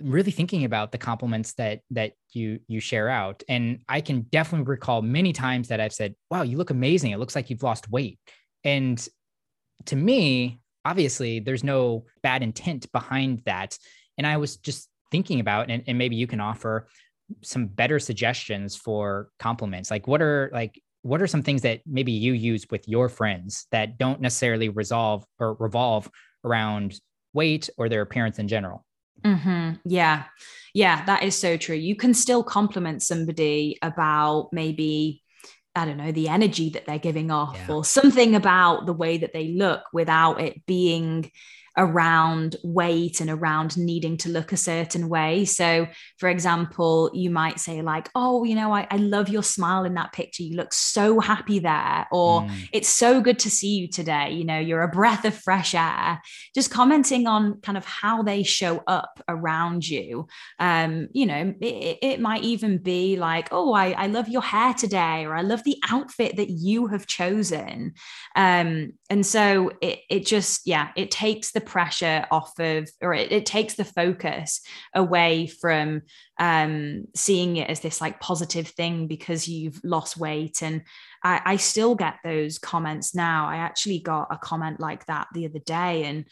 really 0.01 0.31
thinking 0.31 0.65
about 0.65 0.93
the 0.93 0.99
compliments 0.99 1.55
that 1.55 1.81
that 1.91 2.13
you 2.31 2.61
you 2.69 2.81
share 2.81 3.09
out. 3.09 3.43
And 3.49 3.81
i 3.89 4.01
can 4.01 4.23
definitely 4.31 4.67
recall 4.67 5.03
many 5.03 5.33
times 5.33 5.69
that 5.69 5.81
i've 5.81 5.93
said 5.93 6.15
wow 6.31 6.43
you 6.43 6.57
look 6.57 6.71
amazing. 6.71 7.13
It 7.13 7.19
looks 7.19 7.35
like 7.35 7.51
you've 7.51 7.63
lost 7.63 7.91
weight. 7.91 8.19
And 8.65 9.07
to 9.87 9.97
me 9.97 10.61
obviously 10.85 11.41
there's 11.41 11.65
no 11.65 12.05
bad 12.23 12.43
intent 12.43 12.91
behind 12.93 13.43
that. 13.47 13.77
And 14.17 14.27
i 14.27 14.37
was 14.37 14.57
just 14.57 14.89
thinking 15.11 15.41
about 15.41 15.71
and, 15.71 15.83
and 15.87 15.99
maybe 15.99 16.17
you 16.17 16.27
can 16.27 16.41
offer 16.41 16.89
some 17.43 17.67
better 17.67 17.99
suggestions 17.99 18.75
for 18.77 19.29
compliments 19.39 19.91
like 19.91 20.07
what 20.07 20.23
are 20.23 20.51
like 20.53 20.81
what 21.03 21.23
are 21.23 21.27
some 21.27 21.43
things 21.43 21.63
that 21.63 21.81
maybe 21.87 22.13
you 22.13 22.33
use 22.33 22.67
with 22.71 22.89
your 22.89 23.09
friends 23.09 23.67
that 23.71 23.99
don't 23.99 24.21
necessarily 24.21 24.69
resolve 24.69 25.25
or 25.39 25.55
revolve 25.55 26.11
around 26.45 27.01
weight 27.33 27.71
or 27.79 27.89
their 27.89 28.03
appearance 28.03 28.39
in 28.39 28.49
general 28.49 28.85
Mm-hmm. 29.25 29.73
Yeah. 29.85 30.25
Yeah, 30.75 31.05
that 31.07 31.23
is 31.23 31.39
so 31.39 31.57
true. 31.57 31.77
You 31.77 31.97
can 31.97 32.15
still 32.15 32.43
compliment 32.43 33.03
somebody 33.03 33.79
about 33.83 34.51
maybe, 34.53 35.23
I 35.75 35.85
don't 35.85 35.97
know, 35.97 36.13
the 36.13 36.29
energy 36.29 36.71
that 36.71 36.87
they're 36.87 36.99
giving 36.99 37.31
off 37.31 37.57
yeah. 37.57 37.75
or 37.75 37.85
something 37.85 38.35
about 38.35 38.87
the 38.87 38.93
way 38.93 39.19
that 39.19 39.33
they 39.33 39.49
look 39.49 39.83
without 39.93 40.41
it 40.41 40.65
being 40.67 41.31
around 41.79 42.57
weight 42.65 43.21
and 43.21 43.31
around 43.31 43.79
needing 43.79 44.17
to 44.19 44.29
look 44.29 44.53
a 44.53 44.57
certain 44.57 45.09
way. 45.09 45.45
So, 45.45 45.87
for 46.19 46.29
example, 46.29 47.11
you 47.15 47.31
might 47.31 47.61
say, 47.61 47.81
like, 47.81 48.11
oh, 48.15 48.45
you 48.45 48.55
know, 48.55 48.75
I, 48.75 48.87
I 48.91 48.97
love 48.97 49.29
your 49.29 49.45
smile 49.45 49.85
in 49.85 49.95
that 49.95 50.13
picture. 50.13 50.43
You 50.43 50.57
look 50.57 50.75
so 50.75 51.21
happy 51.21 51.61
there. 51.61 52.07
Or 52.13 52.43
mm. 52.43 52.69
it's 52.73 52.89
so 52.89 53.21
good 53.21 53.39
to 53.41 53.51
see 53.51 53.77
you 53.77 53.89
today. 53.89 54.33
You 54.33 54.45
know, 54.45 54.59
you're 54.59 54.83
a 54.83 54.89
breath 54.89 55.25
of 55.25 55.35
fresh 55.35 55.75
air. 55.75 56.21
Just 56.55 56.71
commenting 56.71 57.27
on 57.27 57.61
kind 57.61 57.79
of 57.79 57.85
how 57.85 58.23
they 58.23 58.43
show 58.43 58.83
up 58.87 59.23
around 59.29 59.89
you. 59.89 60.27
Um, 60.59 61.09
you 61.13 61.27
know, 61.27 61.55
it, 61.61 61.99
it 62.03 62.21
might 62.21 62.43
even 62.43 62.79
be 62.79 63.17
like, 63.17 63.49
oh, 63.53 63.73
I, 63.73 63.93
I 63.93 64.07
love 64.09 64.29
your 64.29 64.43
hair 64.43 64.75
today, 64.75 65.25
or 65.25 65.37
I 65.37 65.43
love 65.43 65.63
the 65.63 65.77
outfit 65.89 66.37
that 66.37 66.51
you 66.51 66.89
have 66.89 67.07
chosen. 67.07 67.95
Um, 68.35 68.95
and 69.09 69.25
so 69.25 69.71
it, 69.81 70.01
it 70.11 70.27
just, 70.27 70.63
yeah, 70.67 70.89
it 70.97 71.13
takes 71.13 71.53
the 71.53 71.61
pressure 71.69 72.27
off 72.31 72.59
of, 72.59 72.91
or 73.01 73.15
it, 73.15 73.31
it 73.31 73.47
takes 73.47 73.75
the 73.75 73.85
focus 73.85 74.61
away 74.95 75.47
from 75.47 76.03
um, 76.41 77.05
seeing 77.15 77.57
it 77.59 77.71
as 77.71 77.81
this 77.81 78.01
like 78.01 78.21
positive 78.21 78.67
thing 78.69 79.07
because 79.07 79.47
you've 79.47 79.81
lost 79.85 80.17
weight. 80.17 80.63
And 80.63 80.83
I, 81.23 81.41
I 81.45 81.57
still 81.57 81.95
get 81.95 82.17
those 82.25 82.59
comments 82.59 83.15
now. 83.15 83.47
I 83.49 83.57
actually 83.57 84.01
got 84.01 84.29
a 84.31 84.39
comment 84.39 84.81
like 84.81 85.07
that 85.07 85.29
the 85.33 85.47
other 85.47 85.61
day, 85.61 86.05
and 86.05 86.25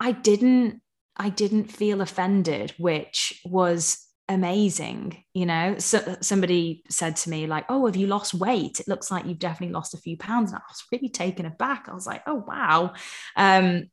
I 0.00 0.12
didn't, 0.12 0.80
I 1.16 1.28
didn't 1.28 1.72
feel 1.72 2.00
offended, 2.00 2.72
which 2.78 3.42
was 3.44 4.06
amazing 4.30 5.24
you 5.38 5.46
know? 5.46 5.76
So, 5.78 6.16
somebody 6.20 6.82
said 6.90 7.14
to 7.16 7.30
me 7.30 7.46
like 7.46 7.64
oh 7.68 7.86
have 7.86 7.94
you 7.94 8.08
lost 8.08 8.34
weight? 8.34 8.80
It 8.80 8.88
looks 8.88 9.08
like 9.08 9.24
you've 9.24 9.38
definitely 9.38 9.72
lost 9.72 9.94
a 9.94 9.98
few 9.98 10.16
pounds. 10.16 10.50
And 10.50 10.58
i 10.58 10.62
was 10.68 10.84
really 10.90 11.08
taken 11.08 11.46
aback. 11.46 11.88
I 11.88 11.94
was 11.94 12.08
like 12.08 12.22
oh 12.26 12.44
wow. 12.46 12.94
Um, 13.36 13.84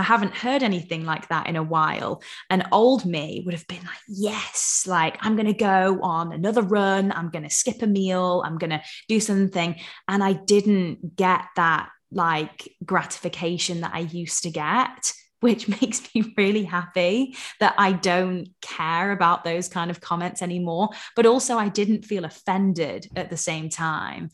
I 0.00 0.04
haven't 0.04 0.34
heard 0.34 0.62
anything 0.62 1.04
like 1.04 1.28
that 1.28 1.46
in 1.46 1.56
a 1.56 1.62
while. 1.62 2.22
And 2.48 2.66
old 2.72 3.04
me 3.04 3.42
would 3.44 3.54
have 3.54 3.66
been 3.66 3.84
like, 3.84 4.00
yes, 4.08 4.84
like 4.86 5.18
I'm 5.20 5.36
going 5.36 5.46
to 5.46 5.52
go 5.52 6.00
on 6.02 6.32
another 6.32 6.62
run. 6.62 7.12
I'm 7.12 7.28
going 7.28 7.42
to 7.42 7.50
skip 7.50 7.82
a 7.82 7.86
meal. 7.86 8.42
I'm 8.44 8.56
going 8.56 8.70
to 8.70 8.82
do 9.08 9.20
something. 9.20 9.76
And 10.08 10.24
I 10.24 10.32
didn't 10.32 11.16
get 11.16 11.44
that 11.56 11.90
like 12.10 12.72
gratification 12.84 13.82
that 13.82 13.92
I 13.94 14.00
used 14.00 14.42
to 14.42 14.50
get 14.50 15.12
which 15.40 15.68
makes 15.80 16.14
me 16.14 16.34
really 16.36 16.64
happy 16.64 17.34
that 17.60 17.74
I 17.78 17.92
don't 17.92 18.48
care 18.60 19.10
about 19.10 19.42
those 19.42 19.68
kind 19.68 19.90
of 19.90 20.00
comments 20.00 20.42
anymore. 20.42 20.90
But 21.16 21.24
also, 21.24 21.56
I 21.56 21.68
didn't 21.68 22.04
feel 22.04 22.26
offended 22.26 23.08
at 23.16 23.30
the 23.30 23.38
same 23.38 23.70
time 23.70 24.28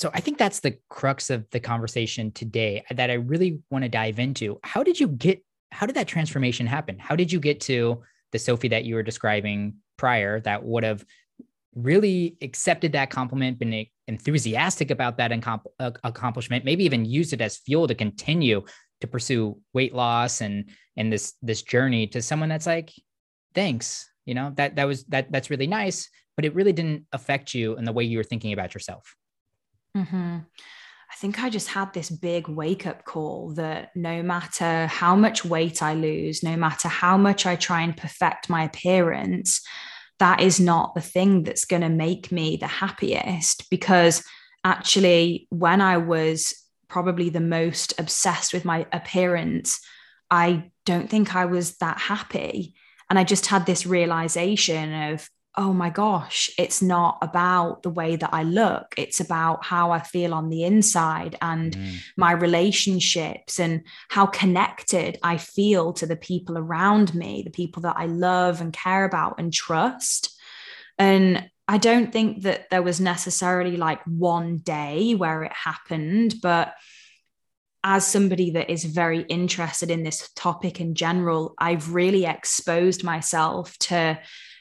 so 0.00 0.10
I 0.14 0.20
think 0.20 0.38
that's 0.38 0.60
the 0.60 0.78
crux 0.88 1.28
of 1.28 1.48
the 1.50 1.60
conversation 1.60 2.32
today 2.32 2.82
that 2.90 3.10
I 3.10 3.14
really 3.14 3.60
want 3.70 3.84
to 3.84 3.88
dive 3.90 4.18
into. 4.18 4.58
How 4.64 4.82
did 4.82 4.98
you 4.98 5.08
get 5.08 5.44
how 5.72 5.84
did 5.86 5.94
that 5.96 6.08
transformation 6.08 6.66
happen? 6.66 6.98
How 6.98 7.14
did 7.14 7.30
you 7.30 7.38
get 7.38 7.60
to 7.62 8.02
the 8.32 8.38
Sophie 8.38 8.68
that 8.68 8.84
you 8.84 8.94
were 8.94 9.02
describing 9.02 9.74
prior 9.98 10.40
that 10.40 10.64
would 10.64 10.84
have 10.84 11.04
really 11.74 12.36
accepted 12.40 12.92
that 12.92 13.10
compliment, 13.10 13.58
been 13.58 13.86
enthusiastic 14.08 14.90
about 14.90 15.18
that 15.18 15.32
uh, 15.78 15.90
accomplishment, 16.02 16.64
maybe 16.64 16.84
even 16.84 17.04
used 17.04 17.34
it 17.34 17.42
as 17.42 17.58
fuel 17.58 17.86
to 17.86 17.94
continue 17.94 18.62
to 19.02 19.06
pursue 19.06 19.58
weight 19.74 19.94
loss 19.94 20.40
and 20.40 20.70
and 20.96 21.12
this 21.12 21.34
this 21.42 21.60
journey 21.60 22.06
to 22.06 22.22
someone 22.22 22.48
that's 22.48 22.66
like, 22.66 22.90
thanks, 23.54 24.10
you 24.24 24.32
know 24.34 24.50
that 24.56 24.76
that 24.76 24.86
was 24.86 25.04
that 25.04 25.30
that's 25.30 25.50
really 25.50 25.66
nice, 25.66 26.08
but 26.36 26.46
it 26.46 26.54
really 26.54 26.72
didn't 26.72 27.04
affect 27.12 27.52
you 27.52 27.76
in 27.76 27.84
the 27.84 27.92
way 27.92 28.04
you 28.04 28.16
were 28.16 28.24
thinking 28.24 28.54
about 28.54 28.72
yourself. 28.72 29.14
Mm-hmm. 29.96 30.38
I 31.12 31.16
think 31.16 31.42
I 31.42 31.50
just 31.50 31.68
had 31.68 31.92
this 31.92 32.08
big 32.08 32.48
wake 32.48 32.86
up 32.86 33.04
call 33.04 33.54
that 33.54 33.90
no 33.96 34.22
matter 34.22 34.86
how 34.86 35.16
much 35.16 35.44
weight 35.44 35.82
I 35.82 35.94
lose, 35.94 36.42
no 36.42 36.56
matter 36.56 36.88
how 36.88 37.16
much 37.16 37.46
I 37.46 37.56
try 37.56 37.82
and 37.82 37.96
perfect 37.96 38.48
my 38.48 38.62
appearance, 38.64 39.60
that 40.20 40.40
is 40.40 40.60
not 40.60 40.94
the 40.94 41.00
thing 41.00 41.42
that's 41.42 41.64
going 41.64 41.82
to 41.82 41.88
make 41.88 42.30
me 42.30 42.56
the 42.56 42.68
happiest. 42.68 43.68
Because 43.70 44.22
actually, 44.64 45.48
when 45.50 45.80
I 45.80 45.96
was 45.96 46.54
probably 46.88 47.28
the 47.28 47.40
most 47.40 47.98
obsessed 47.98 48.52
with 48.52 48.64
my 48.64 48.86
appearance, 48.92 49.80
I 50.30 50.70
don't 50.86 51.10
think 51.10 51.34
I 51.34 51.46
was 51.46 51.76
that 51.78 51.98
happy. 51.98 52.74
And 53.08 53.18
I 53.18 53.24
just 53.24 53.46
had 53.46 53.66
this 53.66 53.84
realization 53.84 55.12
of, 55.12 55.28
oh 55.56 55.72
my 55.72 55.90
gosh, 55.90 56.48
it's 56.58 56.80
not 56.80 57.18
about 57.22 57.82
the 57.82 57.90
way 57.90 58.14
that 58.16 58.32
I 58.32 58.44
look. 58.44 58.94
It's 58.96 59.18
about 59.18 59.64
how 59.64 59.90
I 59.90 59.98
feel 59.98 60.32
on 60.32 60.48
the 60.48 60.62
inside 60.62 61.36
and 61.42 61.76
mm. 61.76 61.96
my 62.16 62.32
relationships 62.32 63.58
and 63.58 63.82
how 64.08 64.26
connected 64.26 65.18
I 65.22 65.38
feel 65.38 65.92
to 65.94 66.06
the 66.06 66.16
people 66.16 66.56
around 66.56 67.14
me, 67.14 67.42
the 67.42 67.50
people 67.50 67.82
that 67.82 67.96
I 67.98 68.06
love 68.06 68.60
and 68.60 68.72
care 68.72 69.04
about 69.04 69.40
and 69.40 69.52
trust. 69.52 70.38
And 70.98 71.50
I 71.66 71.78
don't 71.78 72.12
think 72.12 72.42
that 72.42 72.70
there 72.70 72.82
was 72.82 73.00
necessarily 73.00 73.76
like 73.76 74.02
one 74.04 74.58
day 74.58 75.14
where 75.14 75.42
it 75.42 75.52
happened, 75.52 76.36
but 76.42 76.74
as 77.82 78.06
somebody 78.06 78.52
that 78.52 78.70
is 78.70 78.84
very 78.84 79.22
interested 79.22 79.90
in 79.90 80.02
this 80.02 80.30
topic 80.36 80.80
in 80.80 80.94
general, 80.94 81.54
I've 81.58 81.94
really 81.94 82.26
exposed 82.26 83.02
myself 83.02 83.76
to 83.78 84.18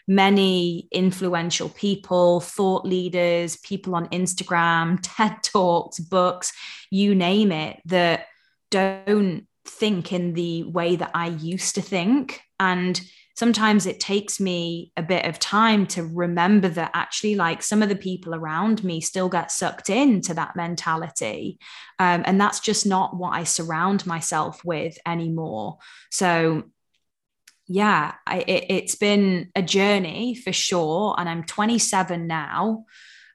many 0.10 0.88
influential 0.91 1.70
people, 1.70 2.39
thought 2.39 2.84
leaders, 2.84 3.57
people 3.57 3.93
on 3.93 4.10
Instagram, 4.10 4.97
TED 5.03 5.38
Talks, 5.43 5.99
books, 5.99 6.51
you 6.89 7.14
name 7.14 7.51
it, 7.51 7.80
that 7.86 8.26
don't 8.72 9.47
think 9.66 10.12
in 10.12 10.34
the 10.34 10.64
way 10.64 10.95
that 10.95 11.12
I 11.14 11.28
used 11.28 11.76
to 11.76 11.84
think. 11.84 12.41
And 12.60 12.99
sometimes 13.36 13.86
it 13.86 13.99
takes 13.99 14.39
me 14.39 14.91
a 14.97 15.03
bit 15.03 15.26
of 15.26 15.38
time 15.38 15.86
to 15.88 16.03
remember 16.03 16.70
that 16.70 16.89
actually, 16.95 17.36
like 17.36 17.62
some 17.62 17.84
of 17.84 17.89
the 17.89 17.95
people 17.95 18.34
around 18.34 18.84
me 18.84 19.01
still 19.01 19.30
get 19.30 19.51
sucked 19.51 19.91
into 19.91 20.34
that 20.34 20.55
mentality. 20.55 21.60
Um, 21.99 22.24
and 22.26 22.41
that's 22.41 22.60
just 22.60 22.88
not 22.88 23.16
what 23.16 23.34
I 23.34 23.43
surround 23.43 24.07
myself 24.07 24.66
with 24.66 24.97
anymore. 25.05 25.78
So 26.10 26.64
yeah, 27.70 28.15
I, 28.26 28.39
it, 28.47 28.82
has 28.82 28.95
been 28.95 29.51
a 29.55 29.61
journey 29.61 30.34
for 30.34 30.51
sure. 30.51 31.15
And 31.17 31.30
I'm 31.30 31.43
27 31.43 32.26
now. 32.26 32.86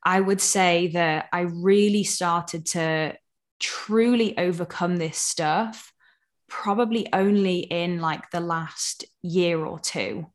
I 0.04 0.20
would 0.20 0.40
say 0.40 0.88
that 0.88 1.28
I 1.32 1.42
really 1.42 2.02
started 2.02 2.66
to 2.66 3.16
truly 3.60 4.36
overcome 4.36 4.96
this 4.96 5.16
stuff 5.16 5.92
probably 6.48 7.08
only 7.12 7.60
in 7.60 8.00
like 8.00 8.30
the 8.30 8.40
last 8.40 9.04
year 9.22 9.64
or 9.64 9.78
two. 9.78 10.26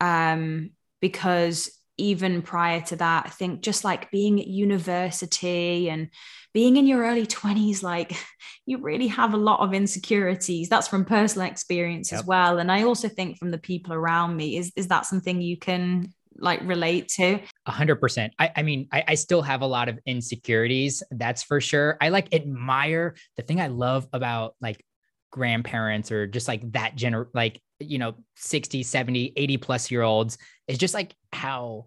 Um, 0.00 0.70
because 1.00 1.70
even 1.98 2.42
prior 2.42 2.80
to 2.82 2.96
that, 2.96 3.26
I 3.26 3.30
think 3.30 3.60
just 3.60 3.84
like 3.84 4.10
being 4.10 4.40
at 4.40 4.46
university 4.46 5.88
and 5.88 6.08
being 6.56 6.78
in 6.78 6.86
your 6.86 7.02
early 7.02 7.26
20s, 7.26 7.82
like 7.82 8.16
you 8.66 8.78
really 8.78 9.08
have 9.08 9.34
a 9.34 9.36
lot 9.36 9.60
of 9.60 9.74
insecurities. 9.74 10.70
That's 10.70 10.88
from 10.88 11.04
personal 11.04 11.46
experience 11.46 12.10
yep. 12.10 12.20
as 12.20 12.26
well. 12.26 12.58
And 12.58 12.72
I 12.72 12.84
also 12.84 13.10
think 13.10 13.36
from 13.36 13.50
the 13.50 13.58
people 13.58 13.92
around 13.92 14.38
me, 14.38 14.56
is, 14.56 14.72
is 14.74 14.88
that 14.88 15.04
something 15.04 15.42
you 15.42 15.58
can 15.58 16.14
like 16.38 16.60
relate 16.62 17.08
to 17.08 17.40
a 17.64 17.70
hundred 17.70 17.96
percent 17.96 18.34
I, 18.38 18.52
I 18.56 18.62
mean 18.62 18.88
I, 18.92 19.04
I 19.08 19.14
still 19.14 19.40
have 19.40 19.62
a 19.62 19.66
lot 19.66 19.88
of 19.88 19.98
insecurities 20.04 21.02
that's 21.10 21.42
for 21.42 21.62
sure 21.62 21.96
i 22.02 22.10
like 22.10 22.34
admire 22.34 23.14
the 23.38 23.42
thing 23.42 23.58
i 23.58 23.68
love 23.68 24.06
about 24.12 24.54
like 24.60 24.84
grandparents 25.32 26.12
or 26.12 26.26
just 26.26 26.46
like 26.46 26.70
that 26.72 26.94
gener 26.94 27.28
like 27.32 27.62
you 27.80 27.96
know 27.96 28.16
60 28.34 28.82
70 28.82 29.32
80 29.34 29.56
plus 29.56 29.90
year 29.90 30.02
olds 30.02 30.36
is 30.68 30.76
just 30.76 30.92
like 30.92 31.14
how 31.32 31.86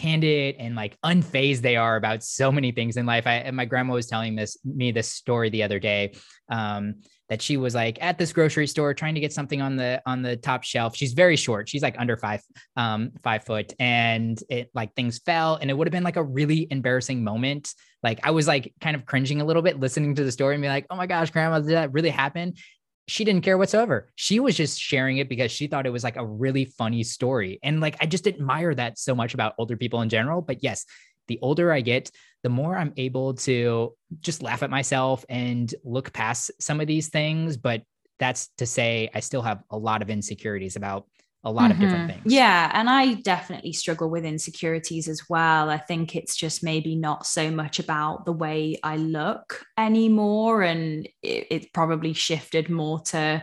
candid 0.00 0.56
and 0.58 0.74
like 0.74 0.96
unfazed 1.04 1.60
they 1.60 1.76
are 1.76 1.96
about 1.96 2.24
so 2.24 2.50
many 2.50 2.72
things 2.72 2.96
in 2.96 3.04
life. 3.04 3.26
I 3.26 3.34
and 3.34 3.54
my 3.54 3.66
grandma 3.66 3.94
was 3.94 4.06
telling 4.06 4.34
this 4.34 4.56
me 4.64 4.92
this 4.92 5.08
story 5.12 5.50
the 5.50 5.62
other 5.62 5.78
day. 5.78 6.14
Um, 6.48 6.96
that 7.28 7.40
she 7.40 7.56
was 7.56 7.76
like 7.76 7.96
at 8.02 8.18
this 8.18 8.32
grocery 8.32 8.66
store 8.66 8.92
trying 8.92 9.14
to 9.14 9.20
get 9.20 9.32
something 9.32 9.62
on 9.62 9.76
the 9.76 10.02
on 10.04 10.20
the 10.20 10.36
top 10.36 10.64
shelf. 10.64 10.96
She's 10.96 11.12
very 11.12 11.36
short. 11.36 11.68
She's 11.68 11.82
like 11.82 11.94
under 11.96 12.16
five, 12.16 12.42
um, 12.76 13.12
five 13.22 13.44
foot, 13.44 13.72
and 13.78 14.42
it 14.50 14.68
like 14.74 14.94
things 14.94 15.20
fell, 15.20 15.54
and 15.54 15.70
it 15.70 15.74
would 15.74 15.86
have 15.86 15.92
been 15.92 16.02
like 16.02 16.16
a 16.16 16.24
really 16.24 16.66
embarrassing 16.70 17.22
moment. 17.22 17.72
Like 18.02 18.18
I 18.24 18.32
was 18.32 18.48
like 18.48 18.74
kind 18.80 18.96
of 18.96 19.06
cringing 19.06 19.40
a 19.40 19.44
little 19.44 19.62
bit 19.62 19.78
listening 19.78 20.16
to 20.16 20.24
the 20.24 20.32
story 20.32 20.56
and 20.56 20.62
be 20.62 20.68
like, 20.68 20.86
"Oh 20.90 20.96
my 20.96 21.06
gosh, 21.06 21.30
grandma, 21.30 21.60
did 21.60 21.70
that 21.70 21.92
really 21.92 22.10
happen?" 22.10 22.54
She 23.10 23.24
didn't 23.24 23.42
care 23.42 23.58
whatsoever. 23.58 24.08
She 24.14 24.38
was 24.38 24.56
just 24.56 24.80
sharing 24.80 25.18
it 25.18 25.28
because 25.28 25.50
she 25.50 25.66
thought 25.66 25.84
it 25.84 25.92
was 25.92 26.04
like 26.04 26.16
a 26.16 26.24
really 26.24 26.64
funny 26.64 27.02
story. 27.02 27.58
And 27.62 27.80
like, 27.80 27.96
I 28.00 28.06
just 28.06 28.28
admire 28.28 28.72
that 28.74 28.98
so 28.98 29.16
much 29.16 29.34
about 29.34 29.54
older 29.58 29.76
people 29.76 30.00
in 30.02 30.08
general. 30.08 30.40
But 30.40 30.62
yes, 30.62 30.84
the 31.26 31.40
older 31.42 31.72
I 31.72 31.80
get, 31.80 32.10
the 32.44 32.48
more 32.48 32.76
I'm 32.76 32.92
able 32.96 33.34
to 33.34 33.94
just 34.20 34.44
laugh 34.44 34.62
at 34.62 34.70
myself 34.70 35.24
and 35.28 35.74
look 35.84 36.12
past 36.12 36.52
some 36.60 36.80
of 36.80 36.86
these 36.86 37.08
things. 37.08 37.56
But 37.56 37.82
that's 38.20 38.48
to 38.58 38.66
say, 38.66 39.10
I 39.12 39.20
still 39.20 39.42
have 39.42 39.64
a 39.70 39.76
lot 39.76 40.02
of 40.02 40.10
insecurities 40.10 40.76
about 40.76 41.06
a 41.42 41.50
lot 41.50 41.70
mm-hmm. 41.70 41.72
of 41.72 41.78
different 41.78 42.10
mm-hmm. 42.10 42.20
things. 42.22 42.34
Yeah. 42.34 42.70
And 42.74 42.90
I 42.90 43.14
definitely 43.14 43.72
struggle 43.72 44.10
with 44.10 44.24
insecurities 44.24 45.08
as 45.08 45.28
well. 45.28 45.70
I 45.70 45.78
think 45.78 46.14
it's 46.14 46.36
just 46.36 46.62
maybe 46.62 46.94
not 46.96 47.26
so 47.26 47.50
much 47.50 47.78
about 47.78 48.26
the 48.26 48.32
way 48.32 48.78
I 48.82 48.96
look 48.96 49.64
anymore. 49.78 50.62
And 50.62 51.08
it, 51.22 51.46
it 51.50 51.72
probably 51.72 52.12
shifted 52.12 52.68
more 52.68 53.00
to, 53.06 53.42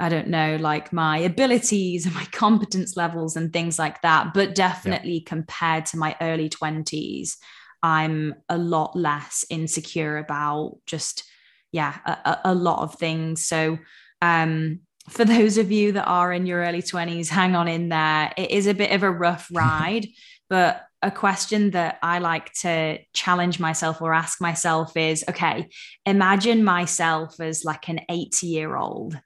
I 0.00 0.08
don't 0.08 0.28
know, 0.28 0.56
like 0.56 0.92
my 0.92 1.18
abilities 1.18 2.06
and 2.06 2.14
my 2.14 2.24
competence 2.32 2.96
levels 2.96 3.36
and 3.36 3.52
things 3.52 3.78
like 3.78 4.02
that. 4.02 4.34
But 4.34 4.56
definitely 4.56 5.18
yeah. 5.18 5.28
compared 5.28 5.86
to 5.86 5.96
my 5.96 6.16
early 6.20 6.48
20s, 6.48 7.36
I'm 7.84 8.34
a 8.48 8.58
lot 8.58 8.96
less 8.96 9.44
insecure 9.48 10.18
about 10.18 10.78
just, 10.86 11.22
yeah, 11.70 11.98
a, 12.04 12.38
a 12.46 12.54
lot 12.54 12.82
of 12.82 12.96
things. 12.96 13.46
So, 13.46 13.78
um, 14.20 14.80
for 15.08 15.24
those 15.24 15.58
of 15.58 15.72
you 15.72 15.92
that 15.92 16.06
are 16.06 16.32
in 16.32 16.46
your 16.46 16.62
early 16.62 16.82
20s, 16.82 17.28
hang 17.28 17.56
on 17.56 17.68
in 17.68 17.88
there. 17.88 18.32
It 18.36 18.50
is 18.50 18.66
a 18.66 18.74
bit 18.74 18.92
of 18.92 19.02
a 19.02 19.10
rough 19.10 19.48
ride, 19.52 20.06
but 20.48 20.84
a 21.02 21.10
question 21.10 21.70
that 21.70 21.98
I 22.02 22.18
like 22.18 22.52
to 22.60 22.98
challenge 23.12 23.60
myself 23.60 24.02
or 24.02 24.12
ask 24.12 24.40
myself 24.40 24.96
is 24.96 25.24
okay, 25.28 25.68
imagine 26.04 26.64
myself 26.64 27.38
as 27.40 27.64
like 27.64 27.88
an 27.88 28.00
80 28.08 28.46
year 28.46 28.76
old. 28.76 29.18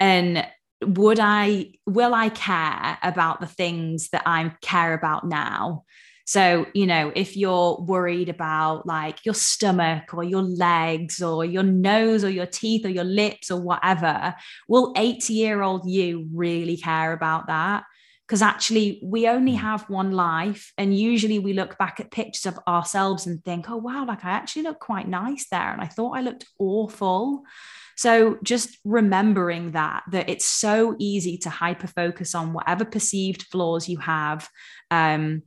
And 0.00 0.46
would 0.84 1.20
I, 1.20 1.74
will 1.86 2.12
I 2.12 2.28
care 2.28 2.98
about 3.02 3.40
the 3.40 3.46
things 3.46 4.08
that 4.10 4.22
I 4.26 4.52
care 4.62 4.94
about 4.94 5.26
now? 5.26 5.84
So, 6.24 6.66
you 6.74 6.86
know, 6.86 7.12
if 7.14 7.36
you're 7.36 7.80
worried 7.80 8.28
about 8.28 8.86
like 8.86 9.24
your 9.24 9.34
stomach 9.34 10.14
or 10.14 10.24
your 10.24 10.42
legs 10.42 11.22
or 11.22 11.44
your 11.44 11.62
nose 11.62 12.24
or 12.24 12.30
your 12.30 12.46
teeth 12.46 12.86
or 12.86 12.90
your 12.90 13.04
lips 13.04 13.50
or 13.50 13.60
whatever, 13.60 14.34
will 14.68 14.92
80 14.96 15.32
year 15.32 15.62
old 15.62 15.88
you 15.88 16.28
really 16.32 16.76
care 16.76 17.12
about 17.12 17.48
that? 17.48 17.84
Because 18.26 18.40
actually, 18.40 19.00
we 19.04 19.28
only 19.28 19.52
hmm. 19.52 19.58
have 19.58 19.90
one 19.90 20.12
life. 20.12 20.72
And 20.78 20.96
usually 20.96 21.38
we 21.38 21.52
look 21.52 21.76
back 21.76 22.00
at 22.00 22.10
pictures 22.10 22.46
of 22.46 22.58
ourselves 22.66 23.26
and 23.26 23.44
think, 23.44 23.68
oh, 23.68 23.76
wow, 23.76 24.06
like 24.06 24.24
I 24.24 24.30
actually 24.30 24.62
look 24.62 24.78
quite 24.78 25.08
nice 25.08 25.48
there. 25.50 25.72
And 25.72 25.82
I 25.82 25.86
thought 25.86 26.16
I 26.16 26.22
looked 26.22 26.46
awful. 26.58 27.42
So 27.96 28.38
just 28.42 28.78
remembering 28.84 29.72
that 29.72 30.04
that 30.12 30.30
it's 30.30 30.46
so 30.46 30.96
easy 30.98 31.36
to 31.38 31.50
hyper 31.50 31.86
focus 31.86 32.34
on 32.34 32.52
whatever 32.52 32.84
perceived 32.84 33.42
flaws 33.42 33.88
you 33.88 33.98
have 33.98 34.48
um, 34.90 35.42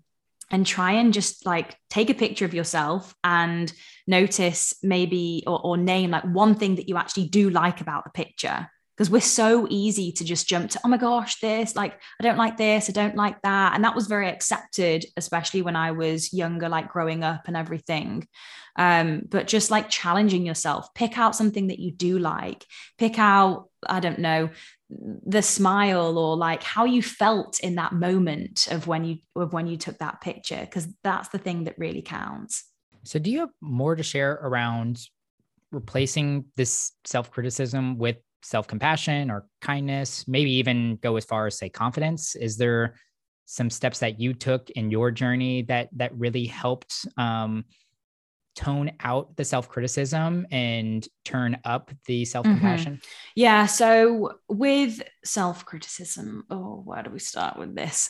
and 0.52 0.66
try 0.66 0.94
and 0.94 1.14
just 1.14 1.46
like 1.46 1.76
take 1.90 2.10
a 2.10 2.14
picture 2.14 2.46
of 2.46 2.54
yourself 2.54 3.16
and 3.24 3.72
notice 4.08 4.76
maybe 4.84 5.44
or, 5.48 5.60
or 5.66 5.78
name 5.78 6.12
like 6.12 6.24
one 6.24 6.56
thing 6.56 6.76
that 6.76 6.88
you 6.88 6.98
actually 6.98 7.28
do 7.28 7.50
like 7.50 7.82
about 7.82 8.04
the 8.04 8.12
picture. 8.12 8.70
Because 8.96 9.10
we're 9.10 9.20
so 9.20 9.68
easy 9.70 10.14
to 10.14 10.24
just 10.24 10.48
jump 10.48 10.72
to 10.72 10.80
oh 10.86 10.88
my 10.88 10.96
gosh 10.96 11.42
this 11.42 11.76
like 11.76 12.00
i 12.18 12.24
don't 12.24 12.38
like 12.38 12.56
this 12.56 12.90
i 12.90 12.94
don't 12.94 13.18
like 13.18 13.42
that. 13.42 13.74
And 13.76 13.84
that 13.84 13.96
was 13.96 14.08
very 14.08 14.30
accepted 14.30 15.06
especially 15.18 15.62
when 15.62 15.76
i 15.76 15.92
was 15.92 16.32
younger 16.32 16.70
like 16.70 16.92
growing 16.92 17.24
up 17.24 17.48
and 17.48 17.58
everything. 17.58 18.28
Um, 18.78 19.22
but 19.30 19.48
just 19.48 19.72
like 19.72 19.90
challenging 19.90 20.46
yourself. 20.46 20.94
Pick 20.94 21.18
out 21.18 21.36
something 21.36 21.68
that 21.68 21.80
you 21.80 21.92
do 21.92 22.20
like. 22.20 22.66
Pick 22.98 23.18
out 23.20 23.70
i 23.88 24.00
don't 24.00 24.20
know 24.20 24.50
the 25.26 25.42
smile 25.42 26.18
or 26.18 26.36
like 26.38 26.64
how 26.64 26.86
you 26.86 27.02
felt 27.02 27.60
in 27.60 27.76
that 27.76 27.94
moment 27.94 28.68
of 28.72 28.88
when 28.88 29.04
you 29.04 29.18
of 29.36 29.54
when 29.54 29.68
you 29.68 29.78
took 29.78 29.98
that 30.00 30.22
picture 30.22 30.62
because 30.62 30.88
that's 31.04 31.30
the 31.30 31.38
thing 31.38 31.66
that 31.66 31.78
really 31.78 32.02
counts. 32.02 32.64
So 33.04 33.20
do 33.20 33.30
you 33.30 33.40
have 33.40 33.50
more 33.62 33.96
to 33.96 34.04
share 34.04 34.34
around 34.34 35.00
replacing 35.72 36.46
this 36.56 36.92
self-criticism 37.06 37.98
with 37.98 38.18
self-compassion 38.42 39.30
or 39.30 39.46
kindness? 39.62 40.28
Maybe 40.28 40.52
even 40.54 40.98
go 40.98 41.16
as 41.18 41.26
far 41.26 41.48
as 41.48 41.58
say 41.58 41.70
confidence. 41.70 42.36
Is 42.36 42.58
there 42.58 42.96
some 43.46 43.70
steps 43.70 44.00
that 44.00 44.20
you 44.20 44.34
took 44.34 44.70
in 44.72 44.90
your 44.90 45.12
journey 45.12 45.62
that 45.64 45.90
that 45.94 46.16
really 46.18 46.46
helped 46.46 47.06
um, 47.18 47.66
tone 48.56 48.92
out 49.00 49.36
the 49.36 49.46
self 49.46 49.70
criticism 49.70 50.48
and 50.52 51.08
turn 51.24 51.60
up 51.64 51.92
the 52.06 52.26
self 52.26 52.46
compassion? 52.46 52.94
Mm-hmm. 52.94 53.32
Yeah. 53.36 53.66
So, 53.66 54.34
with 54.48 55.02
self 55.24 55.66
criticism, 55.66 56.46
oh, 56.50 56.82
where 56.84 57.04
do 57.04 57.12
we 57.12 57.20
start 57.20 57.58
with 57.58 57.76
this? 57.76 58.10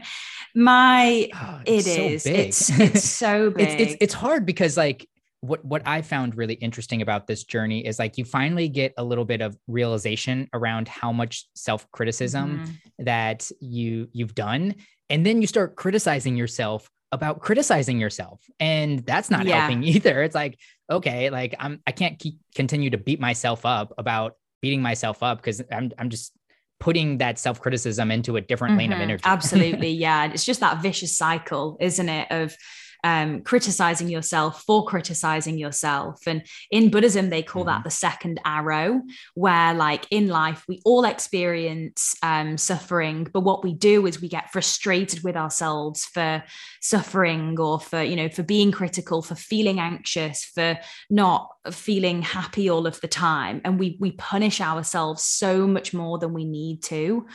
My, 0.54 1.28
oh, 1.34 1.60
it 1.64 1.82
so 1.82 1.90
is. 1.90 2.26
It's, 2.26 2.80
it's 2.80 3.04
so 3.04 3.50
big. 3.50 3.68
it's, 3.68 3.82
it's, 3.92 3.96
it's 4.00 4.14
hard 4.14 4.46
because, 4.46 4.76
like, 4.76 5.06
what 5.40 5.64
what 5.64 5.82
I 5.86 6.02
found 6.02 6.36
really 6.36 6.54
interesting 6.54 7.02
about 7.02 7.26
this 7.26 7.44
journey 7.44 7.86
is 7.86 7.98
like 7.98 8.18
you 8.18 8.24
finally 8.24 8.68
get 8.68 8.92
a 8.98 9.04
little 9.04 9.24
bit 9.24 9.40
of 9.40 9.56
realization 9.66 10.48
around 10.52 10.86
how 10.86 11.12
much 11.12 11.46
self 11.54 11.90
criticism 11.92 12.58
mm-hmm. 12.58 13.04
that 13.04 13.50
you 13.60 14.08
you've 14.12 14.34
done 14.34 14.74
and 15.08 15.24
then 15.24 15.40
you 15.40 15.46
start 15.46 15.76
criticizing 15.76 16.36
yourself 16.36 16.88
about 17.12 17.40
criticizing 17.40 17.98
yourself 17.98 18.40
and 18.60 19.00
that's 19.00 19.30
not 19.30 19.44
yeah. 19.44 19.60
helping 19.60 19.82
either 19.84 20.22
it's 20.22 20.34
like 20.34 20.58
okay 20.90 21.30
like 21.30 21.54
i'm 21.58 21.80
i 21.86 21.92
can't 21.92 22.18
keep 22.18 22.38
continue 22.54 22.90
to 22.90 22.98
beat 22.98 23.20
myself 23.20 23.66
up 23.66 23.92
about 23.98 24.34
beating 24.62 24.82
myself 24.82 25.22
up 25.22 25.38
because 25.38 25.62
i'm 25.72 25.90
i'm 25.98 26.08
just 26.08 26.32
putting 26.78 27.18
that 27.18 27.38
self 27.38 27.60
criticism 27.60 28.10
into 28.10 28.36
a 28.36 28.40
different 28.40 28.72
mm-hmm. 28.72 28.78
lane 28.78 28.92
of 28.92 28.96
mm-hmm. 28.96 29.02
energy 29.02 29.22
absolutely 29.26 29.90
yeah 29.90 30.26
it's 30.26 30.44
just 30.44 30.60
that 30.60 30.80
vicious 30.82 31.16
cycle 31.16 31.76
isn't 31.80 32.08
it 32.08 32.30
of 32.30 32.56
um, 33.04 33.42
criticizing 33.42 34.08
yourself 34.08 34.62
for 34.62 34.84
criticizing 34.86 35.58
yourself. 35.58 36.20
And 36.26 36.46
in 36.70 36.90
Buddhism, 36.90 37.30
they 37.30 37.42
call 37.42 37.62
mm-hmm. 37.62 37.70
that 37.70 37.84
the 37.84 37.90
second 37.90 38.40
arrow, 38.44 39.02
where, 39.34 39.74
like 39.74 40.06
in 40.10 40.28
life, 40.28 40.64
we 40.68 40.80
all 40.84 41.04
experience 41.04 42.14
um, 42.22 42.58
suffering, 42.58 43.28
but 43.32 43.40
what 43.40 43.64
we 43.64 43.74
do 43.74 44.06
is 44.06 44.20
we 44.20 44.28
get 44.28 44.50
frustrated 44.50 45.22
with 45.22 45.36
ourselves 45.36 46.04
for 46.04 46.42
suffering 46.80 47.58
or 47.58 47.80
for, 47.80 48.02
you 48.02 48.16
know, 48.16 48.28
for 48.28 48.42
being 48.42 48.72
critical, 48.72 49.22
for 49.22 49.34
feeling 49.34 49.80
anxious, 49.80 50.44
for 50.44 50.78
not 51.08 51.48
feeling 51.70 52.22
happy 52.22 52.70
all 52.70 52.86
of 52.86 53.00
the 53.00 53.08
time. 53.08 53.60
And 53.64 53.78
we, 53.78 53.96
we 54.00 54.12
punish 54.12 54.60
ourselves 54.60 55.24
so 55.24 55.66
much 55.66 55.92
more 55.92 56.18
than 56.18 56.32
we 56.32 56.44
need 56.44 56.82
to. 56.84 57.26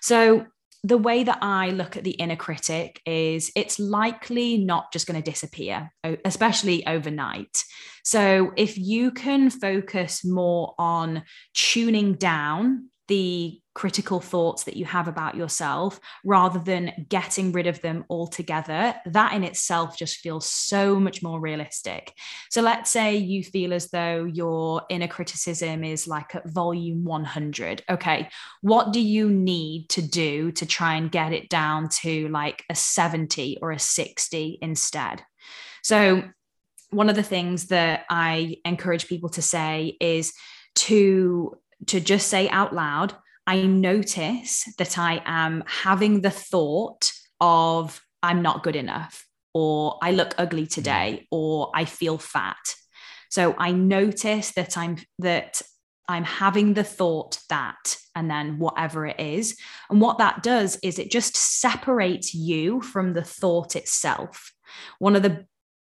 So, 0.00 0.46
the 0.84 0.98
way 0.98 1.24
that 1.24 1.38
I 1.40 1.70
look 1.70 1.96
at 1.96 2.04
the 2.04 2.10
inner 2.10 2.36
critic 2.36 3.00
is 3.06 3.50
it's 3.56 3.80
likely 3.80 4.58
not 4.58 4.92
just 4.92 5.06
going 5.06 5.20
to 5.20 5.30
disappear, 5.30 5.90
especially 6.26 6.86
overnight. 6.86 7.64
So, 8.04 8.52
if 8.56 8.76
you 8.76 9.10
can 9.10 9.48
focus 9.48 10.24
more 10.26 10.74
on 10.78 11.24
tuning 11.54 12.14
down 12.14 12.90
the 13.08 13.60
critical 13.74 14.20
thoughts 14.20 14.64
that 14.64 14.76
you 14.76 14.84
have 14.84 15.08
about 15.08 15.34
yourself 15.34 15.98
rather 16.24 16.60
than 16.60 17.06
getting 17.08 17.50
rid 17.52 17.66
of 17.66 17.80
them 17.82 18.04
altogether, 18.08 18.94
that 19.04 19.34
in 19.34 19.42
itself 19.42 19.96
just 19.96 20.18
feels 20.18 20.46
so 20.46 20.98
much 20.98 21.22
more 21.22 21.40
realistic. 21.40 22.12
So 22.50 22.62
let's 22.62 22.90
say 22.90 23.16
you 23.16 23.42
feel 23.42 23.74
as 23.74 23.90
though 23.90 24.24
your 24.24 24.82
inner 24.88 25.08
criticism 25.08 25.82
is 25.82 26.06
like 26.06 26.34
at 26.34 26.48
volume 26.48 27.04
100. 27.04 27.82
Okay, 27.90 28.28
what 28.62 28.92
do 28.92 29.00
you 29.00 29.28
need 29.28 29.88
to 29.90 30.02
do 30.02 30.52
to 30.52 30.66
try 30.66 30.94
and 30.94 31.10
get 31.10 31.32
it 31.32 31.48
down 31.48 31.88
to 32.00 32.28
like 32.28 32.64
a 32.70 32.74
70 32.74 33.58
or 33.60 33.72
a 33.72 33.78
60 33.78 34.58
instead? 34.62 35.22
So, 35.82 36.22
one 36.90 37.10
of 37.10 37.16
the 37.16 37.24
things 37.24 37.66
that 37.66 38.04
I 38.08 38.58
encourage 38.64 39.08
people 39.08 39.28
to 39.30 39.42
say 39.42 39.96
is 40.00 40.32
to 40.76 41.58
to 41.86 42.00
just 42.00 42.28
say 42.28 42.48
out 42.48 42.74
loud 42.74 43.14
I 43.46 43.62
notice 43.62 44.64
that 44.78 44.98
I 44.98 45.22
am 45.24 45.64
having 45.66 46.22
the 46.22 46.30
thought 46.30 47.12
of 47.40 48.00
I'm 48.22 48.40
not 48.40 48.62
good 48.62 48.76
enough, 48.76 49.26
or 49.52 49.98
I 50.02 50.12
look 50.12 50.34
ugly 50.38 50.64
Mm. 50.64 50.70
today, 50.70 51.26
or 51.30 51.70
I 51.74 51.84
feel 51.84 52.16
fat. 52.18 52.74
So 53.28 53.54
I 53.58 53.72
notice 53.72 54.52
that 54.52 54.78
I'm 54.78 54.96
that 55.18 55.60
I'm 56.08 56.24
having 56.24 56.74
the 56.74 56.84
thought 56.84 57.38
that, 57.48 57.96
and 58.14 58.30
then 58.30 58.58
whatever 58.58 59.06
it 59.06 59.20
is. 59.20 59.58
And 59.90 60.00
what 60.00 60.18
that 60.18 60.42
does 60.42 60.78
is 60.82 60.98
it 60.98 61.10
just 61.10 61.36
separates 61.36 62.34
you 62.34 62.80
from 62.80 63.14
the 63.14 63.24
thought 63.24 63.76
itself. 63.76 64.52
One 64.98 65.16
of 65.16 65.22
the 65.22 65.46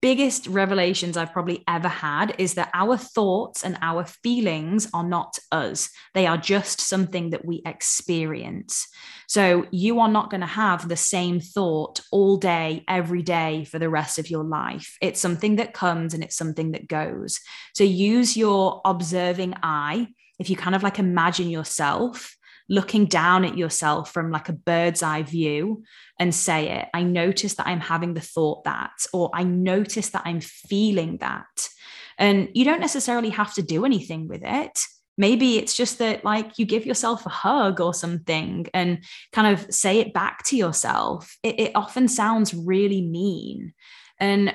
biggest 0.05 0.45
revelations 0.45 1.17
I've 1.17 1.33
probably 1.33 1.63
ever 1.67 1.87
had 1.87 2.35
is 2.37 2.53
that 2.53 2.69
our 2.75 2.95
thoughts 2.95 3.63
and 3.63 3.75
our 3.81 4.05
feelings 4.05 4.87
are 4.93 5.03
not 5.03 5.39
us. 5.51 5.89
They 6.13 6.27
are 6.27 6.37
just 6.37 6.79
something 6.79 7.31
that 7.31 7.43
we 7.43 7.63
experience. 7.65 8.87
So 9.27 9.65
you 9.71 9.99
are 10.01 10.07
not 10.07 10.29
going 10.29 10.41
to 10.41 10.45
have 10.45 10.87
the 10.87 10.95
same 10.95 11.39
thought 11.39 12.01
all 12.11 12.37
day, 12.37 12.83
every 12.87 13.23
day 13.23 13.63
for 13.63 13.79
the 13.79 13.89
rest 13.89 14.19
of 14.19 14.29
your 14.29 14.43
life. 14.43 14.95
It's 15.01 15.19
something 15.19 15.55
that 15.55 15.73
comes 15.73 16.13
and 16.13 16.23
it's 16.23 16.37
something 16.37 16.73
that 16.73 16.87
goes. 16.87 17.39
So 17.73 17.83
use 17.83 18.37
your 18.37 18.81
observing 18.85 19.55
eye. 19.63 20.09
If 20.37 20.51
you 20.51 20.55
kind 20.55 20.75
of 20.75 20.83
like 20.83 20.99
imagine 20.99 21.49
yourself 21.49 22.35
looking 22.69 23.05
down 23.05 23.45
at 23.45 23.57
yourself 23.57 24.11
from 24.11 24.31
like 24.31 24.49
a 24.49 24.53
bird's 24.53 25.03
eye 25.03 25.23
view 25.23 25.83
and 26.19 26.33
say 26.33 26.69
it. 26.79 26.87
I 26.93 27.03
notice 27.03 27.55
that 27.55 27.67
I'm 27.67 27.81
having 27.81 28.13
the 28.13 28.21
thought 28.21 28.63
that, 28.63 28.93
or 29.13 29.29
I 29.33 29.43
notice 29.43 30.09
that 30.09 30.23
I'm 30.25 30.41
feeling 30.41 31.17
that. 31.17 31.69
And 32.17 32.49
you 32.53 32.63
don't 32.63 32.79
necessarily 32.79 33.29
have 33.31 33.53
to 33.55 33.61
do 33.61 33.85
anything 33.85 34.27
with 34.27 34.41
it. 34.43 34.85
Maybe 35.17 35.57
it's 35.57 35.75
just 35.75 35.99
that, 35.99 36.25
like, 36.25 36.57
you 36.57 36.65
give 36.65 36.85
yourself 36.85 37.25
a 37.25 37.29
hug 37.29 37.79
or 37.79 37.93
something 37.93 38.67
and 38.73 39.03
kind 39.31 39.53
of 39.53 39.73
say 39.73 39.99
it 39.99 40.13
back 40.13 40.43
to 40.45 40.57
yourself. 40.57 41.37
It, 41.43 41.59
it 41.59 41.71
often 41.75 42.07
sounds 42.07 42.53
really 42.53 43.01
mean. 43.01 43.73
And 44.19 44.53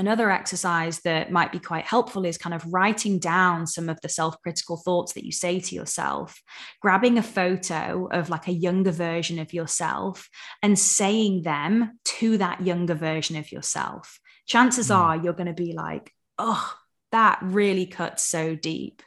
another 0.00 0.30
exercise 0.30 1.00
that 1.00 1.30
might 1.30 1.52
be 1.52 1.58
quite 1.58 1.84
helpful 1.84 2.24
is 2.24 2.38
kind 2.38 2.54
of 2.54 2.72
writing 2.72 3.18
down 3.18 3.66
some 3.66 3.88
of 3.88 4.00
the 4.00 4.08
self-critical 4.08 4.78
thoughts 4.78 5.12
that 5.12 5.24
you 5.24 5.30
say 5.30 5.60
to 5.60 5.74
yourself 5.74 6.40
grabbing 6.80 7.18
a 7.18 7.22
photo 7.22 8.08
of 8.10 8.30
like 8.30 8.48
a 8.48 8.52
younger 8.52 8.90
version 8.90 9.38
of 9.38 9.52
yourself 9.52 10.28
and 10.62 10.78
saying 10.78 11.42
them 11.42 11.98
to 12.04 12.38
that 12.38 12.62
younger 12.62 12.94
version 12.94 13.36
of 13.36 13.52
yourself 13.52 14.18
chances 14.46 14.88
mm. 14.88 14.96
are 14.96 15.16
you're 15.16 15.34
going 15.34 15.46
to 15.46 15.52
be 15.52 15.74
like 15.74 16.12
oh 16.38 16.74
that 17.12 17.38
really 17.42 17.86
cuts 17.86 18.24
so 18.24 18.54
deep 18.54 19.02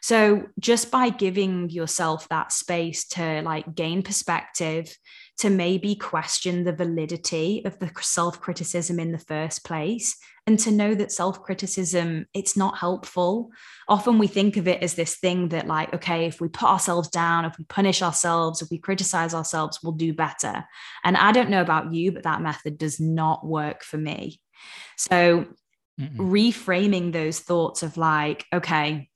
so 0.00 0.46
just 0.58 0.90
by 0.90 1.10
giving 1.10 1.70
yourself 1.70 2.28
that 2.28 2.52
space 2.52 3.06
to 3.06 3.42
like 3.42 3.74
gain 3.74 4.02
perspective 4.02 4.96
to 5.38 5.50
maybe 5.50 5.94
question 5.94 6.64
the 6.64 6.72
validity 6.72 7.62
of 7.64 7.78
the 7.78 7.90
self-criticism 8.00 8.98
in 8.98 9.12
the 9.12 9.18
first 9.18 9.64
place 9.64 10.16
and 10.48 10.58
to 10.58 10.70
know 10.70 10.94
that 10.94 11.12
self-criticism 11.12 12.26
it's 12.34 12.56
not 12.56 12.78
helpful 12.78 13.50
often 13.86 14.18
we 14.18 14.26
think 14.26 14.56
of 14.56 14.66
it 14.66 14.82
as 14.82 14.94
this 14.94 15.16
thing 15.16 15.48
that 15.48 15.66
like 15.66 15.92
okay 15.94 16.26
if 16.26 16.40
we 16.40 16.48
put 16.48 16.68
ourselves 16.68 17.08
down 17.08 17.44
if 17.44 17.56
we 17.58 17.64
punish 17.64 18.02
ourselves 18.02 18.62
if 18.62 18.70
we 18.70 18.78
criticize 18.78 19.34
ourselves 19.34 19.80
we'll 19.82 19.92
do 19.92 20.12
better 20.12 20.64
and 21.04 21.16
i 21.16 21.32
don't 21.32 21.50
know 21.50 21.60
about 21.60 21.92
you 21.92 22.12
but 22.12 22.22
that 22.22 22.42
method 22.42 22.78
does 22.78 22.98
not 22.98 23.46
work 23.46 23.84
for 23.84 23.98
me 23.98 24.40
so 24.96 25.46
Mm-mm. 26.00 26.16
reframing 26.16 27.12
those 27.12 27.40
thoughts 27.40 27.82
of 27.82 27.96
like 27.96 28.46
okay 28.52 29.08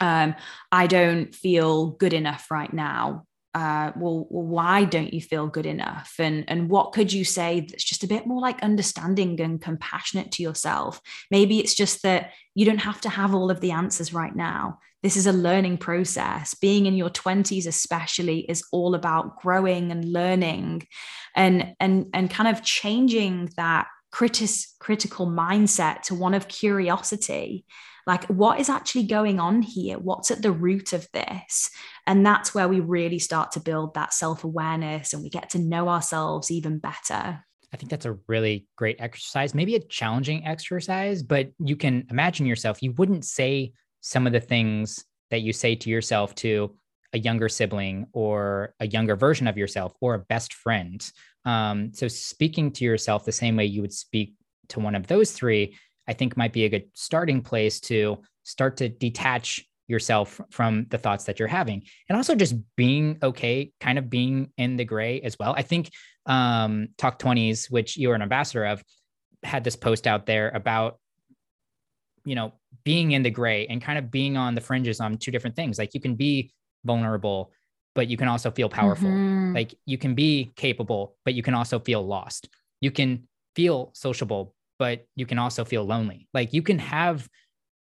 um, 0.00 0.34
i 0.72 0.86
don't 0.86 1.34
feel 1.34 1.90
good 1.90 2.12
enough 2.12 2.50
right 2.50 2.72
now 2.72 3.24
uh, 3.52 3.90
well, 3.96 4.28
well, 4.30 4.46
why 4.46 4.84
don't 4.84 5.12
you 5.12 5.20
feel 5.20 5.48
good 5.48 5.66
enough? 5.66 6.14
And 6.18 6.44
and 6.46 6.68
what 6.68 6.92
could 6.92 7.12
you 7.12 7.24
say 7.24 7.60
that's 7.60 7.82
just 7.82 8.04
a 8.04 8.08
bit 8.08 8.26
more 8.26 8.40
like 8.40 8.62
understanding 8.62 9.40
and 9.40 9.60
compassionate 9.60 10.30
to 10.32 10.42
yourself? 10.42 11.00
Maybe 11.30 11.58
it's 11.58 11.74
just 11.74 12.02
that 12.04 12.30
you 12.54 12.64
don't 12.64 12.78
have 12.78 13.00
to 13.02 13.08
have 13.08 13.34
all 13.34 13.50
of 13.50 13.60
the 13.60 13.72
answers 13.72 14.14
right 14.14 14.34
now. 14.34 14.78
This 15.02 15.16
is 15.16 15.26
a 15.26 15.32
learning 15.32 15.78
process. 15.78 16.54
Being 16.54 16.86
in 16.86 16.94
your 16.94 17.10
20s, 17.10 17.66
especially, 17.66 18.40
is 18.40 18.62
all 18.70 18.94
about 18.94 19.40
growing 19.40 19.90
and 19.90 20.04
learning 20.04 20.86
and 21.34 21.74
and 21.80 22.06
and 22.14 22.30
kind 22.30 22.48
of 22.48 22.62
changing 22.62 23.50
that 23.56 23.88
critis- 24.14 24.78
critical 24.78 25.26
mindset 25.26 26.02
to 26.02 26.14
one 26.14 26.34
of 26.34 26.46
curiosity 26.46 27.64
like 28.06 28.24
what 28.24 28.60
is 28.60 28.68
actually 28.68 29.04
going 29.04 29.38
on 29.38 29.62
here 29.62 29.98
what's 29.98 30.30
at 30.30 30.42
the 30.42 30.52
root 30.52 30.92
of 30.92 31.06
this 31.12 31.70
and 32.06 32.24
that's 32.24 32.54
where 32.54 32.68
we 32.68 32.80
really 32.80 33.18
start 33.18 33.52
to 33.52 33.60
build 33.60 33.94
that 33.94 34.12
self-awareness 34.12 35.12
and 35.12 35.22
we 35.22 35.30
get 35.30 35.50
to 35.50 35.58
know 35.58 35.88
ourselves 35.88 36.50
even 36.50 36.78
better 36.78 37.44
I 37.72 37.76
think 37.76 37.90
that's 37.90 38.06
a 38.06 38.18
really 38.26 38.66
great 38.76 38.96
exercise, 38.98 39.54
maybe 39.54 39.76
a 39.76 39.80
challenging 39.80 40.44
exercise, 40.44 41.22
but 41.22 41.50
you 41.60 41.76
can 41.76 42.06
imagine 42.10 42.46
yourself. 42.46 42.82
You 42.82 42.92
wouldn't 42.92 43.24
say 43.24 43.72
some 44.00 44.26
of 44.26 44.32
the 44.32 44.40
things 44.40 45.04
that 45.30 45.42
you 45.42 45.52
say 45.52 45.76
to 45.76 45.90
yourself 45.90 46.34
to 46.36 46.76
a 47.12 47.18
younger 47.18 47.48
sibling 47.48 48.06
or 48.12 48.74
a 48.80 48.86
younger 48.86 49.16
version 49.16 49.46
of 49.46 49.56
yourself 49.56 49.94
or 50.00 50.14
a 50.14 50.18
best 50.18 50.54
friend. 50.54 51.08
Um, 51.44 51.92
so, 51.94 52.08
speaking 52.08 52.70
to 52.72 52.84
yourself 52.84 53.24
the 53.24 53.32
same 53.32 53.56
way 53.56 53.66
you 53.66 53.82
would 53.82 53.92
speak 53.92 54.34
to 54.68 54.80
one 54.80 54.94
of 54.94 55.06
those 55.06 55.32
three 55.32 55.76
I 56.10 56.12
think 56.12 56.36
might 56.36 56.52
be 56.52 56.64
a 56.64 56.68
good 56.68 56.88
starting 56.94 57.40
place 57.40 57.78
to 57.82 58.18
start 58.42 58.76
to 58.78 58.88
detach 58.88 59.64
yourself 59.86 60.40
from 60.50 60.86
the 60.90 60.98
thoughts 60.98 61.24
that 61.24 61.38
you're 61.38 61.48
having. 61.48 61.82
And 62.08 62.16
also 62.16 62.34
just 62.34 62.54
being 62.76 63.18
okay 63.22 63.72
kind 63.80 63.98
of 63.98 64.10
being 64.10 64.52
in 64.56 64.76
the 64.76 64.84
gray 64.84 65.20
as 65.20 65.38
well. 65.38 65.54
I 65.56 65.62
think 65.62 65.90
um 66.26 66.88
talk 66.98 67.18
20s 67.18 67.70
which 67.70 67.96
you're 67.96 68.14
an 68.14 68.22
ambassador 68.22 68.66
of 68.66 68.84
had 69.42 69.64
this 69.64 69.74
post 69.74 70.06
out 70.06 70.26
there 70.26 70.50
about 70.50 70.98
you 72.24 72.34
know 72.34 72.52
being 72.84 73.12
in 73.12 73.22
the 73.22 73.30
gray 73.30 73.66
and 73.66 73.80
kind 73.80 73.98
of 73.98 74.10
being 74.10 74.36
on 74.36 74.54
the 74.54 74.60
fringes 74.60 75.00
on 75.00 75.16
two 75.16 75.30
different 75.30 75.56
things. 75.56 75.78
Like 75.78 75.94
you 75.94 76.00
can 76.00 76.14
be 76.16 76.52
vulnerable 76.84 77.52
but 77.94 78.08
you 78.08 78.16
can 78.16 78.28
also 78.28 78.50
feel 78.50 78.68
powerful. 78.68 79.08
Mm-hmm. 79.08 79.54
like 79.54 79.74
you 79.86 79.98
can 79.98 80.14
be 80.14 80.52
capable 80.56 81.16
but 81.24 81.34
you 81.34 81.42
can 81.42 81.54
also 81.54 81.78
feel 81.78 82.04
lost. 82.04 82.48
You 82.80 82.90
can 82.90 83.28
feel 83.56 83.90
sociable 83.94 84.54
but 84.80 85.04
you 85.14 85.26
can 85.26 85.38
also 85.38 85.62
feel 85.64 85.84
lonely. 85.84 86.26
Like 86.34 86.52
you 86.54 86.62
can 86.62 86.80
have 86.80 87.28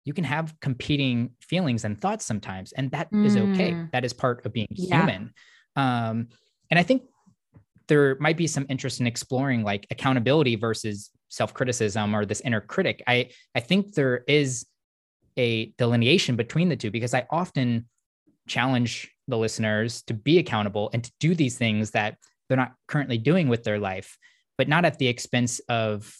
you 0.05 0.13
can 0.13 0.25
have 0.25 0.53
competing 0.59 1.31
feelings 1.41 1.85
and 1.85 1.99
thoughts 1.99 2.25
sometimes 2.25 2.73
and 2.73 2.91
that 2.91 3.11
mm. 3.11 3.25
is 3.25 3.37
okay. 3.37 3.85
That 3.93 4.03
is 4.05 4.13
part 4.13 4.45
of 4.45 4.53
being 4.53 4.67
yeah. 4.71 4.97
human. 4.97 5.33
Um 5.75 6.27
and 6.69 6.77
I 6.77 6.83
think 6.83 7.03
there 7.87 8.17
might 8.19 8.37
be 8.37 8.47
some 8.47 8.65
interest 8.69 8.99
in 8.99 9.07
exploring 9.07 9.63
like 9.63 9.87
accountability 9.89 10.55
versus 10.55 11.09
self-criticism 11.29 12.13
or 12.13 12.25
this 12.25 12.41
inner 12.41 12.61
critic. 12.61 13.01
I 13.07 13.29
I 13.55 13.61
think 13.61 13.93
there 13.93 14.23
is 14.27 14.65
a 15.37 15.67
delineation 15.77 16.35
between 16.35 16.67
the 16.67 16.75
two 16.75 16.91
because 16.91 17.13
I 17.13 17.25
often 17.29 17.87
challenge 18.47 19.09
the 19.29 19.37
listeners 19.37 20.01
to 20.03 20.13
be 20.13 20.37
accountable 20.37 20.89
and 20.91 21.03
to 21.03 21.11
do 21.21 21.33
these 21.33 21.57
things 21.57 21.91
that 21.91 22.17
they're 22.47 22.57
not 22.57 22.73
currently 22.87 23.17
doing 23.17 23.47
with 23.47 23.63
their 23.63 23.79
life, 23.79 24.17
but 24.57 24.67
not 24.67 24.83
at 24.83 24.97
the 24.97 25.07
expense 25.07 25.59
of 25.69 26.13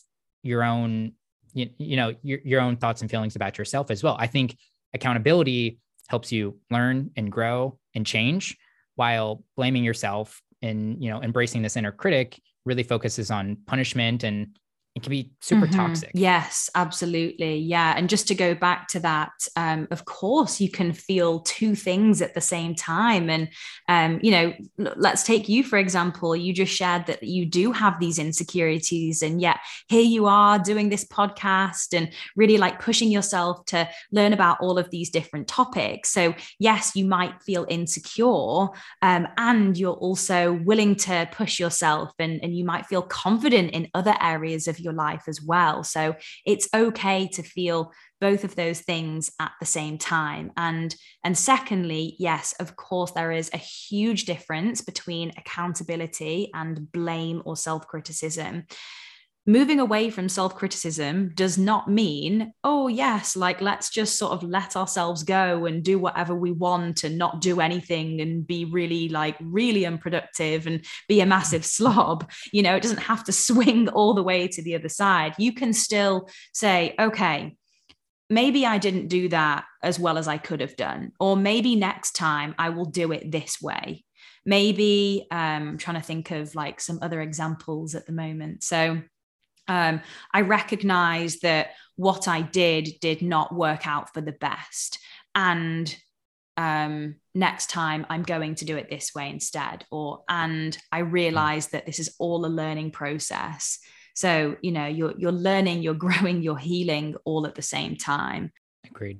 your 0.43 0.63
own 0.63 1.13
you, 1.53 1.69
you 1.77 1.97
know 1.97 2.13
your, 2.21 2.39
your 2.43 2.61
own 2.61 2.77
thoughts 2.77 3.01
and 3.01 3.09
feelings 3.09 3.35
about 3.35 3.57
yourself 3.57 3.91
as 3.91 4.03
well. 4.03 4.15
I 4.19 4.27
think 4.27 4.57
accountability 4.93 5.79
helps 6.07 6.31
you 6.31 6.57
learn 6.71 7.11
and 7.15 7.31
grow 7.31 7.77
and 7.95 8.05
change 8.05 8.57
while 8.95 9.43
blaming 9.55 9.83
yourself 9.83 10.41
and 10.61 11.01
you 11.03 11.09
know 11.09 11.21
embracing 11.21 11.61
this 11.61 11.77
inner 11.77 11.91
critic 11.91 12.39
really 12.65 12.83
focuses 12.83 13.31
on 13.31 13.57
punishment 13.65 14.23
and 14.23 14.57
it 15.00 15.04
can 15.04 15.10
be 15.10 15.32
super 15.39 15.66
mm-hmm. 15.66 15.76
toxic. 15.76 16.12
Yes, 16.14 16.70
absolutely. 16.76 17.58
Yeah. 17.58 17.93
And 17.95 18.10
just 18.10 18.28
to 18.28 18.36
go 18.36 18.54
back 18.54 18.88
to 18.89 19.00
that, 19.00 19.32
um, 19.56 19.88
of 19.91 20.06
course, 20.06 20.60
you 20.60 20.70
can 20.70 20.91
feel 20.91 21.39
two 21.39 21.74
things 21.76 22.22
at 22.22 22.34
the 22.34 22.41
same 22.41 22.76
time. 22.76 23.30
And, 23.30 23.50
um, 23.88 24.20
you 24.22 24.32
know, 24.32 24.54
let's 24.78 25.24
take 25.24 25.47
you, 25.47 25.64
for 25.64 25.78
example. 25.78 26.36
You 26.36 26.54
just 26.54 26.74
shared 26.74 27.06
that 27.08 27.24
you 27.24 27.45
do 27.45 27.72
have 27.72 28.00
these 28.00 28.20
insecurities. 28.20 29.22
And 29.22 29.41
yet 29.41 29.58
here 29.88 30.02
you 30.04 30.26
are 30.28 30.60
doing 30.60 30.89
this 30.89 31.06
podcast 31.06 31.97
and 31.97 32.12
really 32.36 32.58
like 32.58 32.82
pushing 32.82 33.10
yourself 33.10 33.64
to 33.66 33.89
learn 34.12 34.34
about 34.34 34.60
all 34.60 34.78
of 34.78 34.89
these 34.89 35.10
different 35.10 35.47
topics. 35.47 36.12
So, 36.12 36.36
yes, 36.60 36.95
you 36.95 37.06
might 37.06 37.41
feel 37.41 37.66
insecure. 37.70 38.68
Um, 39.02 39.28
and 39.38 39.78
you're 39.78 39.93
also 39.93 40.54
willing 40.54 40.95
to 40.95 41.30
push 41.32 41.60
yourself 41.60 42.12
and, 42.20 42.43
and 42.43 42.56
you 42.56 42.66
might 42.66 42.86
feel 42.86 43.02
confident 43.02 43.72
in 43.72 43.88
other 43.93 44.16
areas 44.20 44.68
of 44.68 44.80
your 44.80 44.88
life 44.93 45.23
as 45.27 45.41
well. 45.41 45.83
So 45.83 46.15
it's 46.45 46.67
okay 46.73 47.27
to 47.33 47.43
feel 47.43 47.91
both 48.21 48.43
of 48.43 48.55
those 48.55 48.81
things 48.81 49.31
at 49.39 49.51
the 49.59 49.65
same 49.65 49.97
time 49.97 50.51
and 50.57 50.95
and 51.23 51.37
secondly 51.37 52.15
yes 52.19 52.53
of 52.59 52.75
course 52.75 53.11
there 53.11 53.31
is 53.31 53.49
a 53.53 53.57
huge 53.57 54.25
difference 54.25 54.81
between 54.81 55.31
accountability 55.37 56.51
and 56.53 56.91
blame 56.91 57.41
or 57.45 57.55
self-criticism 57.55 58.65
moving 59.45 59.79
away 59.79 60.09
from 60.09 60.29
self 60.29 60.55
criticism 60.55 61.31
does 61.33 61.57
not 61.57 61.89
mean, 61.89 62.53
oh, 62.63 62.87
yes, 62.87 63.35
like 63.35 63.61
let's 63.61 63.89
just 63.89 64.17
sort 64.17 64.33
of 64.33 64.43
let 64.43 64.75
ourselves 64.75 65.23
go 65.23 65.65
and 65.65 65.83
do 65.83 65.97
whatever 65.97 66.35
we 66.35 66.51
want 66.51 67.03
and 67.03 67.17
not 67.17 67.41
do 67.41 67.59
anything 67.59 68.21
and 68.21 68.45
be 68.45 68.65
really, 68.65 69.09
like, 69.09 69.35
really 69.41 69.85
unproductive 69.85 70.67
and 70.67 70.85
be 71.07 71.21
a 71.21 71.25
massive 71.25 71.65
slob. 71.75 72.29
You 72.51 72.61
know, 72.61 72.75
it 72.75 72.83
doesn't 72.83 72.97
have 72.97 73.23
to 73.25 73.31
swing 73.31 73.89
all 73.89 74.13
the 74.13 74.23
way 74.23 74.47
to 74.47 74.61
the 74.61 74.75
other 74.75 74.89
side. 74.89 75.33
You 75.37 75.53
can 75.53 75.73
still 75.73 76.29
say, 76.53 76.95
okay, 76.99 77.55
maybe 78.29 78.65
I 78.65 78.77
didn't 78.77 79.07
do 79.07 79.29
that 79.29 79.65
as 79.81 79.99
well 79.99 80.17
as 80.17 80.27
I 80.27 80.37
could 80.37 80.61
have 80.61 80.75
done. 80.75 81.11
Or 81.19 81.35
maybe 81.35 81.75
next 81.75 82.11
time 82.11 82.53
I 82.57 82.69
will 82.69 82.85
do 82.85 83.11
it 83.11 83.31
this 83.31 83.61
way. 83.61 84.03
Maybe 84.45 85.27
um, 85.31 85.69
I'm 85.69 85.77
trying 85.77 85.99
to 85.99 86.05
think 86.05 86.31
of 86.31 86.55
like 86.55 86.79
some 86.79 86.99
other 87.01 87.21
examples 87.21 87.95
at 87.95 88.05
the 88.05 88.11
moment. 88.11 88.63
So, 88.63 89.01
um, 89.70 90.01
I 90.34 90.41
recognize 90.41 91.39
that 91.39 91.70
what 91.95 92.28
I 92.28 92.41
did 92.41 92.89
did 92.99 93.22
not 93.22 93.55
work 93.55 93.88
out 93.88 94.13
for 94.13 94.20
the 94.20 94.34
best. 94.34 94.99
And 95.36 95.95
um, 96.57 97.15
next 97.36 97.70
time 97.70 98.05
I'm 98.09 98.24
going 98.24 98.55
to 98.55 98.65
do 98.65 98.76
it 98.76 98.89
this 98.89 99.13
way 99.15 99.30
instead. 99.30 99.86
Or, 99.91 100.24
and 100.28 100.78
I 100.91 100.99
realize 100.99 101.67
that 101.67 101.86
this 101.86 101.99
is 101.99 102.15
all 102.20 102.45
a 102.45 102.47
learning 102.47 102.91
process. 102.91 103.80
So, 104.15 104.57
you 104.61 104.72
know, 104.72 104.88
you're, 104.88 105.13
you're 105.17 105.32
learning, 105.32 105.84
you're 105.84 105.93
growing, 106.07 106.41
you're 106.41 106.57
healing 106.57 107.15
all 107.24 107.45
at 107.45 107.55
the 107.55 107.61
same 107.61 107.95
time. 107.95 108.51
Agreed. 108.86 109.20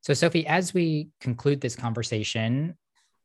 So, 0.00 0.12
Sophie, 0.12 0.46
as 0.46 0.74
we 0.74 1.08
conclude 1.20 1.60
this 1.60 1.76
conversation, 1.76 2.76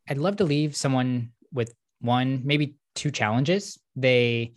I'd 0.07 0.17
love 0.17 0.37
to 0.37 0.45
leave 0.45 0.75
someone 0.75 1.31
with 1.51 1.73
one, 1.99 2.41
maybe 2.45 2.75
two 2.95 3.11
challenges 3.11 3.77
they 3.95 4.53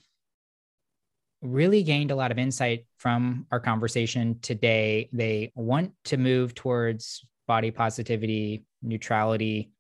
really 1.43 1.83
gained 1.83 2.11
a 2.11 2.15
lot 2.15 2.31
of 2.31 2.39
insight 2.39 2.87
from 2.99 3.47
our 3.51 3.61
conversation 3.61 4.39
today. 4.41 5.09
They 5.13 5.53
want 5.55 5.93
to 6.05 6.17
move 6.17 6.55
towards 6.55 7.27
body 7.47 7.71
positivity, 7.71 8.65
neutrality, 8.83 9.71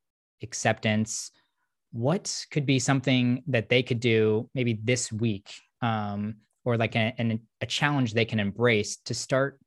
acceptance. 0.42 1.30
What 1.92 2.46
could 2.50 2.66
be 2.66 2.78
something 2.78 3.44
that 3.46 3.68
they 3.68 3.82
could 3.82 4.00
do 4.00 4.50
maybe 4.54 4.78
this 4.82 5.12
week 5.12 5.54
um, 5.80 6.36
or 6.64 6.76
like 6.76 6.96
a, 6.96 7.14
a, 7.18 7.40
a 7.60 7.66
challenge 7.66 8.12
they 8.12 8.24
can 8.24 8.40
embrace 8.40 8.96
to 9.04 9.14
start 9.14 9.60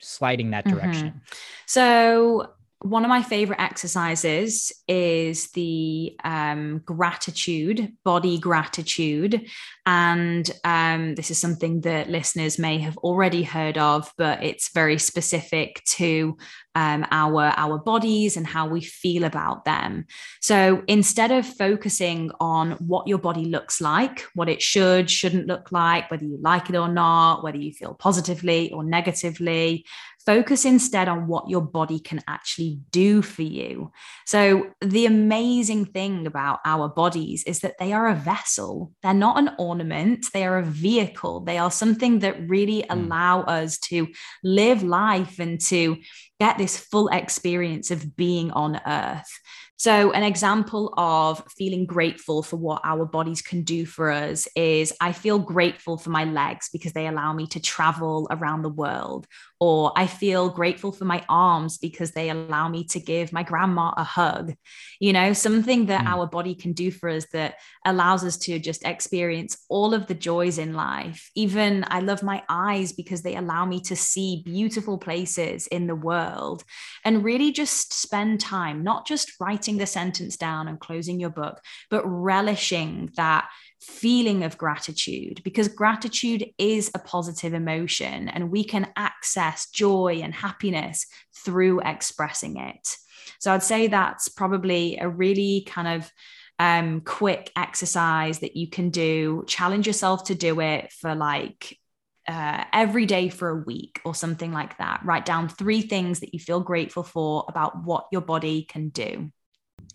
sliding 0.00 0.50
that 0.50 0.66
direction? 0.66 1.08
Mm-hmm. 1.08 1.18
So, 1.66 2.50
one 2.80 3.04
of 3.04 3.08
my 3.08 3.22
favorite 3.22 3.60
exercises 3.60 4.72
is 4.86 5.50
the 5.50 6.16
um, 6.22 6.80
gratitude, 6.84 7.92
body 8.04 8.38
gratitude. 8.38 9.48
And 9.84 10.48
um, 10.62 11.16
this 11.16 11.30
is 11.30 11.38
something 11.38 11.80
that 11.80 12.08
listeners 12.08 12.58
may 12.58 12.78
have 12.78 12.96
already 12.98 13.42
heard 13.42 13.78
of, 13.78 14.12
but 14.16 14.44
it's 14.44 14.72
very 14.72 14.98
specific 14.98 15.82
to 15.86 16.36
um, 16.76 17.04
our, 17.10 17.52
our 17.56 17.78
bodies 17.78 18.36
and 18.36 18.46
how 18.46 18.68
we 18.68 18.80
feel 18.80 19.24
about 19.24 19.64
them. 19.64 20.06
So 20.40 20.84
instead 20.86 21.32
of 21.32 21.46
focusing 21.46 22.30
on 22.38 22.72
what 22.72 23.08
your 23.08 23.18
body 23.18 23.46
looks 23.46 23.80
like, 23.80 24.24
what 24.34 24.48
it 24.48 24.62
should, 24.62 25.10
shouldn't 25.10 25.48
look 25.48 25.72
like, 25.72 26.10
whether 26.12 26.24
you 26.24 26.38
like 26.40 26.70
it 26.70 26.76
or 26.76 26.88
not, 26.88 27.42
whether 27.42 27.58
you 27.58 27.72
feel 27.72 27.94
positively 27.94 28.72
or 28.72 28.84
negatively, 28.84 29.84
focus 30.28 30.66
instead 30.66 31.08
on 31.08 31.26
what 31.26 31.48
your 31.48 31.62
body 31.62 31.98
can 31.98 32.20
actually 32.28 32.78
do 32.90 33.22
for 33.22 33.40
you. 33.40 33.90
So, 34.26 34.66
the 34.82 35.06
amazing 35.06 35.86
thing 35.86 36.26
about 36.26 36.58
our 36.66 36.86
bodies 36.86 37.44
is 37.44 37.60
that 37.60 37.78
they 37.78 37.94
are 37.94 38.08
a 38.08 38.14
vessel, 38.14 38.92
they're 39.02 39.14
not 39.14 39.38
an 39.38 39.52
ornament, 39.58 40.26
they 40.34 40.44
are 40.44 40.58
a 40.58 40.62
vehicle, 40.62 41.40
they 41.40 41.56
are 41.56 41.70
something 41.70 42.18
that 42.18 42.46
really 42.46 42.82
mm. 42.82 42.90
allow 42.90 43.40
us 43.44 43.78
to 43.88 44.06
live 44.44 44.82
life 44.82 45.38
and 45.38 45.62
to 45.62 45.96
get 46.38 46.58
this 46.58 46.76
full 46.76 47.08
experience 47.08 47.90
of 47.90 48.14
being 48.14 48.50
on 48.50 48.78
earth. 48.86 49.32
So, 49.78 50.10
an 50.10 50.24
example 50.24 50.92
of 50.96 51.40
feeling 51.56 51.86
grateful 51.86 52.42
for 52.42 52.56
what 52.56 52.82
our 52.84 53.06
bodies 53.06 53.42
can 53.42 53.62
do 53.62 53.86
for 53.86 54.10
us 54.10 54.48
is 54.56 54.92
I 55.00 55.12
feel 55.12 55.38
grateful 55.38 55.96
for 55.96 56.10
my 56.10 56.24
legs 56.24 56.68
because 56.72 56.92
they 56.94 57.06
allow 57.06 57.32
me 57.32 57.46
to 57.48 57.60
travel 57.60 58.26
around 58.28 58.62
the 58.62 58.70
world. 58.70 59.28
Or 59.60 59.92
I 59.96 60.06
feel 60.06 60.48
grateful 60.48 60.92
for 60.92 61.04
my 61.04 61.24
arms 61.28 61.78
because 61.78 62.12
they 62.12 62.30
allow 62.30 62.68
me 62.68 62.84
to 62.84 63.00
give 63.00 63.32
my 63.32 63.42
grandma 63.42 63.92
a 63.96 64.04
hug. 64.04 64.54
You 65.00 65.12
know, 65.12 65.32
something 65.32 65.86
that 65.86 66.04
mm. 66.04 66.08
our 66.08 66.26
body 66.26 66.54
can 66.54 66.72
do 66.72 66.90
for 66.90 67.08
us 67.08 67.26
that 67.32 67.56
allows 67.84 68.24
us 68.24 68.36
to 68.38 68.58
just 68.58 68.86
experience 68.86 69.64
all 69.68 69.94
of 69.94 70.06
the 70.06 70.14
joys 70.14 70.58
in 70.58 70.74
life. 70.74 71.30
Even 71.34 71.84
I 71.88 72.00
love 72.00 72.22
my 72.22 72.42
eyes 72.48 72.92
because 72.92 73.22
they 73.22 73.36
allow 73.36 73.64
me 73.64 73.80
to 73.82 73.96
see 73.96 74.42
beautiful 74.44 74.98
places 74.98 75.66
in 75.66 75.86
the 75.86 75.96
world 75.96 76.62
and 77.04 77.24
really 77.24 77.52
just 77.52 77.92
spend 77.92 78.40
time, 78.40 78.82
not 78.84 79.06
just 79.06 79.32
writing 79.40 79.58
writing 79.58 79.78
the 79.78 79.86
sentence 79.86 80.36
down 80.36 80.68
and 80.68 80.78
closing 80.78 81.18
your 81.18 81.30
book, 81.30 81.60
but 81.90 82.02
relishing 82.04 83.10
that 83.16 83.48
feeling 83.80 84.42
of 84.42 84.58
gratitude 84.58 85.40
because 85.44 85.68
gratitude 85.68 86.44
is 86.58 86.90
a 86.94 86.98
positive 86.98 87.54
emotion 87.54 88.28
and 88.28 88.50
we 88.50 88.64
can 88.64 88.90
access 88.96 89.70
joy 89.70 90.20
and 90.22 90.34
happiness 90.34 91.06
through 91.44 91.80
expressing 91.80 92.56
it. 92.56 92.96
So 93.38 93.52
I'd 93.52 93.62
say 93.62 93.86
that's 93.86 94.28
probably 94.28 94.98
a 94.98 95.08
really 95.08 95.64
kind 95.66 96.02
of 96.02 96.10
um, 96.58 97.02
quick 97.02 97.52
exercise 97.56 98.40
that 98.40 98.56
you 98.56 98.68
can 98.68 98.90
do. 98.90 99.44
Challenge 99.46 99.86
yourself 99.86 100.24
to 100.24 100.34
do 100.34 100.60
it 100.60 100.92
for 100.92 101.14
like 101.14 101.78
uh, 102.26 102.64
every 102.72 103.06
day 103.06 103.28
for 103.28 103.48
a 103.48 103.64
week 103.64 104.00
or 104.04 104.14
something 104.14 104.52
like 104.52 104.76
that. 104.78 105.00
Write 105.04 105.24
down 105.24 105.48
three 105.48 105.82
things 105.82 106.20
that 106.20 106.34
you 106.34 106.40
feel 106.40 106.60
grateful 106.60 107.02
for 107.02 107.44
about 107.48 107.84
what 107.84 108.06
your 108.12 108.20
body 108.20 108.64
can 108.64 108.88
do. 108.88 109.30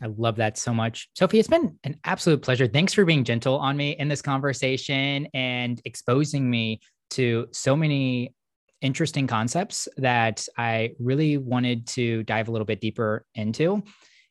I 0.02 0.08
love 0.18 0.38
that 0.38 0.58
so 0.58 0.74
much. 0.74 1.10
Sophie, 1.16 1.40
it's 1.40 1.48
been 1.48 1.78
an 1.84 1.98
absolute 2.04 2.42
pleasure. 2.42 2.68
Thanks 2.68 2.94
for 2.94 3.06
being 3.06 3.24
gentle 3.24 3.58
on 3.58 3.78
me 3.78 3.92
in 3.92 4.08
this 4.08 4.22
conversation 4.22 5.28
and 5.34 5.82
exposing 5.86 6.50
me 6.50 6.82
to 7.12 7.48
so 7.52 7.76
many 7.76 8.34
interesting 8.82 9.28
concepts 9.28 9.88
that 9.98 10.46
I 10.58 10.92
really 11.00 11.38
wanted 11.38 11.88
to 11.88 12.24
dive 12.24 12.48
a 12.48 12.52
little 12.52 12.66
bit 12.66 12.82
deeper 12.82 13.26
into. 13.36 13.84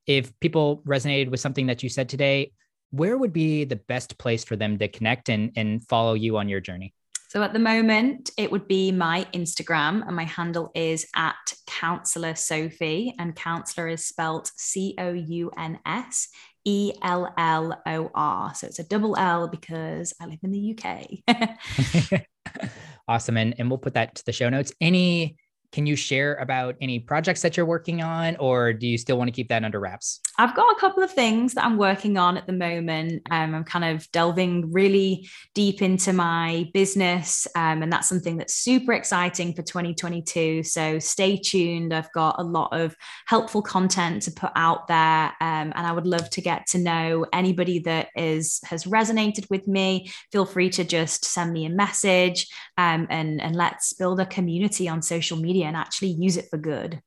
If 0.07 0.39
people 0.41 0.83
resonated 0.87 1.31
with 1.31 1.41
something 1.41 1.67
that 1.69 1.83
you 1.83 1.89
said 1.89 2.09
today, 2.09 2.53
where 2.91 3.17
would 3.17 3.33
be 3.33 3.65
the 3.65 3.77
best 3.77 4.19
place 4.19 4.45
for 4.45 4.57
them 4.57 4.79
to 4.79 4.89
connect 4.89 5.31
and, 5.31 5.53
and 5.57 5.87
follow 5.89 6.15
you 6.15 6.37
on 6.37 6.49
your 6.49 6.61
journey? 6.61 6.93
So 7.33 7.43
at 7.43 7.55
the 7.55 7.59
moment, 7.59 8.31
it 8.37 8.53
would 8.53 8.69
be 8.69 8.93
my 8.93 9.27
Instagram, 9.33 10.07
and 10.07 10.15
my 10.15 10.25
handle 10.25 10.71
is 10.75 11.07
at 11.17 11.55
Counselor 11.67 12.35
Sophie, 12.35 13.15
and 13.19 13.35
counselor 13.35 13.89
is 13.89 14.05
spelt 14.05 14.53
C 14.59 14.95
O 14.99 15.15
U 15.15 15.51
N 15.57 15.79
S 15.87 16.29
E 16.67 16.93
L 17.01 17.33
L 17.39 17.81
O 17.87 18.11
R. 18.15 18.55
So 18.55 18.67
it's 18.67 18.81
a 18.81 18.85
double 18.85 19.17
L 19.17 19.49
because 19.49 20.13
I 20.21 20.27
live 20.27 20.41
in 20.43 20.51
the 20.51 20.79
UK. 20.79 22.21
awesome. 23.09 23.39
And, 23.39 23.55
and 23.57 23.71
we'll 23.71 23.79
put 23.79 23.95
that 23.95 24.15
to 24.17 24.27
the 24.27 24.33
show 24.33 24.51
notes. 24.51 24.75
Any 24.83 25.39
can 25.73 25.87
you 25.87 25.97
share 25.97 26.35
about 26.35 26.77
any 26.83 26.99
projects 26.99 27.41
that 27.41 27.57
you're 27.57 27.65
working 27.65 28.03
on, 28.03 28.37
or 28.37 28.75
do 28.75 28.87
you 28.87 28.99
still 28.99 29.17
want 29.17 29.29
to 29.29 29.33
keep 29.33 29.49
that 29.49 29.65
under 29.65 29.81
wraps? 29.81 30.21
I've 30.39 30.57
got 30.57 30.77
a 30.77 30.81
couple 30.81 31.03
of 31.03 31.13
things 31.13 31.55
that 31.55 31.65
I'm 31.65 31.77
working 31.77 32.19
on 32.19 32.37
at 32.37 32.47
the 32.47 32.53
moment. 32.53 33.23
Um, 33.31 33.55
I'm 33.55 33.65
kind 33.65 33.85
of 33.85 34.11
delving 34.13 34.73
really 34.73 35.29
deep 35.55 35.81
into 35.81 36.13
my 36.13 36.69
business, 36.75 37.47
um, 37.55 37.83
and 37.83 37.93
that's 37.93 38.09
something 38.09 38.37
that's 38.37 38.55
super 38.55 38.93
exciting 38.93 39.55
for 39.55 39.63
2022. 39.63 40.65
So 40.65 40.99
stay 40.99 41.37
tuned. 41.37 41.95
I've 41.95 42.13
got 42.13 42.37
a 42.39 42.43
lot 42.43 42.69
of 42.73 42.97
helpful 43.27 43.63
content 43.63 44.23
to 44.23 44.33
put 44.33 44.51
out 44.57 44.89
there, 44.89 45.27
um, 45.41 45.73
and 45.77 45.87
I 45.87 45.93
would 45.93 46.07
love 46.07 46.29
to 46.31 46.41
get 46.41 46.67
to 46.69 46.79
know 46.79 47.25
anybody 47.33 47.79
that 47.81 48.09
is 48.17 48.61
has 48.65 48.85
resonated 48.85 49.49
with 49.49 49.69
me. 49.69 50.11
Feel 50.33 50.45
free 50.45 50.71
to 50.71 50.83
just 50.83 51.25
send 51.25 51.53
me 51.53 51.67
a 51.67 51.71
message, 51.71 52.49
um, 52.77 53.07
and 53.11 53.41
and 53.41 53.55
let's 53.55 53.93
build 53.93 54.19
a 54.19 54.27
community 54.27 54.89
on 54.89 55.03
social 55.03 55.37
media 55.37 55.53
media 55.53 55.67
and 55.67 55.77
actually 55.77 56.11
use 56.11 56.37
it 56.37 56.49
for 56.51 56.57
good. 56.57 57.01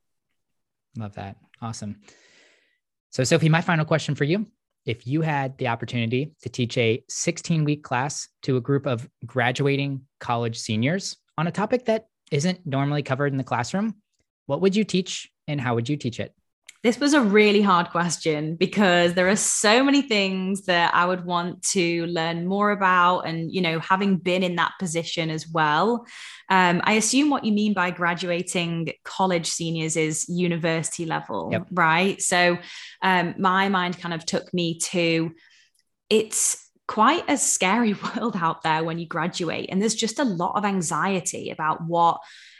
Love 0.97 1.15
that. 1.15 1.37
Awesome. 1.61 1.99
So, 3.15 3.23
Sophie, 3.23 3.47
my 3.47 3.61
final 3.61 3.85
question 3.85 4.13
for 4.13 4.25
you. 4.25 4.45
If 4.85 5.07
you 5.07 5.21
had 5.21 5.57
the 5.57 5.69
opportunity 5.69 6.33
to 6.41 6.49
teach 6.49 6.77
a 6.77 7.01
16 7.07 7.63
week 7.63 7.81
class 7.81 8.27
to 8.41 8.57
a 8.57 8.61
group 8.61 8.85
of 8.85 9.07
graduating 9.25 10.01
college 10.19 10.59
seniors 10.59 11.15
on 11.37 11.47
a 11.47 11.51
topic 11.51 11.85
that 11.85 12.07
isn't 12.29 12.67
normally 12.67 13.03
covered 13.03 13.31
in 13.31 13.37
the 13.37 13.43
classroom, 13.45 13.95
what 14.47 14.59
would 14.59 14.75
you 14.75 14.83
teach 14.83 15.31
and 15.47 15.61
how 15.61 15.75
would 15.75 15.87
you 15.87 15.95
teach 15.95 16.19
it? 16.19 16.33
This 16.85 16.99
was 16.99 17.15
a 17.15 17.21
really 17.21 17.63
hard 17.63 17.89
question 17.89 18.57
because 18.57 19.15
there 19.15 19.27
are 19.27 19.35
so 19.35 19.83
many 19.83 20.03
things 20.03 20.65
that 20.65 20.93
I 20.93 21.07
would 21.07 21.25
want 21.25 21.63
to 21.69 22.05
learn 22.05 22.45
more 22.45 22.69
about. 22.69 23.21
And, 23.21 23.51
you 23.51 23.59
know, 23.59 23.79
having 23.79 24.17
been 24.17 24.43
in 24.43 24.55
that 24.57 24.73
position 24.77 25.31
as 25.31 25.47
well, 25.49 26.05
um, 26.47 26.81
I 26.83 26.93
assume 26.93 27.31
what 27.31 27.43
you 27.43 27.53
mean 27.53 27.73
by 27.73 27.89
graduating 27.89 28.91
college 29.03 29.47
seniors 29.47 29.97
is 29.97 30.29
university 30.29 31.07
level, 31.07 31.49
yep. 31.51 31.65
right? 31.71 32.21
So 32.21 32.59
um, 33.01 33.33
my 33.39 33.67
mind 33.67 33.97
kind 33.97 34.13
of 34.13 34.23
took 34.23 34.53
me 34.53 34.77
to 34.91 35.33
it's 36.11 36.69
quite 36.87 37.27
a 37.27 37.35
scary 37.35 37.93
world 38.15 38.35
out 38.39 38.61
there 38.61 38.83
when 38.83 38.99
you 38.99 39.07
graduate. 39.07 39.69
And 39.71 39.81
there's 39.81 39.95
just 39.95 40.19
a 40.19 40.23
lot 40.23 40.55
of 40.55 40.63
anxiety 40.63 41.49
about 41.49 41.83
what 41.83 42.19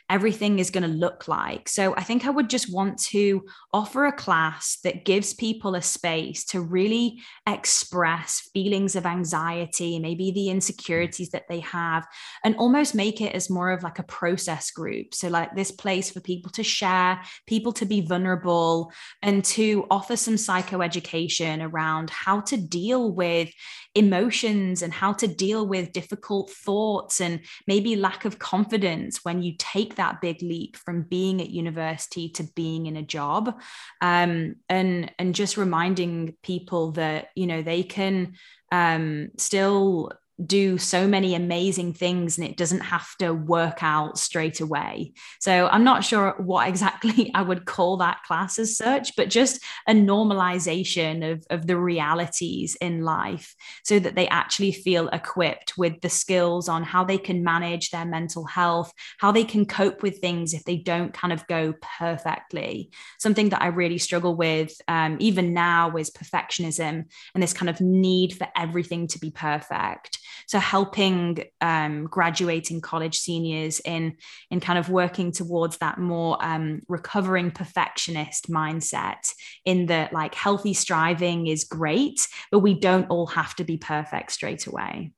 everything 0.10 0.60
is 0.60 0.70
going 0.70 0.84
to 0.84 0.90
look 0.90 1.28
like. 1.28 1.68
So 1.68 1.96
I 1.96 2.04
think 2.04 2.26
I 2.26 2.30
would 2.30 2.50
just 2.50 2.72
want 2.72 3.00
to 3.06 3.44
offer 3.74 4.06
a 4.06 4.12
class 4.12 4.78
that 4.84 5.04
gives 5.04 5.34
people 5.34 5.74
a 5.74 5.82
space 5.82 6.46
to 6.46 6.62
really 6.62 7.22
express 7.48 8.50
feelings 8.54 8.96
of 8.96 9.06
anxiety, 9.06 9.98
maybe 9.98 10.32
the 10.32 10.50
insecurities 10.50 11.30
that 11.32 11.48
they 11.50 11.62
have, 11.62 12.06
and 12.44 12.56
almost 12.58 12.94
make 12.94 13.20
it 13.20 13.34
as 13.34 13.50
more 13.50 13.72
of 13.72 13.82
like 13.82 13.98
a 13.98 14.04
process 14.04 14.70
group. 14.70 15.14
So, 15.16 15.28
like 15.28 15.56
this 15.56 15.72
place 15.72 16.12
for 16.12 16.20
people 16.20 16.52
to 16.52 16.64
share, 16.64 17.22
people 17.48 17.74
to 17.74 17.86
be 17.86 18.02
vulnerable, 18.02 18.92
and 19.24 19.44
to 19.46 19.88
offer 19.90 20.16
some 20.16 20.36
psychoeducation 20.36 21.68
around 21.68 22.12
how 22.12 22.42
to 22.42 22.58
deal 22.58 23.12
with 23.12 23.50
emotions 23.96 24.82
and 24.82 24.94
how 24.94 25.14
to 25.14 25.28
deal 25.28 25.66
with 25.66 25.94
difficult 25.94 26.52
thoughts 26.52 27.22
and 27.22 27.40
maybe 27.66 27.96
lack 27.96 28.26
of 28.26 28.38
confidence 28.40 29.24
when 29.24 29.42
you 29.42 29.54
take 29.58 29.95
that 29.96 30.22
big 30.22 30.42
leap 30.42 30.78
from 30.78 31.04
being 31.04 31.42
at 31.42 31.50
university 31.50 32.30
to 32.30 32.44
being 32.56 32.86
in 32.86 32.98
a 32.98 33.02
job. 33.02 33.60
Um, 34.02 34.56
and 34.70 35.12
and 35.20 35.36
just 35.36 35.58
reminding 35.58 36.36
people 36.44 36.92
that 36.94 37.30
you 37.36 37.48
know 37.48 37.62
they 37.62 37.84
can 37.84 38.34
um, 38.72 39.30
still 39.38 40.12
do 40.44 40.78
so 40.78 41.08
many 41.08 41.34
amazing 41.34 41.94
things 41.94 42.38
and 42.38 42.46
it 42.46 42.58
doesn't 42.58 42.82
have 42.82 43.08
to 43.18 43.32
work 43.32 43.82
out 43.82 44.18
straight 44.18 44.60
away. 44.60 45.14
So 45.40 45.68
I'm 45.68 45.84
not 45.84 46.04
sure 46.04 46.36
what 46.38 46.68
exactly 46.76 47.32
I 47.34 47.42
would 47.42 47.66
call 47.66 47.98
that 47.98 48.24
class 48.24 48.60
as 48.60 48.76
such, 48.76 49.16
but 49.16 49.30
just 49.30 49.64
a 49.88 49.94
normalization 49.94 51.32
of, 51.32 51.46
of 51.50 51.68
the 51.68 51.78
realities 51.78 52.76
in 52.82 53.02
life 53.02 53.56
so 53.84 53.98
that 54.00 54.16
they 54.16 54.28
actually 54.28 54.72
feel 54.72 55.08
equipped 55.10 55.78
with 55.78 56.02
the 56.02 56.10
skills 56.10 56.68
on 56.68 56.84
how 56.84 57.04
they 57.04 57.18
can 57.18 57.44
manage 57.44 57.92
their 57.92 58.06
mental 58.06 58.46
health, 58.46 58.92
how 59.20 59.32
they 59.32 59.44
can 59.44 59.66
cope 59.66 60.04
with 60.04 60.20
things 60.20 60.54
if 60.54 60.64
they 60.66 60.78
don't 60.78 61.14
kind 61.14 61.32
of 61.32 61.48
go 61.48 61.74
perfectly. 61.98 62.92
Something 63.20 63.50
that 63.50 63.62
I 63.62 63.68
really 63.68 63.98
struggle 63.98 64.36
with 64.36 64.74
um, 64.88 65.18
even 65.20 65.54
now 65.54 65.96
is 65.96 66.12
perfectionism 66.12 67.06
and 67.34 67.44
this 67.44 67.54
kind 67.54 67.70
of 67.70 67.80
need 67.80 68.36
for 68.36 68.48
everything 68.56 69.08
to 69.08 69.20
be 69.20 69.32
perfect 69.32 70.20
so 70.48 70.60
helping 70.60 71.44
um, 71.62 72.06
graduating 72.06 72.82
college 72.82 73.18
seniors 73.18 73.80
in 73.82 74.16
in 74.52 74.60
kind 74.60 74.80
of 74.80 74.90
working 74.90 75.32
towards 75.32 75.78
that 75.78 75.98
more 75.98 76.38
um, 76.42 76.82
recovering 76.88 77.52
perfectionist 77.52 78.50
mindset 78.50 79.32
in 79.66 79.88
that 79.88 80.14
like 80.14 80.36
healthy 80.36 80.74
striving 80.74 81.48
is 81.48 81.64
great 81.64 82.28
but 82.52 82.60
we 82.60 82.74
don't 82.74 83.10
all 83.10 83.28
have 83.28 83.56
to 83.56 83.64
be 83.64 83.78
perfect 83.78 84.32
straight 84.32 84.66
away 84.68 85.12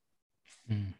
mm. 0.71 0.93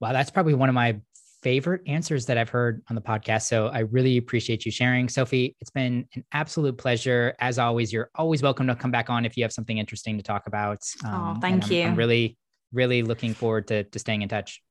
wow 0.00 0.12
that's 0.12 0.30
probably 0.30 0.54
one 0.54 0.68
of 0.68 0.74
my 0.74 1.00
favorite 1.42 1.82
answers 1.86 2.26
that 2.26 2.36
I've 2.36 2.48
heard 2.48 2.82
on 2.88 2.94
the 2.94 3.02
podcast. 3.02 3.42
So 3.42 3.68
I 3.68 3.80
really 3.80 4.16
appreciate 4.16 4.64
you 4.64 4.70
sharing. 4.70 5.08
Sophie, 5.08 5.56
it's 5.60 5.70
been 5.70 6.06
an 6.14 6.24
absolute 6.32 6.76
pleasure. 6.76 7.34
As 7.40 7.58
always, 7.58 7.92
you're 7.92 8.10
always 8.14 8.42
welcome 8.42 8.66
to 8.66 8.74
come 8.74 8.90
back 8.90 9.10
on 9.10 9.24
if 9.24 9.36
you 9.36 9.44
have 9.44 9.52
something 9.52 9.78
interesting 9.78 10.16
to 10.18 10.22
talk 10.22 10.46
about. 10.46 10.82
Um, 11.04 11.36
oh, 11.36 11.40
thank 11.40 11.64
I'm, 11.64 11.72
you. 11.72 11.82
I'm 11.84 11.96
really 11.96 12.36
really 12.72 13.02
looking 13.02 13.34
forward 13.34 13.68
to, 13.68 13.84
to 13.84 13.98
staying 13.98 14.22
in 14.22 14.28
touch. 14.28 14.62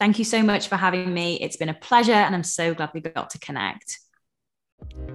Thank 0.00 0.18
you 0.18 0.24
so 0.24 0.42
much 0.42 0.68
for 0.68 0.76
having 0.76 1.12
me. 1.12 1.36
It's 1.40 1.56
been 1.56 1.68
a 1.68 1.74
pleasure, 1.74 2.12
and 2.12 2.34
I'm 2.34 2.44
so 2.44 2.72
glad 2.72 2.90
we 2.94 3.00
got 3.00 3.30
to 3.30 3.38
connect. 3.38 3.98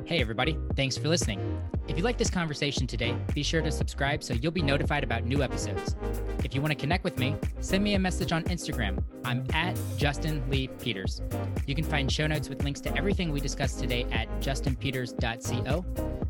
Hey, 0.06 0.20
everybody. 0.20 0.58
Thanks 0.76 0.98
for 0.98 1.08
listening. 1.08 1.62
If 1.88 1.98
you 1.98 2.04
like 2.04 2.18
this 2.18 2.30
conversation 2.30 2.86
today, 2.86 3.16
be 3.34 3.44
sure 3.44 3.62
to 3.62 3.72
subscribe 3.72 4.22
so 4.24 4.34
you'll 4.34 4.52
be 4.52 4.62
notified 4.62 5.04
about 5.04 5.24
new 5.24 5.42
episodes. 5.42 5.96
If 6.44 6.54
you 6.54 6.62
want 6.62 6.72
to 6.72 6.76
connect 6.76 7.06
with 7.06 7.18
me, 7.18 7.36
send 7.62 7.84
me 7.84 7.94
a 7.94 8.00
message 8.00 8.34
on 8.34 8.44
Instagram. 8.44 9.02
I'm 9.24 9.46
at 9.54 9.78
Justin 9.96 10.44
Lee 10.50 10.68
Peters. 10.68 11.22
You 11.66 11.76
can 11.76 11.86
find 11.86 12.12
show 12.12 12.28
notes 12.28 12.50
with 12.50 12.64
links 12.64 12.82
to 12.82 12.98
everything 12.98 13.32
we 13.32 13.40
discussed 13.40 13.80
today 13.80 14.06
at 14.12 14.30
justinpeters.co. 14.42 15.86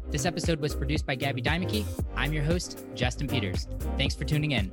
This 0.09 0.25
episode 0.27 0.59
was 0.59 0.75
produced 0.75 1.07
by 1.07 1.15
Gabby 1.15 1.41
Dimeke. 1.41 1.85
I'm 2.15 2.33
your 2.33 2.43
host, 2.43 2.85
Justin 2.93 3.27
Peters. 3.27 3.67
Thanks 3.97 4.13
for 4.13 4.25
tuning 4.25 4.51
in. 4.51 4.71